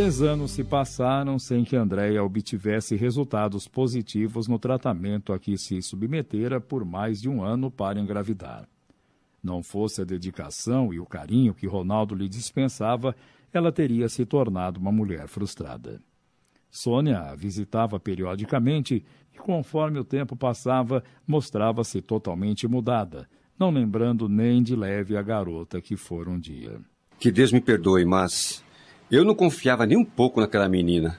Três 0.00 0.22
anos 0.22 0.52
se 0.52 0.64
passaram 0.64 1.38
sem 1.38 1.62
que 1.62 1.76
Andréia 1.76 2.24
obtivesse 2.24 2.96
resultados 2.96 3.68
positivos 3.68 4.48
no 4.48 4.58
tratamento 4.58 5.30
a 5.30 5.38
que 5.38 5.58
se 5.58 5.82
submetera 5.82 6.58
por 6.58 6.86
mais 6.86 7.20
de 7.20 7.28
um 7.28 7.44
ano 7.44 7.70
para 7.70 8.00
engravidar. 8.00 8.66
Não 9.44 9.62
fosse 9.62 10.00
a 10.00 10.04
dedicação 10.06 10.90
e 10.94 10.98
o 10.98 11.04
carinho 11.04 11.52
que 11.52 11.66
Ronaldo 11.66 12.14
lhe 12.14 12.30
dispensava, 12.30 13.14
ela 13.52 13.70
teria 13.70 14.08
se 14.08 14.24
tornado 14.24 14.80
uma 14.80 14.90
mulher 14.90 15.28
frustrada. 15.28 16.00
Sônia 16.70 17.18
a 17.18 17.34
visitava 17.34 18.00
periodicamente 18.00 19.04
e, 19.34 19.38
conforme 19.38 19.98
o 19.98 20.04
tempo 20.04 20.34
passava, 20.34 21.04
mostrava-se 21.26 22.00
totalmente 22.00 22.66
mudada, 22.66 23.28
não 23.58 23.70
lembrando 23.70 24.30
nem 24.30 24.62
de 24.62 24.74
leve 24.74 25.14
a 25.14 25.20
garota 25.20 25.78
que 25.78 25.94
fora 25.94 26.30
um 26.30 26.40
dia. 26.40 26.80
Que 27.18 27.30
Deus 27.30 27.52
me 27.52 27.60
perdoe, 27.60 28.06
mas 28.06 28.64
eu 29.10 29.24
não 29.24 29.34
confiava 29.34 29.86
nem 29.86 29.98
um 29.98 30.04
pouco 30.04 30.40
naquela 30.40 30.68
menina. 30.68 31.18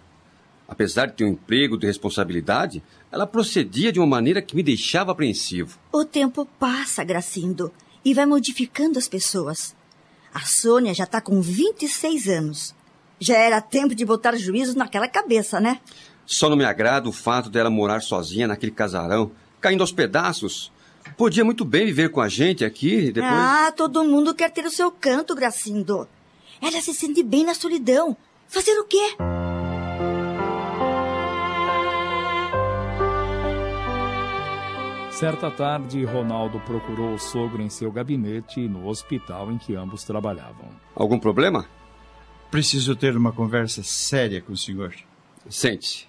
Apesar 0.68 1.08
de 1.08 1.14
ter 1.14 1.26
um 1.26 1.30
emprego 1.30 1.78
de 1.78 1.86
responsabilidade, 1.86 2.82
ela 3.12 3.28
procedia 3.28 3.92
de 3.92 4.00
uma 4.00 4.08
maneira 4.08 4.42
que 4.42 4.56
me 4.56 4.64
deixava 4.64 5.12
apreensivo. 5.12 5.78
O 5.92 6.06
tempo 6.06 6.48
passa, 6.58 7.04
Gracindo, 7.04 7.74
e 8.06 8.14
vai 8.14 8.26
modificando 8.26 8.98
as 8.98 9.08
pessoas. 9.08 9.76
A 10.34 10.40
Sônia 10.46 10.94
já 10.94 11.04
está 11.04 11.20
com 11.20 11.42
26 11.42 12.28
anos. 12.30 12.74
Já 13.20 13.36
era 13.38 13.60
tempo 13.60 13.94
de 13.94 14.06
botar 14.06 14.38
juízo 14.38 14.78
naquela 14.78 15.10
cabeça, 15.10 15.60
né? 15.60 15.82
Só 16.26 16.50
não 16.50 16.56
me 16.56 16.64
agrada 16.64 17.10
o 17.10 17.12
fato 17.12 17.50
dela 17.50 17.70
morar 17.70 18.02
sozinha 18.02 18.48
naquele 18.48 18.72
casarão, 18.72 19.32
caindo 19.60 19.82
aos 19.82 19.92
pedaços. 19.92 20.72
Podia 21.18 21.44
muito 21.44 21.66
bem 21.66 21.86
viver 21.86 22.10
com 22.10 22.22
a 22.22 22.30
gente 22.30 22.64
aqui 22.64 23.08
e 23.08 23.12
depois. 23.12 23.34
Ah, 23.34 23.74
todo 23.76 24.06
mundo 24.06 24.34
quer 24.34 24.50
ter 24.50 24.66
o 24.66 24.72
seu 24.72 24.90
canto, 24.90 25.36
Gracindo. 25.36 26.08
Ela 26.62 26.80
se 26.80 26.94
sente 26.94 27.24
bem 27.24 27.44
na 27.44 27.56
solidão. 27.56 28.16
Fazer 28.48 28.78
o 28.80 28.86
quê? 28.86 29.16
Certa 35.10 35.50
tarde, 35.50 36.04
Ronaldo 36.04 36.60
procurou 36.60 37.16
o 37.16 37.20
sogro 37.20 37.62
em 37.62 37.70
seu 37.70 37.92
gabinete 37.92 38.68
no 38.68 38.88
hospital 38.88 39.52
em 39.52 39.58
que 39.58 39.76
ambos 39.76 40.04
trabalhavam. 40.04 40.70
Algum 40.96 41.20
problema? 41.20 41.66
Preciso 42.52 42.96
ter 42.96 43.16
uma 43.16 43.32
conversa 43.32 43.82
séria 43.82 44.42
com 44.42 44.54
o 44.54 44.58
senhor. 44.58 44.94
Sente-se. 45.50 46.06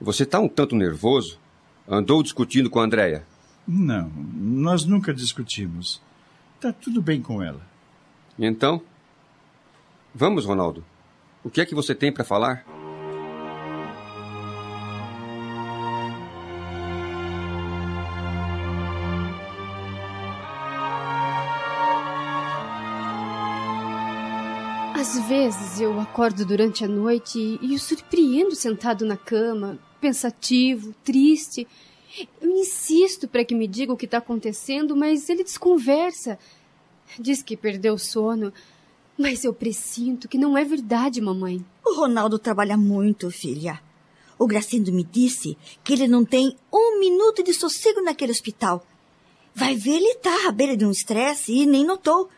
Você 0.00 0.22
está 0.22 0.38
um 0.38 0.48
tanto 0.48 0.76
nervoso? 0.76 1.38
Andou 1.88 2.22
discutindo 2.22 2.68
com 2.70 2.80
a 2.80 2.84
Andréia? 2.84 3.26
Não, 3.66 4.10
nós 4.34 4.84
nunca 4.84 5.12
discutimos. 5.12 6.00
Está 6.56 6.72
tudo 6.72 7.02
bem 7.02 7.20
com 7.20 7.42
ela. 7.42 7.60
E 8.38 8.44
então? 8.46 8.82
Vamos, 10.18 10.46
Ronaldo. 10.46 10.82
O 11.44 11.50
que 11.50 11.60
é 11.60 11.66
que 11.66 11.74
você 11.74 11.94
tem 11.94 12.10
para 12.10 12.24
falar? 12.24 12.64
Às 24.94 25.20
vezes 25.28 25.82
eu 25.82 26.00
acordo 26.00 26.46
durante 26.46 26.82
a 26.82 26.88
noite 26.88 27.58
e 27.60 27.74
o 27.74 27.78
surpreendo 27.78 28.54
sentado 28.54 29.04
na 29.04 29.18
cama, 29.18 29.78
pensativo, 30.00 30.94
triste. 31.04 31.68
Eu 32.40 32.52
insisto 32.52 33.28
para 33.28 33.44
que 33.44 33.54
me 33.54 33.68
diga 33.68 33.92
o 33.92 33.96
que 33.98 34.06
está 34.06 34.16
acontecendo, 34.16 34.96
mas 34.96 35.28
ele 35.28 35.44
desconversa. 35.44 36.38
Diz 37.20 37.42
que 37.42 37.54
perdeu 37.54 37.92
o 37.92 37.98
sono. 37.98 38.50
Mas 39.18 39.44
eu 39.44 39.52
presinto 39.52 40.28
que 40.28 40.36
não 40.38 40.56
é 40.56 40.64
verdade, 40.64 41.20
mamãe. 41.20 41.64
O 41.84 41.94
Ronaldo 41.94 42.38
trabalha 42.38 42.76
muito, 42.76 43.30
filha. 43.30 43.80
O 44.38 44.46
Gracindo 44.46 44.92
me 44.92 45.02
disse 45.02 45.56
que 45.82 45.94
ele 45.94 46.06
não 46.06 46.24
tem 46.24 46.56
um 46.72 47.00
minuto 47.00 47.42
de 47.42 47.54
sossego 47.54 48.02
naquele 48.02 48.32
hospital. 48.32 48.86
Vai 49.54 49.74
ver, 49.74 49.96
ele 49.96 50.14
tá 50.16 50.48
à 50.48 50.52
beira 50.52 50.76
de 50.76 50.84
um 50.84 50.90
estresse 50.90 51.52
e 51.52 51.64
nem 51.64 51.84
notou. 51.84 52.28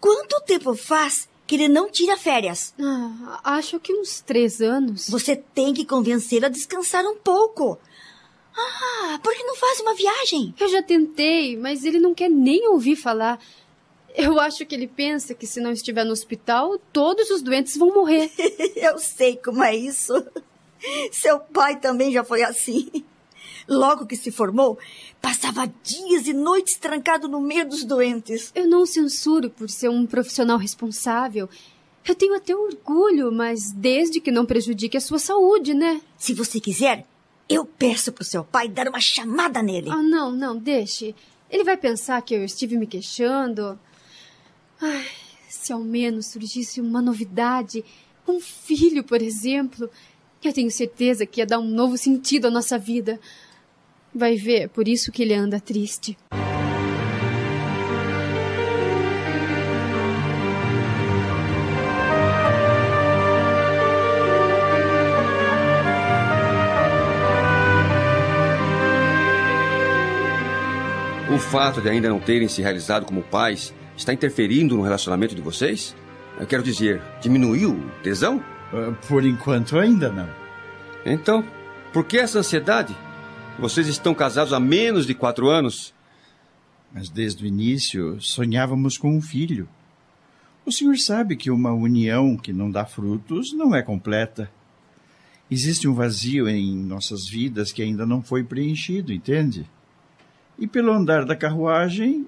Quanto 0.00 0.40
tempo 0.40 0.74
faz 0.74 1.28
que 1.46 1.54
ele 1.54 1.68
não 1.68 1.88
tira 1.90 2.16
férias? 2.16 2.74
Ah, 2.80 3.40
acho 3.44 3.78
que 3.78 3.92
uns 3.92 4.20
três 4.20 4.60
anos. 4.60 5.08
Você 5.08 5.36
tem 5.36 5.72
que 5.72 5.84
convencê-lo 5.84 6.46
a 6.46 6.48
descansar 6.48 7.04
um 7.04 7.16
pouco. 7.16 7.78
Ah, 8.56 9.20
por 9.22 9.32
que 9.32 9.44
não 9.44 9.54
faz 9.54 9.78
uma 9.80 9.94
viagem? 9.94 10.52
Eu 10.58 10.68
já 10.68 10.82
tentei, 10.82 11.56
mas 11.56 11.84
ele 11.84 12.00
não 12.00 12.12
quer 12.12 12.28
nem 12.28 12.68
ouvir 12.68 12.96
falar. 12.96 13.38
Eu 14.14 14.40
acho 14.40 14.66
que 14.66 14.74
ele 14.74 14.86
pensa 14.86 15.34
que 15.34 15.46
se 15.46 15.60
não 15.60 15.72
estiver 15.72 16.04
no 16.04 16.12
hospital, 16.12 16.78
todos 16.92 17.30
os 17.30 17.42
doentes 17.42 17.76
vão 17.76 17.94
morrer. 17.94 18.30
Eu 18.76 18.98
sei 18.98 19.36
como 19.36 19.62
é 19.62 19.74
isso. 19.74 20.12
Seu 21.12 21.38
pai 21.38 21.78
também 21.78 22.12
já 22.12 22.24
foi 22.24 22.42
assim. 22.42 22.90
Logo 23.68 24.06
que 24.06 24.16
se 24.16 24.32
formou, 24.32 24.78
passava 25.20 25.72
dias 25.82 26.26
e 26.26 26.32
noites 26.32 26.76
trancado 26.78 27.28
no 27.28 27.40
meio 27.40 27.68
dos 27.68 27.84
doentes. 27.84 28.50
Eu 28.54 28.66
não 28.66 28.84
censuro 28.84 29.48
por 29.50 29.70
ser 29.70 29.88
um 29.88 30.06
profissional 30.06 30.58
responsável. 30.58 31.48
Eu 32.06 32.14
tenho 32.14 32.34
até 32.34 32.56
orgulho, 32.56 33.30
mas 33.30 33.70
desde 33.72 34.20
que 34.20 34.30
não 34.30 34.46
prejudique 34.46 34.96
a 34.96 35.00
sua 35.00 35.18
saúde, 35.18 35.74
né? 35.74 36.00
Se 36.16 36.32
você 36.32 36.58
quiser, 36.58 37.06
eu 37.48 37.64
peço 37.64 38.10
pro 38.10 38.24
seu 38.24 38.42
pai 38.42 38.68
dar 38.68 38.88
uma 38.88 39.00
chamada 39.00 39.62
nele. 39.62 39.90
Ah, 39.90 40.02
não, 40.02 40.32
não, 40.32 40.56
deixe. 40.56 41.14
Ele 41.50 41.62
vai 41.62 41.76
pensar 41.76 42.20
que 42.22 42.34
eu 42.34 42.44
estive 42.44 42.76
me 42.76 42.86
queixando. 42.86 43.78
Ai, 44.82 45.04
Se 45.46 45.74
ao 45.74 45.80
menos 45.80 46.28
surgisse 46.28 46.80
uma 46.80 47.02
novidade, 47.02 47.84
um 48.26 48.40
filho, 48.40 49.04
por 49.04 49.20
exemplo, 49.20 49.90
eu 50.42 50.52
tenho 50.54 50.70
certeza 50.70 51.26
que 51.26 51.40
ia 51.40 51.46
dar 51.46 51.58
um 51.58 51.68
novo 51.68 51.98
sentido 51.98 52.46
à 52.46 52.50
nossa 52.50 52.78
vida. 52.78 53.20
Vai 54.14 54.36
ver, 54.36 54.70
por 54.70 54.88
isso 54.88 55.12
que 55.12 55.22
ele 55.22 55.34
anda 55.34 55.60
triste. 55.60 56.16
O 71.28 71.38
fato 71.38 71.82
de 71.82 71.88
ainda 71.90 72.08
não 72.08 72.18
terem 72.18 72.48
se 72.48 72.62
realizado 72.62 73.04
como 73.04 73.22
pais 73.22 73.74
está 74.00 74.14
interferindo 74.14 74.76
no 74.76 74.82
relacionamento 74.82 75.34
de 75.34 75.42
vocês? 75.42 75.94
Eu 76.38 76.46
quero 76.46 76.62
dizer, 76.62 77.02
diminuiu 77.20 77.72
o 77.72 77.90
tesão? 78.02 78.38
Uh, 78.72 78.94
por 79.06 79.24
enquanto 79.26 79.78
ainda 79.78 80.10
não. 80.10 80.28
Então, 81.04 81.44
por 81.92 82.04
que 82.04 82.18
essa 82.18 82.38
ansiedade? 82.38 82.96
Vocês 83.58 83.86
estão 83.88 84.14
casados 84.14 84.52
há 84.52 84.60
menos 84.60 85.06
de 85.06 85.14
quatro 85.14 85.48
anos. 85.48 85.92
Mas 86.92 87.10
desde 87.10 87.44
o 87.44 87.46
início 87.46 88.20
sonhávamos 88.20 88.96
com 88.96 89.14
um 89.14 89.20
filho. 89.20 89.68
O 90.64 90.72
senhor 90.72 90.96
sabe 90.96 91.36
que 91.36 91.50
uma 91.50 91.72
união 91.72 92.36
que 92.36 92.52
não 92.52 92.70
dá 92.70 92.86
frutos 92.86 93.52
não 93.52 93.74
é 93.74 93.82
completa. 93.82 94.50
Existe 95.50 95.86
um 95.86 95.94
vazio 95.94 96.48
em 96.48 96.74
nossas 96.74 97.28
vidas 97.28 97.70
que 97.70 97.82
ainda 97.82 98.06
não 98.06 98.22
foi 98.22 98.44
preenchido, 98.44 99.12
entende? 99.12 99.68
E 100.58 100.66
pelo 100.66 100.92
andar 100.92 101.24
da 101.24 101.36
carruagem, 101.36 102.26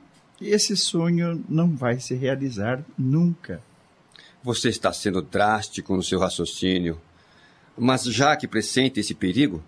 esse 0.48 0.76
sonho 0.76 1.44
não 1.48 1.74
vai 1.74 2.00
se 2.00 2.14
realizar 2.14 2.84
nunca. 2.98 3.62
Você 4.42 4.68
está 4.68 4.92
sendo 4.92 5.22
drástico 5.22 5.94
no 5.94 6.02
seu 6.02 6.18
raciocínio. 6.18 7.00
Mas 7.78 8.04
já 8.04 8.36
que 8.36 8.46
pressente 8.46 9.00
esse 9.00 9.14
perigo, 9.14 9.62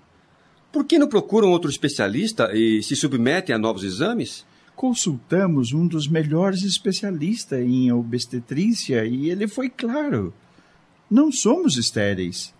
por 0.72 0.84
que 0.84 0.98
não 0.98 1.08
procuram 1.08 1.50
outro 1.50 1.70
especialista 1.70 2.50
e 2.52 2.82
se 2.82 2.96
submetem 2.96 3.54
a 3.54 3.58
novos 3.58 3.84
exames? 3.84 4.44
Consultamos 4.74 5.72
um 5.72 5.86
dos 5.86 6.08
melhores 6.08 6.62
especialistas 6.64 7.60
em 7.60 7.92
obstetrícia 7.92 9.04
e 9.04 9.30
ele 9.30 9.46
foi 9.46 9.70
claro. 9.70 10.34
Não 11.08 11.30
somos 11.30 11.76
estéreis. 11.76 12.52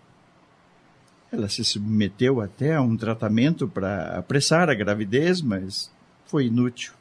Ela 1.31 1.49
se 1.49 1.63
submeteu 1.65 2.39
até 2.39 2.75
a 2.75 2.81
um 2.81 2.95
tratamento 2.95 3.67
para 3.67 4.17
apressar 4.17 4.69
a 4.69 4.73
gravidez, 4.73 5.41
mas 5.41 5.91
foi 6.25 6.45
inútil. 6.45 6.93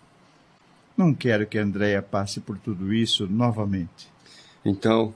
Não 0.97 1.13
quero 1.13 1.47
que 1.47 1.59
Andréia 1.59 2.01
passe 2.01 2.41
por 2.41 2.59
tudo 2.59 2.93
isso 2.93 3.27
novamente. 3.27 4.09
Então, 4.65 5.15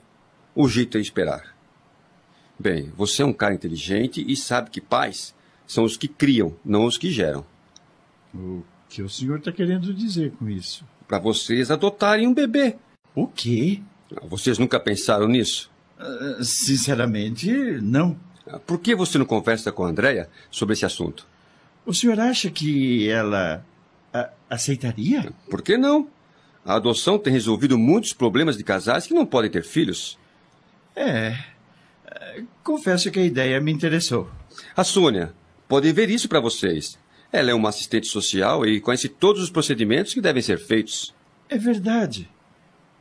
o 0.55 0.69
jeito 0.69 0.99
é 0.99 1.01
esperar. 1.01 1.55
Bem, 2.59 2.93
você 2.97 3.23
é 3.23 3.25
um 3.25 3.33
cara 3.33 3.55
inteligente 3.55 4.25
e 4.27 4.37
sabe 4.37 4.71
que 4.71 4.81
pais 4.81 5.35
são 5.67 5.85
os 5.85 5.97
que 5.97 6.09
criam, 6.09 6.57
não 6.65 6.85
os 6.85 6.99
que 6.99 7.11
geram. 7.11 7.45
O 8.35 8.63
que 8.89 9.03
o 9.03 9.09
senhor 9.09 9.39
está 9.39 9.53
querendo 9.53 9.95
dizer 9.95 10.33
com 10.33 10.49
isso? 10.49 10.85
Para 11.07 11.19
vocês 11.19 11.71
adotarem 11.71 12.27
um 12.27 12.35
bebê. 12.35 12.77
O 13.15 13.29
quê? 13.29 13.81
Vocês 14.29 14.59
nunca 14.59 14.81
pensaram 14.81 15.29
nisso? 15.29 15.71
Uh, 15.99 16.43
sinceramente, 16.43 17.51
não. 17.81 18.19
Por 18.67 18.81
que 18.81 18.95
você 18.95 19.19
não 19.19 19.27
conversa 19.27 19.71
com 19.71 19.85
a 19.85 19.89
Andrea 19.89 20.29
sobre 20.51 20.73
esse 20.73 20.85
assunto? 20.85 21.27
O 21.85 21.95
senhor 21.95 22.19
acha 22.19 22.51
que 22.51 23.09
ela 23.09 23.65
a, 24.21 24.31
aceitaria? 24.51 25.33
Por 25.51 25.63
que 25.63 25.77
não? 25.77 26.09
A 26.65 26.75
adoção 26.75 27.19
tem 27.19 27.33
resolvido 27.33 27.79
muitos 27.79 28.13
problemas 28.13 28.57
de 28.57 28.65
casais 28.65 29.07
que 29.07 29.15
não 29.15 29.25
podem 29.25 29.51
ter 29.51 29.65
filhos. 29.65 30.19
É. 30.95 31.37
Confesso 32.63 33.11
que 33.11 33.19
a 33.19 33.25
ideia 33.25 33.61
me 33.61 33.73
interessou. 33.73 34.31
A 34.77 34.85
Sônia 34.85 35.33
pode 35.67 35.91
ver 35.93 36.11
isso 36.11 36.29
para 36.29 36.41
vocês. 36.41 36.99
Ela 37.33 37.51
é 37.51 37.55
uma 37.55 37.69
assistente 37.69 38.07
social 38.07 38.67
e 38.67 38.81
conhece 38.81 39.09
todos 39.09 39.43
os 39.43 39.51
procedimentos 39.51 40.15
que 40.15 40.21
devem 40.21 40.43
ser 40.43 40.59
feitos. 40.59 41.15
É 41.49 41.57
verdade. 41.57 42.29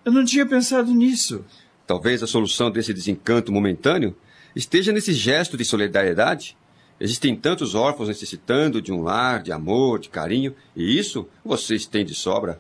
Eu 0.06 0.12
não 0.12 0.24
tinha 0.24 0.46
pensado 0.46 0.94
nisso. 0.94 1.44
Talvez 1.86 2.22
a 2.22 2.28
solução 2.28 2.70
desse 2.70 2.94
desencanto 2.94 3.52
momentâneo 3.52 4.16
esteja 4.56 4.92
nesse 4.92 5.14
gesto 5.14 5.58
de 5.58 5.64
solidariedade 5.66 6.58
Existem 7.00 7.36
tantos 7.36 7.76
órfãos 7.76 8.08
necessitando 8.08 8.82
de 8.82 8.92
um 8.92 9.04
lar, 9.04 9.44
de 9.44 9.52
amor, 9.52 10.00
de 10.00 10.10
carinho, 10.10 10.56
e 10.76 10.98
isso 10.98 11.28
vocês 11.46 11.86
têm 11.86 12.04
de 12.04 12.16
sobra. 12.16 12.60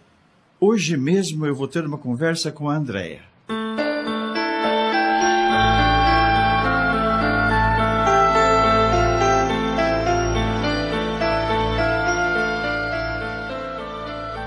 Hoje 0.59 0.95
mesmo 0.95 1.45
eu 1.45 1.55
vou 1.55 1.67
ter 1.67 1.83
uma 1.83 1.97
conversa 1.97 2.51
com 2.51 2.69
a 2.69 2.75
Andréia. 2.75 3.21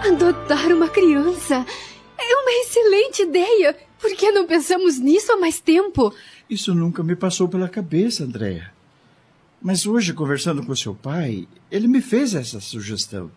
Adotar 0.07 0.73
uma 0.73 0.89
criança 0.89 1.67
é 2.17 2.37
uma 2.37 2.53
excelente 2.63 3.23
ideia. 3.23 3.77
Por 3.99 4.15
que 4.15 4.31
não 4.31 4.47
pensamos 4.47 4.99
nisso 4.99 5.33
há 5.33 5.37
mais 5.37 5.59
tempo? 5.59 6.15
Isso 6.49 6.75
nunca 6.75 7.03
me 7.03 7.17
passou 7.17 7.49
pela 7.49 7.69
cabeça, 7.69 8.23
Andréia. 8.23 8.73
Mas 9.63 9.87
hoje, 9.87 10.15
conversando 10.15 10.65
com 10.65 10.75
seu 10.75 10.95
pai, 10.95 11.47
ele 11.71 11.87
me 11.87 12.01
fez 12.01 12.35
essa 12.35 12.61
sugestão. 12.61 13.31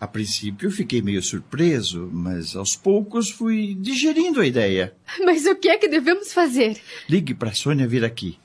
A 0.00 0.06
princípio 0.06 0.70
fiquei 0.70 1.00
meio 1.00 1.22
surpreso, 1.22 2.08
mas 2.12 2.54
aos 2.54 2.76
poucos 2.76 3.30
fui 3.30 3.74
digerindo 3.74 4.40
a 4.40 4.46
ideia. 4.46 4.94
Mas 5.24 5.46
o 5.46 5.54
que 5.54 5.68
é 5.68 5.78
que 5.78 5.88
devemos 5.88 6.32
fazer? 6.32 6.78
Ligue 7.08 7.32
para 7.32 7.54
Sônia 7.54 7.86
vir 7.86 8.04
aqui. 8.04 8.38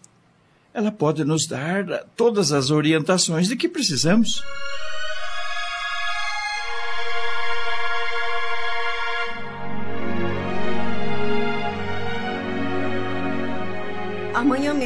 Ela 0.73 0.91
pode 0.91 1.25
nos 1.25 1.47
dar 1.47 2.05
todas 2.15 2.51
as 2.51 2.69
orientações 2.69 3.47
de 3.47 3.57
que 3.57 3.67
precisamos. 3.67 4.41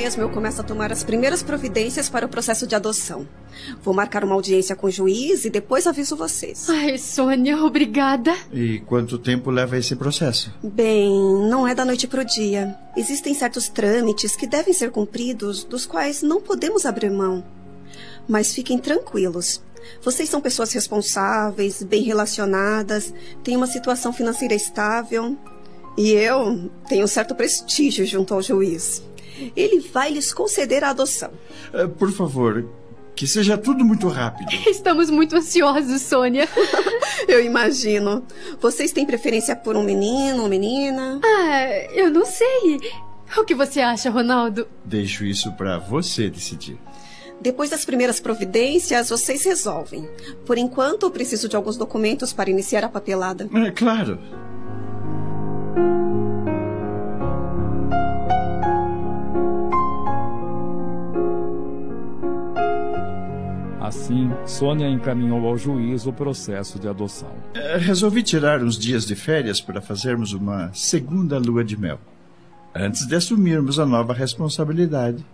Mesmo 0.04 0.22
eu 0.22 0.30
começo 0.30 0.60
a 0.60 0.66
tomar 0.66 0.92
as 0.92 1.02
primeiras 1.02 1.42
providências 1.42 2.10
para 2.10 2.26
o 2.26 2.30
processo 2.30 2.68
de 2.68 2.76
adoção. 2.76 3.26
Vou 3.82 3.94
marcar 3.94 4.26
uma 4.26 4.36
audiência 4.36 4.76
com 4.76 4.88
o 4.88 4.92
juiz 4.92 5.46
e 5.46 5.50
depois 5.50 5.88
aviso 5.88 6.18
vocês. 6.18 6.70
Ai, 6.70 6.98
Sônia, 6.98 7.64
obrigada. 7.64 8.36
E 8.52 8.80
quanto 8.80 9.18
tempo 9.18 9.50
leva 9.50 9.78
esse 9.78 9.96
processo? 9.96 10.54
Bem, 10.62 11.10
não 11.50 11.66
é 11.66 11.74
da 11.74 11.86
noite 11.86 12.06
para 12.06 12.20
o 12.20 12.26
dia. 12.26 12.76
Existem 12.98 13.34
certos 13.34 13.70
trâmites 13.70 14.36
que 14.36 14.46
devem 14.46 14.74
ser 14.74 14.92
cumpridos, 14.92 15.64
dos 15.64 15.86
quais 15.86 16.22
não 16.22 16.42
podemos 16.42 16.86
abrir 16.86 17.10
mão. 17.10 17.42
Mas 18.28 18.54
fiquem 18.54 18.78
tranquilos. 18.80 19.64
Vocês 20.02 20.28
são 20.28 20.42
pessoas 20.42 20.74
responsáveis, 20.74 21.82
bem 21.82 22.04
relacionadas, 22.04 23.14
têm 23.42 23.56
uma 23.56 23.68
situação 23.68 24.12
financeira 24.12 24.54
estável. 24.54 25.38
E 25.98 26.12
eu 26.12 26.70
tenho 26.90 27.06
um 27.06 27.08
certo 27.08 27.34
prestígio 27.34 28.06
junto 28.06 28.34
ao 28.34 28.42
juiz 28.42 29.02
ele 29.56 29.80
vai 29.80 30.12
lhes 30.12 30.34
conceder 30.34 30.84
a 30.84 30.90
adoção. 30.90 31.32
Uh, 31.74 31.90
por 31.90 32.12
favor, 32.12 32.66
que 33.16 33.28
seja 33.28 33.58
tudo 33.58 33.86
muito 33.86 34.08
rápido. 34.08 34.50
Estamos 34.68 35.10
muito 35.10 35.36
ansiosos, 35.36 36.02
Sônia. 36.02 36.48
eu 37.28 37.44
imagino. 37.44 38.26
Vocês 38.60 38.92
têm 38.92 39.06
preferência 39.06 39.56
por 39.56 39.76
um 39.76 39.84
menino 39.84 40.44
ou 40.44 40.50
menina? 40.50 41.20
Ah, 41.24 41.68
eu 41.94 42.10
não 42.10 42.26
sei. 42.26 42.80
O 43.38 43.44
que 43.44 43.56
você 43.56 43.82
acha, 43.82 44.10
Ronaldo? 44.10 44.68
Deixo 44.86 45.26
isso 45.26 45.52
para 45.54 45.78
você 45.78 46.30
decidir. 46.30 46.78
Depois 47.42 47.70
das 47.70 47.84
primeiras 47.84 48.20
providências, 48.20 49.10
vocês 49.10 49.44
resolvem. 49.44 50.08
Por 50.46 50.58
enquanto, 50.58 51.04
eu 51.04 51.12
preciso 51.12 51.50
de 51.50 51.56
alguns 51.56 51.76
documentos 51.76 52.32
para 52.32 52.50
iniciar 52.50 52.86
a 52.86 52.90
papelada. 52.90 53.50
É 53.54 53.72
claro. 53.72 54.18
Assim, 63.84 64.32
Sônia 64.46 64.88
encaminhou 64.88 65.46
ao 65.46 65.58
juiz 65.58 66.06
o 66.06 66.14
processo 66.14 66.80
de 66.80 66.88
adoção. 66.88 67.30
É, 67.54 67.76
resolvi 67.76 68.24
tirar 68.24 68.64
uns 68.64 68.80
dias 68.80 69.06
de 69.06 69.14
férias 69.14 69.60
para 69.60 69.82
fazermos 69.82 70.32
uma 70.32 70.72
segunda 70.74 71.38
lua 71.38 71.66
de 71.66 71.76
mel, 71.76 72.00
antes 72.74 73.06
de 73.06 73.14
assumirmos 73.14 73.80
a 73.80 73.86
nova 73.86 74.14
responsabilidade. 74.14 75.26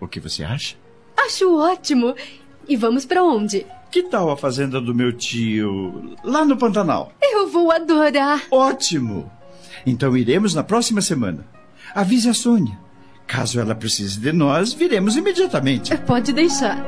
O 0.00 0.08
que 0.08 0.18
você 0.18 0.42
acha? 0.42 0.74
Acho 1.16 1.56
ótimo. 1.56 2.12
E 2.68 2.76
vamos 2.76 3.06
para 3.06 3.22
onde? 3.22 3.64
Que 3.88 4.02
tal 4.02 4.32
a 4.32 4.36
fazenda 4.36 4.80
do 4.80 4.92
meu 4.92 5.12
tio, 5.12 6.16
lá 6.24 6.44
no 6.44 6.56
Pantanal? 6.56 7.12
Eu 7.22 7.46
vou 7.46 7.70
adorar. 7.70 8.42
Ótimo! 8.50 9.30
Então 9.86 10.16
iremos 10.16 10.56
na 10.56 10.64
próxima 10.64 11.00
semana. 11.00 11.46
Avise 11.94 12.28
a 12.28 12.34
Sônia. 12.34 12.76
Caso 13.28 13.60
ela 13.60 13.76
precise 13.76 14.18
de 14.18 14.32
nós, 14.32 14.72
viremos 14.72 15.16
imediatamente. 15.16 15.96
Pode 15.98 16.32
deixar. 16.32 16.84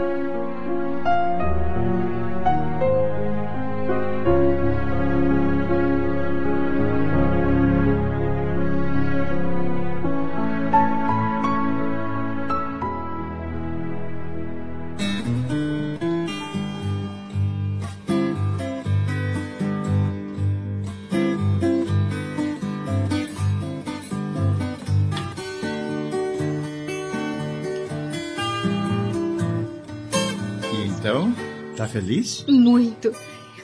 Feliz? 32.23 32.45
Muito. 32.49 33.12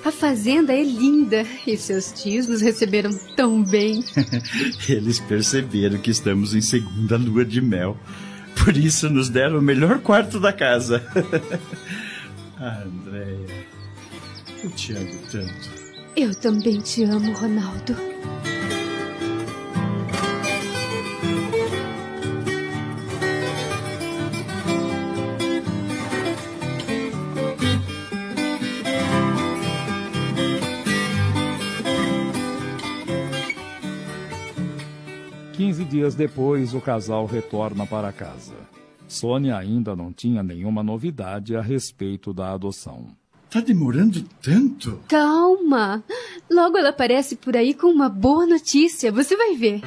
A 0.05 0.13
fazenda 0.13 0.73
é 0.73 0.83
linda 0.83 1.47
e 1.67 1.77
seus 1.79 2.13
tios 2.13 2.47
nos 2.47 2.61
receberam 2.61 3.11
tão 3.35 3.63
bem. 3.63 4.05
Eles 4.89 5.19
perceberam 5.21 5.99
que 5.99 6.11
estamos 6.11 6.55
em 6.55 6.61
segunda 6.61 7.17
lua 7.17 7.45
de 7.45 7.61
mel. 7.63 7.97
Por 8.63 8.77
isso 8.77 9.09
nos 9.09 9.31
deram 9.31 9.59
o 9.59 9.63
melhor 9.63 10.01
quarto 10.01 10.39
da 10.39 10.53
casa. 10.53 11.03
ah, 12.59 12.83
Andréia, 12.85 13.67
eu 14.63 14.71
te 14.71 14.93
amo 14.93 15.19
tanto. 15.33 15.85
Eu 16.15 16.35
também 16.35 16.81
te 16.81 17.03
amo, 17.05 17.33
Ronaldo. 17.33 17.97
Dias 36.05 36.15
depois, 36.15 36.75
o 36.75 36.83
casal 36.83 37.25
retorna 37.25 37.87
para 37.87 38.13
casa. 38.13 38.53
Sônia 39.09 39.57
ainda 39.57 39.97
não 39.97 40.13
tinha 40.13 40.43
nenhuma 40.43 40.83
novidade 40.83 41.57
a 41.57 41.63
respeito 41.63 42.35
da 42.35 42.53
adoção. 42.53 43.07
Tá 43.49 43.61
demorando 43.61 44.23
tanto? 44.43 45.01
Calma. 45.09 46.05
Logo 46.51 46.77
ela 46.77 46.91
aparece 46.91 47.37
por 47.37 47.57
aí 47.57 47.73
com 47.73 47.87
uma 47.87 48.11
boa 48.11 48.47
notícia. 48.47 49.11
Você 49.11 49.35
vai 49.35 49.55
ver. 49.55 49.81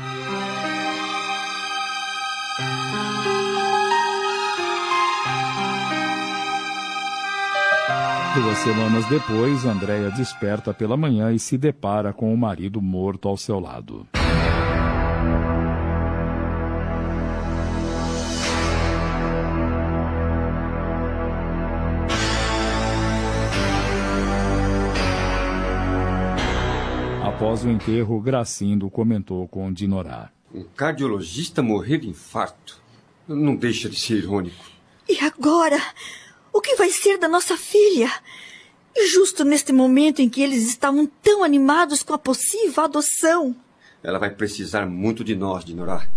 Duas 8.34 8.58
semanas 8.60 9.06
depois, 9.08 9.66
Andréia 9.66 10.10
desperta 10.10 10.74
pela 10.74 10.98
manhã 10.98 11.32
e 11.32 11.38
se 11.38 11.60
depara 11.60 12.12
com 12.12 12.34
o 12.34 12.38
marido 12.38 12.82
morto 12.82 13.28
ao 13.28 13.38
seu 13.38 13.60
lado. 13.60 14.08
Após 27.38 27.64
o 27.64 27.70
enterro, 27.70 28.20
Gracindo 28.20 28.90
comentou 28.90 29.48
com 29.48 29.72
Dinorá. 29.72 30.32
Um 30.52 30.64
cardiologista 30.76 31.62
morrer 31.62 32.00
de 32.00 32.10
infarto. 32.10 32.82
Não 33.28 33.56
deixa 33.56 33.88
de 33.88 33.96
ser 33.96 34.16
irônico. 34.16 34.66
E 35.08 35.20
agora? 35.20 35.80
O 36.52 36.60
que 36.60 36.76
vai 36.78 36.90
ser 36.90 37.20
da 37.20 37.28
nossa 37.28 37.56
filha? 37.56 38.12
Justo 39.14 39.46
neste 39.46 39.72
momento 39.72 40.20
em 40.20 40.28
que 40.28 40.42
eles 40.42 40.68
estavam 40.68 41.06
tão 41.22 41.44
animados 41.44 42.02
com 42.02 42.12
a 42.12 42.18
possível 42.18 42.84
adoção. 42.84 43.56
Ela 44.02 44.18
vai 44.18 44.32
precisar 44.32 44.88
muito 44.88 45.24
de 45.24 45.36
nós, 45.36 45.64
Dinorá. 45.64 46.08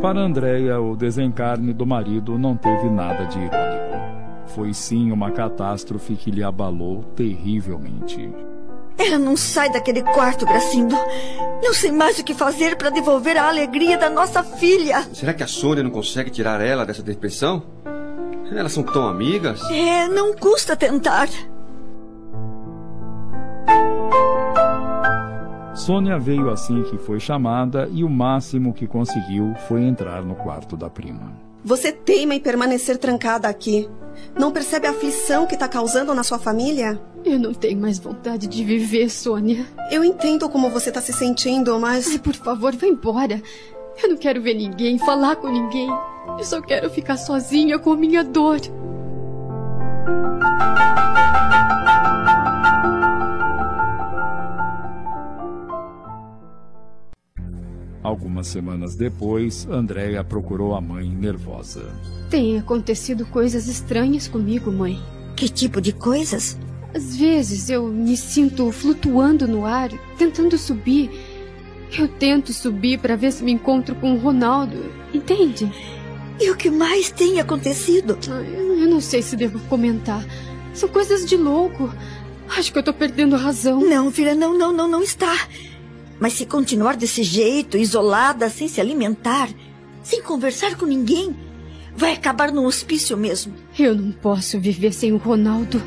Para 0.00 0.20
Andréia, 0.20 0.80
o 0.80 0.94
desencarne 0.94 1.72
do 1.72 1.84
marido 1.84 2.38
não 2.38 2.56
teve 2.56 2.88
nada 2.88 3.24
de 3.24 3.36
irônico. 3.36 3.98
Foi 4.46 4.72
sim 4.72 5.10
uma 5.10 5.32
catástrofe 5.32 6.14
que 6.14 6.30
lhe 6.30 6.42
abalou 6.42 7.02
terrivelmente. 7.16 8.32
Ela 8.96 9.18
não 9.18 9.36
sai 9.36 9.70
daquele 9.70 10.02
quarto, 10.02 10.46
Gracindo. 10.46 10.94
Não 11.62 11.74
sei 11.74 11.90
mais 11.90 12.16
o 12.18 12.24
que 12.24 12.32
fazer 12.32 12.76
para 12.76 12.90
devolver 12.90 13.36
a 13.36 13.48
alegria 13.48 13.98
da 13.98 14.08
nossa 14.08 14.44
filha. 14.44 15.02
Será 15.12 15.34
que 15.34 15.42
a 15.42 15.48
Sônia 15.48 15.82
não 15.82 15.90
consegue 15.90 16.30
tirar 16.30 16.60
ela 16.60 16.86
dessa 16.86 17.02
depressão? 17.02 17.64
Elas 18.52 18.72
são 18.72 18.84
tão 18.84 19.06
amigas. 19.06 19.60
É, 19.70 20.08
não 20.08 20.32
custa 20.32 20.76
tentar. 20.76 21.28
Sônia 25.78 26.18
veio 26.18 26.50
assim 26.50 26.82
que 26.82 26.98
foi 26.98 27.20
chamada 27.20 27.88
e 27.92 28.02
o 28.02 28.10
máximo 28.10 28.74
que 28.74 28.84
conseguiu 28.84 29.54
foi 29.68 29.84
entrar 29.84 30.22
no 30.22 30.34
quarto 30.34 30.76
da 30.76 30.90
prima. 30.90 31.32
Você 31.64 31.92
teima 31.92 32.34
em 32.34 32.40
permanecer 32.40 32.98
trancada 32.98 33.48
aqui. 33.48 33.88
Não 34.36 34.50
percebe 34.50 34.88
a 34.88 34.90
aflição 34.90 35.46
que 35.46 35.54
está 35.54 35.68
causando 35.68 36.12
na 36.12 36.24
sua 36.24 36.38
família? 36.38 37.00
Eu 37.24 37.38
não 37.38 37.54
tenho 37.54 37.80
mais 37.80 38.00
vontade 38.00 38.48
de 38.48 38.64
viver, 38.64 39.08
Sônia. 39.08 39.64
Eu 39.88 40.02
entendo 40.02 40.48
como 40.48 40.68
você 40.68 40.88
está 40.88 41.00
se 41.00 41.12
sentindo, 41.12 41.78
mas. 41.78 42.08
Ai, 42.10 42.18
por 42.18 42.34
favor, 42.34 42.74
vá 42.74 42.86
embora. 42.86 43.40
Eu 44.02 44.08
não 44.08 44.16
quero 44.16 44.42
ver 44.42 44.54
ninguém, 44.54 44.98
falar 44.98 45.36
com 45.36 45.48
ninguém. 45.48 45.88
Eu 46.38 46.44
só 46.44 46.60
quero 46.60 46.90
ficar 46.90 47.16
sozinha 47.16 47.78
com 47.78 47.92
a 47.92 47.96
minha 47.96 48.24
dor. 48.24 48.60
Algumas 58.02 58.46
semanas 58.46 58.94
depois, 58.94 59.66
Andréia 59.68 60.22
procurou 60.22 60.74
a 60.74 60.80
mãe 60.80 61.08
nervosa. 61.08 61.92
Tem 62.30 62.58
acontecido 62.58 63.26
coisas 63.26 63.66
estranhas 63.66 64.28
comigo, 64.28 64.70
mãe. 64.70 65.00
Que 65.34 65.48
tipo 65.48 65.80
de 65.80 65.92
coisas? 65.92 66.58
Às 66.94 67.16
vezes 67.16 67.68
eu 67.68 67.86
me 67.88 68.16
sinto 68.16 68.70
flutuando 68.72 69.46
no 69.46 69.64
ar, 69.66 69.90
tentando 70.16 70.56
subir. 70.56 71.10
Eu 71.96 72.06
tento 72.06 72.52
subir 72.52 72.98
para 72.98 73.16
ver 73.16 73.32
se 73.32 73.42
me 73.42 73.52
encontro 73.52 73.94
com 73.94 74.14
o 74.14 74.18
Ronaldo, 74.18 74.76
entende? 75.12 75.70
E 76.40 76.50
o 76.50 76.56
que 76.56 76.70
mais 76.70 77.10
tem 77.10 77.40
acontecido? 77.40 78.18
Eu 78.28 78.88
não 78.88 79.00
sei 79.00 79.22
se 79.22 79.36
devo 79.36 79.58
comentar. 79.68 80.24
São 80.72 80.88
coisas 80.88 81.26
de 81.26 81.36
louco. 81.36 81.92
Acho 82.56 82.72
que 82.72 82.78
eu 82.78 82.82
tô 82.82 82.92
perdendo 82.92 83.34
a 83.34 83.38
razão. 83.38 83.80
Não, 83.80 84.10
filha, 84.10 84.34
não, 84.34 84.56
não, 84.56 84.72
não, 84.72 84.88
não 84.88 85.02
está. 85.02 85.34
Mas 86.20 86.32
se 86.32 86.46
continuar 86.46 86.96
desse 86.96 87.22
jeito, 87.22 87.76
isolada, 87.76 88.50
sem 88.50 88.66
se 88.66 88.80
alimentar, 88.80 89.48
sem 90.02 90.22
conversar 90.22 90.76
com 90.76 90.84
ninguém, 90.84 91.36
vai 91.96 92.12
acabar 92.12 92.50
no 92.50 92.64
hospício 92.64 93.16
mesmo. 93.16 93.54
Eu 93.78 93.94
não 93.94 94.10
posso 94.10 94.58
viver 94.58 94.92
sem 94.92 95.12
o 95.12 95.16
Ronaldo. 95.16 95.82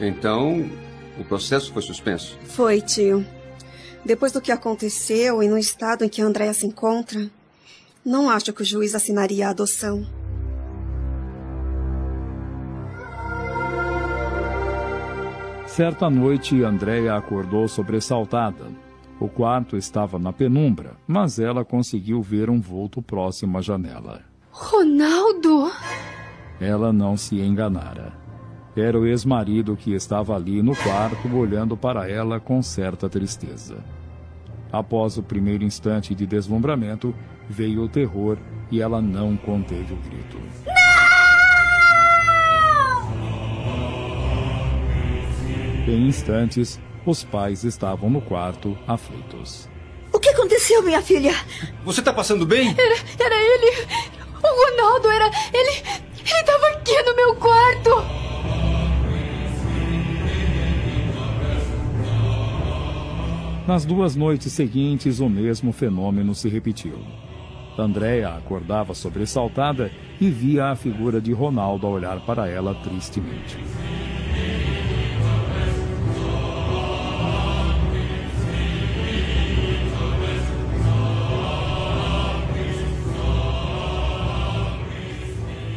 Então, 0.00 0.70
o 1.18 1.24
processo 1.24 1.70
foi 1.72 1.82
suspenso? 1.82 2.38
Foi, 2.44 2.80
tio. 2.80 3.26
Depois 4.02 4.32
do 4.32 4.40
que 4.40 4.50
aconteceu 4.50 5.42
e 5.42 5.48
no 5.48 5.58
estado 5.58 6.04
em 6.04 6.08
que 6.08 6.22
a 6.22 6.24
Andréia 6.24 6.54
se 6.54 6.66
encontra, 6.66 7.30
não 8.02 8.30
acho 8.30 8.52
que 8.54 8.62
o 8.62 8.64
juiz 8.64 8.94
assinaria 8.94 9.48
a 9.48 9.50
adoção. 9.50 10.06
Certa 15.70 16.10
noite, 16.10 16.64
Andréia 16.64 17.14
acordou 17.14 17.68
sobressaltada. 17.68 18.64
O 19.20 19.28
quarto 19.28 19.76
estava 19.76 20.18
na 20.18 20.32
penumbra, 20.32 20.94
mas 21.06 21.38
ela 21.38 21.64
conseguiu 21.64 22.20
ver 22.20 22.50
um 22.50 22.60
vulto 22.60 23.00
próximo 23.00 23.56
à 23.56 23.60
janela. 23.60 24.20
Ronaldo! 24.50 25.70
Ela 26.60 26.92
não 26.92 27.16
se 27.16 27.40
enganara. 27.40 28.12
Era 28.76 28.98
o 28.98 29.06
ex-marido 29.06 29.76
que 29.76 29.94
estava 29.94 30.34
ali 30.34 30.60
no 30.60 30.74
quarto 30.74 31.32
olhando 31.36 31.76
para 31.76 32.10
ela 32.10 32.40
com 32.40 32.60
certa 32.60 33.08
tristeza. 33.08 33.76
Após 34.72 35.18
o 35.18 35.22
primeiro 35.22 35.62
instante 35.62 36.16
de 36.16 36.26
deslumbramento, 36.26 37.14
veio 37.48 37.84
o 37.84 37.88
terror 37.88 38.38
e 38.72 38.80
ela 38.80 39.00
não 39.00 39.36
conteve 39.36 39.94
o 39.94 39.98
grito. 39.98 40.79
Em 45.86 46.08
instantes, 46.08 46.78
os 47.06 47.24
pais 47.24 47.64
estavam 47.64 48.10
no 48.10 48.20
quarto, 48.20 48.76
aflitos. 48.86 49.68
O 50.12 50.18
que 50.18 50.28
aconteceu, 50.28 50.82
minha 50.82 51.00
filha? 51.00 51.34
Você 51.84 52.02
tá 52.02 52.12
passando 52.12 52.44
bem? 52.44 52.74
Era, 52.76 52.96
era 53.18 53.36
ele! 53.36 53.86
O 54.42 54.70
Ronaldo 54.70 55.10
era. 55.10 55.30
Ele. 55.52 55.70
Ele 56.20 56.40
estava 56.40 56.66
aqui 56.68 57.02
no 57.02 57.16
meu 57.16 57.36
quarto! 57.36 57.90
Nas 63.66 63.84
duas 63.84 64.16
noites 64.16 64.52
seguintes, 64.52 65.20
o 65.20 65.28
mesmo 65.28 65.72
fenômeno 65.72 66.34
se 66.34 66.48
repetiu. 66.48 66.98
Andréia 67.78 68.30
acordava 68.30 68.94
sobressaltada 68.94 69.90
e 70.20 70.28
via 70.28 70.66
a 70.66 70.76
figura 70.76 71.20
de 71.20 71.32
Ronaldo 71.32 71.86
a 71.86 71.90
olhar 71.90 72.20
para 72.26 72.48
ela 72.48 72.74
tristemente. 72.74 73.56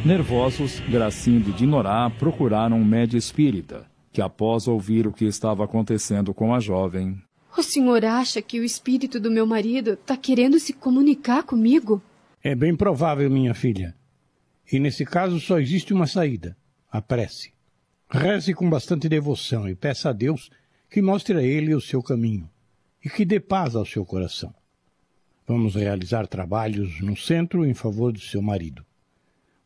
Nervosos, 0.04 0.80
Gracindo 0.80 1.48
e 1.48 1.52
Dinorá 1.54 2.10
procuraram 2.10 2.76
um 2.76 2.84
médio 2.84 3.16
espírita, 3.16 3.86
que 4.12 4.20
após 4.20 4.68
ouvir 4.68 5.06
o 5.06 5.12
que 5.12 5.24
estava 5.24 5.64
acontecendo 5.64 6.34
com 6.34 6.54
a 6.54 6.60
jovem... 6.60 7.18
O 7.56 7.62
senhor 7.62 8.04
acha 8.04 8.42
que 8.42 8.60
o 8.60 8.64
espírito 8.64 9.18
do 9.18 9.30
meu 9.30 9.46
marido 9.46 9.94
está 9.94 10.14
querendo 10.14 10.58
se 10.58 10.74
comunicar 10.74 11.44
comigo? 11.44 12.02
É 12.42 12.54
bem 12.54 12.76
provável, 12.76 13.30
minha 13.30 13.54
filha. 13.54 13.94
E 14.70 14.78
nesse 14.78 15.06
caso 15.06 15.40
só 15.40 15.58
existe 15.58 15.94
uma 15.94 16.06
saída: 16.06 16.54
a 16.92 17.00
prece. 17.00 17.54
Reze 18.10 18.52
com 18.52 18.68
bastante 18.68 19.08
devoção 19.08 19.66
e 19.66 19.74
peça 19.74 20.10
a 20.10 20.12
Deus 20.12 20.50
que 20.90 21.00
mostre 21.00 21.38
a 21.38 21.42
ele 21.42 21.74
o 21.74 21.80
seu 21.80 22.02
caminho 22.02 22.50
e 23.02 23.08
que 23.08 23.24
dê 23.24 23.40
paz 23.40 23.74
ao 23.74 23.86
seu 23.86 24.04
coração. 24.04 24.54
Vamos 25.46 25.76
realizar 25.76 26.26
trabalhos 26.26 27.00
no 27.00 27.16
centro 27.16 27.64
em 27.64 27.72
favor 27.72 28.12
do 28.12 28.20
seu 28.20 28.42
marido. 28.42 28.84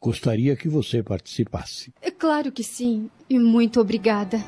Gostaria 0.00 0.54
que 0.54 0.68
você 0.68 1.02
participasse. 1.02 1.92
É 2.00 2.08
claro 2.08 2.52
que 2.52 2.62
sim, 2.62 3.10
e 3.28 3.36
muito 3.36 3.80
obrigada. 3.80 4.38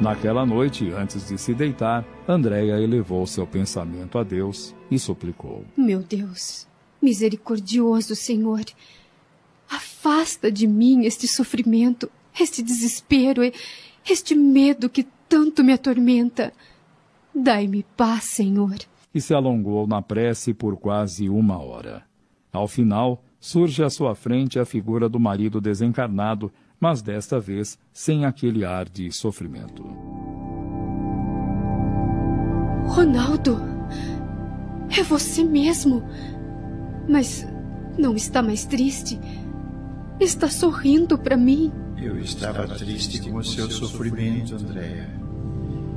Naquela 0.00 0.46
noite, 0.46 0.90
antes 0.92 1.28
de 1.28 1.36
se 1.36 1.52
deitar, 1.52 2.06
Andréia 2.26 2.80
elevou 2.80 3.26
seu 3.26 3.46
pensamento 3.46 4.16
a 4.18 4.24
Deus 4.24 4.74
e 4.90 4.98
suplicou: 4.98 5.62
Meu 5.76 6.00
Deus, 6.00 6.66
misericordioso 7.02 8.16
Senhor, 8.16 8.64
afasta 9.68 10.50
de 10.50 10.66
mim 10.66 11.04
este 11.04 11.28
sofrimento, 11.28 12.10
este 12.40 12.62
desespero, 12.62 13.42
este 14.08 14.34
medo 14.34 14.88
que 14.88 15.06
tanto 15.28 15.62
me 15.62 15.74
atormenta. 15.74 16.50
Dai-me 17.34 17.84
paz, 17.94 18.24
Senhor 18.24 18.78
e 19.14 19.20
se 19.20 19.32
alongou 19.32 19.86
na 19.86 20.02
prece 20.02 20.52
por 20.52 20.76
quase 20.76 21.28
uma 21.28 21.58
hora. 21.58 22.02
Ao 22.52 22.66
final, 22.66 23.22
surge 23.38 23.82
à 23.82 23.90
sua 23.90 24.14
frente 24.14 24.58
a 24.58 24.64
figura 24.64 25.08
do 25.08 25.20
marido 25.20 25.60
desencarnado, 25.60 26.52
mas 26.80 27.00
desta 27.00 27.38
vez 27.38 27.78
sem 27.92 28.24
aquele 28.24 28.64
ar 28.64 28.88
de 28.88 29.10
sofrimento. 29.12 29.84
Ronaldo, 32.86 33.60
é 34.96 35.02
você 35.02 35.42
mesmo. 35.42 36.02
Mas 37.08 37.46
não 37.98 38.14
está 38.14 38.42
mais 38.42 38.64
triste? 38.64 39.18
Está 40.20 40.48
sorrindo 40.48 41.18
para 41.18 41.36
mim? 41.36 41.72
Eu 41.96 42.18
estava 42.18 42.66
triste 42.68 43.20
com 43.20 43.38
o 43.38 43.44
seu 43.44 43.70
sofrimento, 43.70 44.54
Andréa. 44.54 45.10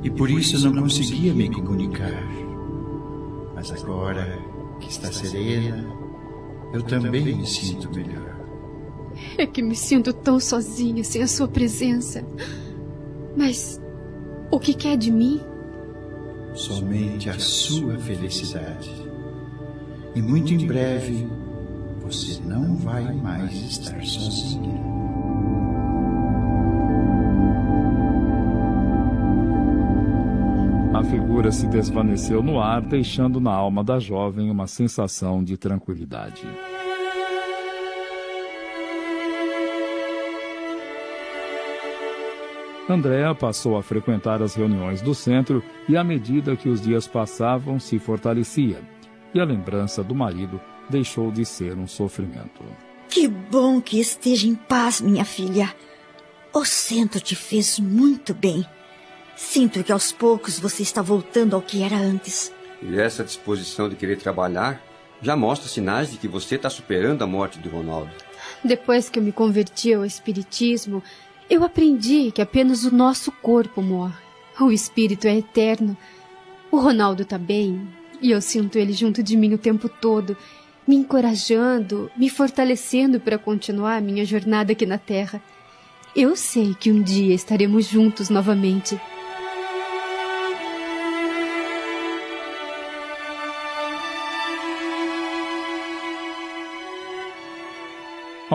E 0.02 0.10
por 0.10 0.30
isso 0.30 0.58
não 0.64 0.82
conseguia 0.82 1.34
me 1.34 1.50
comunicar. 1.50 2.47
Mas 3.58 3.72
agora 3.72 4.40
que 4.78 4.88
está 4.88 5.10
serena, 5.10 5.84
eu 6.72 6.80
também 6.80 7.24
me 7.24 7.44
sinto 7.44 7.92
melhor. 7.92 8.38
É 9.36 9.44
que 9.46 9.60
me 9.60 9.74
sinto 9.74 10.12
tão 10.12 10.38
sozinha 10.38 11.02
sem 11.02 11.24
a 11.24 11.26
sua 11.26 11.48
presença. 11.48 12.24
Mas 13.36 13.80
o 14.48 14.60
que 14.60 14.72
quer 14.72 14.96
de 14.96 15.10
mim? 15.10 15.40
Somente 16.54 17.28
a 17.28 17.36
sua 17.36 17.98
felicidade. 17.98 18.92
E 20.14 20.22
muito 20.22 20.54
em 20.54 20.64
breve 20.64 21.26
você 22.00 22.40
não 22.44 22.76
vai 22.76 23.12
mais 23.12 23.52
estar 23.54 24.00
sozinha. 24.04 24.97
Figura 31.10 31.50
se 31.50 31.66
desvaneceu 31.66 32.42
no 32.42 32.60
ar, 32.60 32.82
deixando 32.82 33.40
na 33.40 33.52
alma 33.52 33.82
da 33.82 33.98
jovem 33.98 34.50
uma 34.50 34.66
sensação 34.66 35.42
de 35.42 35.56
tranquilidade. 35.56 36.46
Andréa 42.88 43.34
passou 43.34 43.76
a 43.76 43.82
frequentar 43.82 44.42
as 44.42 44.54
reuniões 44.54 45.00
do 45.00 45.14
centro 45.14 45.62
e, 45.88 45.96
à 45.96 46.04
medida 46.04 46.56
que 46.56 46.68
os 46.68 46.80
dias 46.80 47.06
passavam, 47.06 47.78
se 47.78 47.98
fortalecia. 47.98 48.80
E 49.34 49.40
a 49.40 49.44
lembrança 49.44 50.02
do 50.02 50.14
marido 50.14 50.60
deixou 50.88 51.30
de 51.30 51.44
ser 51.44 51.76
um 51.76 51.86
sofrimento. 51.86 52.62
Que 53.08 53.28
bom 53.28 53.80
que 53.80 53.98
esteja 53.98 54.46
em 54.46 54.54
paz, 54.54 55.00
minha 55.00 55.24
filha. 55.24 55.74
O 56.52 56.64
centro 56.64 57.20
te 57.20 57.34
fez 57.34 57.78
muito 57.78 58.34
bem. 58.34 58.64
Sinto 59.38 59.84
que 59.84 59.92
aos 59.92 60.10
poucos 60.10 60.58
você 60.58 60.82
está 60.82 61.00
voltando 61.00 61.54
ao 61.54 61.62
que 61.62 61.84
era 61.84 61.96
antes. 61.96 62.52
E 62.82 62.98
essa 62.98 63.22
disposição 63.22 63.88
de 63.88 63.94
querer 63.94 64.18
trabalhar 64.18 64.82
já 65.22 65.36
mostra 65.36 65.68
sinais 65.68 66.10
de 66.10 66.18
que 66.18 66.26
você 66.26 66.56
está 66.56 66.68
superando 66.68 67.22
a 67.22 67.26
morte 67.26 67.60
de 67.60 67.68
Ronaldo. 67.68 68.10
Depois 68.64 69.08
que 69.08 69.16
eu 69.16 69.22
me 69.22 69.30
converti 69.30 69.94
ao 69.94 70.04
Espiritismo, 70.04 71.04
eu 71.48 71.62
aprendi 71.62 72.32
que 72.32 72.42
apenas 72.42 72.84
o 72.84 72.92
nosso 72.92 73.30
corpo 73.30 73.80
morre. 73.80 74.18
O 74.60 74.72
espírito 74.72 75.28
é 75.28 75.38
eterno. 75.38 75.96
O 76.68 76.78
Ronaldo 76.78 77.22
está 77.22 77.38
bem 77.38 77.88
e 78.20 78.32
eu 78.32 78.40
sinto 78.40 78.76
ele 78.76 78.92
junto 78.92 79.22
de 79.22 79.36
mim 79.36 79.54
o 79.54 79.58
tempo 79.58 79.88
todo, 79.88 80.36
me 80.84 80.96
encorajando, 80.96 82.10
me 82.16 82.28
fortalecendo 82.28 83.20
para 83.20 83.38
continuar 83.38 83.98
a 83.98 84.00
minha 84.00 84.24
jornada 84.24 84.72
aqui 84.72 84.84
na 84.84 84.98
Terra. 84.98 85.40
Eu 86.14 86.34
sei 86.34 86.74
que 86.74 86.90
um 86.90 87.00
dia 87.00 87.36
estaremos 87.36 87.86
juntos 87.86 88.28
novamente. 88.28 89.00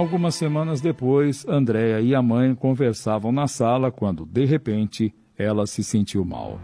Algumas 0.04 0.36
semanas 0.36 0.82
depois, 0.82 1.48
Andréa 1.48 2.02
e 2.02 2.14
a 2.14 2.22
mãe 2.22 2.54
conversavam 2.54 3.32
na 3.32 3.48
sala 3.48 3.90
quando, 3.90 4.26
de 4.26 4.44
repente, 4.44 5.16
ela 5.38 5.66
se 5.66 5.82
sentiu 5.82 6.26
mal. 6.26 6.60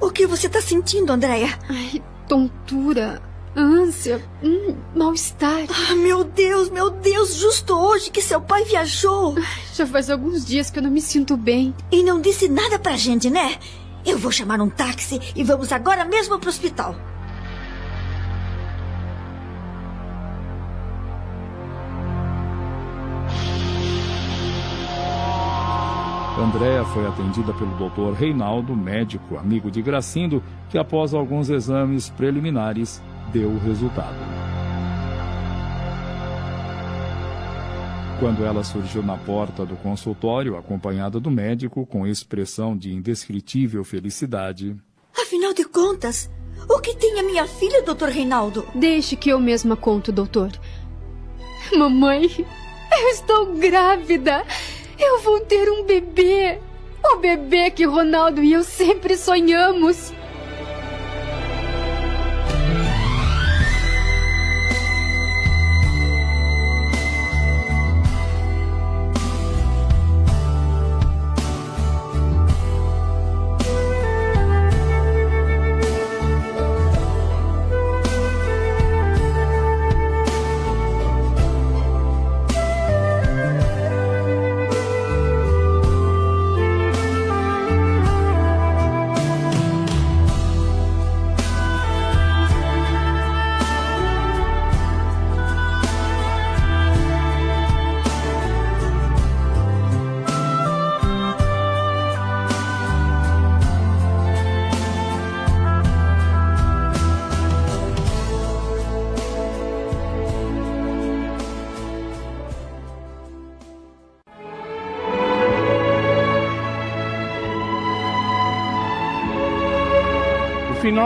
O 0.00 0.10
que 0.10 0.26
você 0.26 0.48
está 0.48 0.60
sentindo, 0.60 1.12
Andréa? 1.12 1.56
Ai, 1.68 2.02
tontura, 2.26 3.22
ânsia, 3.54 4.20
hum, 4.42 4.74
mal-estar. 4.96 5.64
Ah, 5.68 5.94
meu 5.94 6.24
Deus, 6.24 6.70
meu 6.70 6.90
Deus, 6.90 7.36
justo 7.36 7.72
hoje 7.72 8.10
que 8.10 8.20
seu 8.20 8.40
pai 8.40 8.64
viajou. 8.64 9.36
Já 9.72 9.86
faz 9.86 10.10
alguns 10.10 10.44
dias 10.44 10.72
que 10.72 10.80
eu 10.80 10.82
não 10.82 10.90
me 10.90 11.00
sinto 11.00 11.36
bem. 11.36 11.72
E 11.92 12.02
não 12.02 12.20
disse 12.20 12.48
nada 12.48 12.80
pra 12.80 12.96
gente, 12.96 13.30
né? 13.30 13.58
Eu 14.04 14.18
vou 14.18 14.32
chamar 14.32 14.60
um 14.60 14.68
táxi 14.68 15.20
e 15.36 15.44
vamos 15.44 15.70
agora 15.70 16.04
mesmo 16.04 16.36
pro 16.36 16.50
hospital. 16.50 16.96
Andréa 26.42 26.84
foi 26.86 27.06
atendida 27.06 27.52
pelo 27.52 27.76
Dr. 27.76 28.18
Reinaldo, 28.18 28.74
médico 28.74 29.36
amigo 29.36 29.70
de 29.70 29.82
Gracindo, 29.82 30.42
que 30.70 30.78
após 30.78 31.12
alguns 31.12 31.50
exames 31.50 32.08
preliminares 32.08 33.02
deu 33.30 33.50
o 33.50 33.58
resultado. 33.58 34.16
Quando 38.18 38.44
ela 38.44 38.64
surgiu 38.64 39.02
na 39.02 39.16
porta 39.16 39.66
do 39.66 39.76
consultório, 39.76 40.56
acompanhada 40.56 41.20
do 41.20 41.30
médico, 41.30 41.86
com 41.86 42.06
expressão 42.06 42.76
de 42.76 42.92
indescritível 42.92 43.84
felicidade. 43.84 44.76
Afinal 45.18 45.52
de 45.52 45.64
contas, 45.64 46.30
o 46.68 46.78
que 46.80 46.96
tem 46.96 47.20
a 47.20 47.22
minha 47.22 47.46
filha, 47.46 47.82
doutor 47.82 48.08
Reinaldo? 48.08 48.66
Deixe 48.74 49.14
que 49.14 49.30
eu 49.30 49.38
mesma 49.38 49.76
conto, 49.76 50.10
doutor. 50.10 50.50
Mamãe, 51.76 52.46
eu 52.92 53.08
estou 53.08 53.54
grávida. 53.56 54.44
Eu 55.00 55.20
vou 55.20 55.40
ter 55.40 55.70
um 55.70 55.84
bebê. 55.84 56.58
O 57.02 57.16
bebê 57.16 57.70
que 57.70 57.86
Ronaldo 57.86 58.42
e 58.42 58.52
eu 58.52 58.62
sempre 58.62 59.16
sonhamos. 59.16 60.12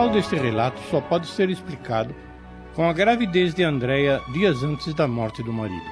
Final 0.05 0.11
deste 0.11 0.37
relato 0.37 0.79
só 0.91 1.01
pode 1.01 1.27
ser 1.27 1.49
explicado 1.49 2.15
com 2.75 2.87
a 2.87 2.93
gravidez 2.93 3.55
de 3.55 3.63
Andréia 3.63 4.21
dias 4.35 4.63
antes 4.63 4.93
da 4.93 5.09
morte 5.09 5.43
do 5.43 5.51
marido. 5.51 5.87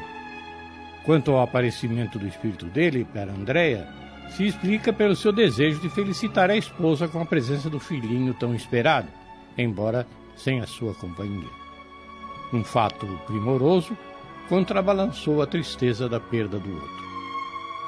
Quanto 1.05 1.33
ao 1.33 1.41
aparecimento 1.41 2.19
do 2.19 2.27
espírito 2.27 2.67
dele 2.67 3.07
para 3.11 3.33
Andréia, 3.33 3.89
se 4.29 4.47
explica 4.47 4.93
pelo 4.93 5.17
seu 5.17 5.33
desejo 5.33 5.81
de 5.81 5.89
felicitar 5.89 6.51
a 6.51 6.57
esposa 6.57 7.09
com 7.09 7.21
a 7.21 7.25
presença 7.25 7.71
do 7.71 7.81
filhinho 7.81 8.35
tão 8.35 8.55
esperado, 8.55 9.09
embora 9.57 10.07
sem 10.37 10.61
a 10.61 10.67
sua 10.67 10.93
companhia. 10.95 11.49
Um 12.53 12.63
fato 12.63 13.07
primoroso 13.27 13.97
contrabalançou 14.47 15.41
a 15.41 15.47
tristeza 15.47 16.07
da 16.07 16.21
perda 16.21 16.59
do 16.59 16.71
outro. 16.71 17.05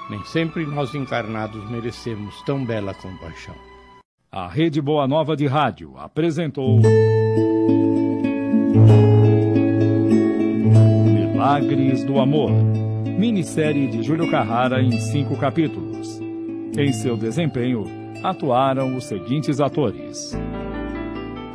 Nem 0.09 0.25
sempre 0.25 0.65
nós 0.65 0.95
encarnados 0.95 1.69
merecemos 1.69 2.41
tão 2.43 2.65
bela 2.65 2.95
compaixão. 2.95 3.74
A 4.37 4.49
Rede 4.49 4.83
Boa 4.83 5.07
Nova 5.07 5.37
de 5.37 5.47
Rádio 5.47 5.95
apresentou. 5.97 6.81
Milagres 11.07 12.03
do 12.03 12.19
Amor. 12.19 12.51
Minissérie 13.17 13.87
de 13.87 14.03
Júlio 14.03 14.29
Carrara 14.29 14.83
em 14.83 14.91
cinco 14.99 15.37
capítulos. 15.37 16.19
Em 16.77 16.93
seu 16.93 17.17
desempenho, 17.17 17.85
atuaram 18.25 18.97
os 18.97 19.05
seguintes 19.05 19.61
atores: 19.61 20.37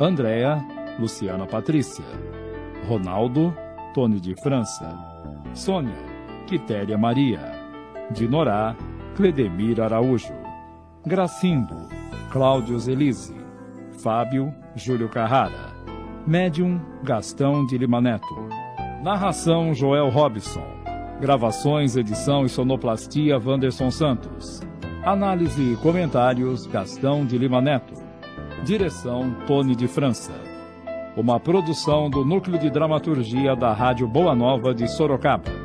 Andréa, 0.00 0.56
Luciana 0.98 1.46
Patrícia, 1.46 2.06
Ronaldo, 2.88 3.54
Tony 3.92 4.18
de 4.18 4.34
França, 4.42 4.98
Sônia, 5.52 5.98
Quitéria 6.46 6.96
Maria, 6.96 7.42
Dinorá, 8.10 8.74
Cledemir 9.14 9.82
Araújo, 9.82 10.32
Gracindo, 11.04 11.99
Cláudio 12.30 12.78
Zelise, 12.78 13.34
Fábio, 14.02 14.54
Júlio 14.76 15.08
Carrara, 15.08 15.74
Médium, 16.24 16.80
Gastão 17.02 17.66
de 17.66 17.76
Lima 17.76 18.00
Neto, 18.00 18.48
Narração, 19.02 19.74
Joel 19.74 20.08
Robson, 20.10 20.62
Gravações, 21.20 21.96
edição 21.96 22.46
e 22.46 22.48
sonoplastia, 22.48 23.36
Wanderson 23.36 23.90
Santos, 23.90 24.60
Análise 25.02 25.72
e 25.72 25.76
comentários, 25.78 26.68
Gastão 26.68 27.26
de 27.26 27.36
Lima 27.36 27.60
Neto, 27.60 27.94
Direção, 28.64 29.34
Tony 29.48 29.74
de 29.74 29.88
França. 29.88 30.32
Uma 31.16 31.40
produção 31.40 32.08
do 32.08 32.24
Núcleo 32.24 32.60
de 32.60 32.70
Dramaturgia 32.70 33.56
da 33.56 33.72
Rádio 33.72 34.06
Boa 34.06 34.36
Nova 34.36 34.72
de 34.72 34.86
Sorocaba. 34.86 35.59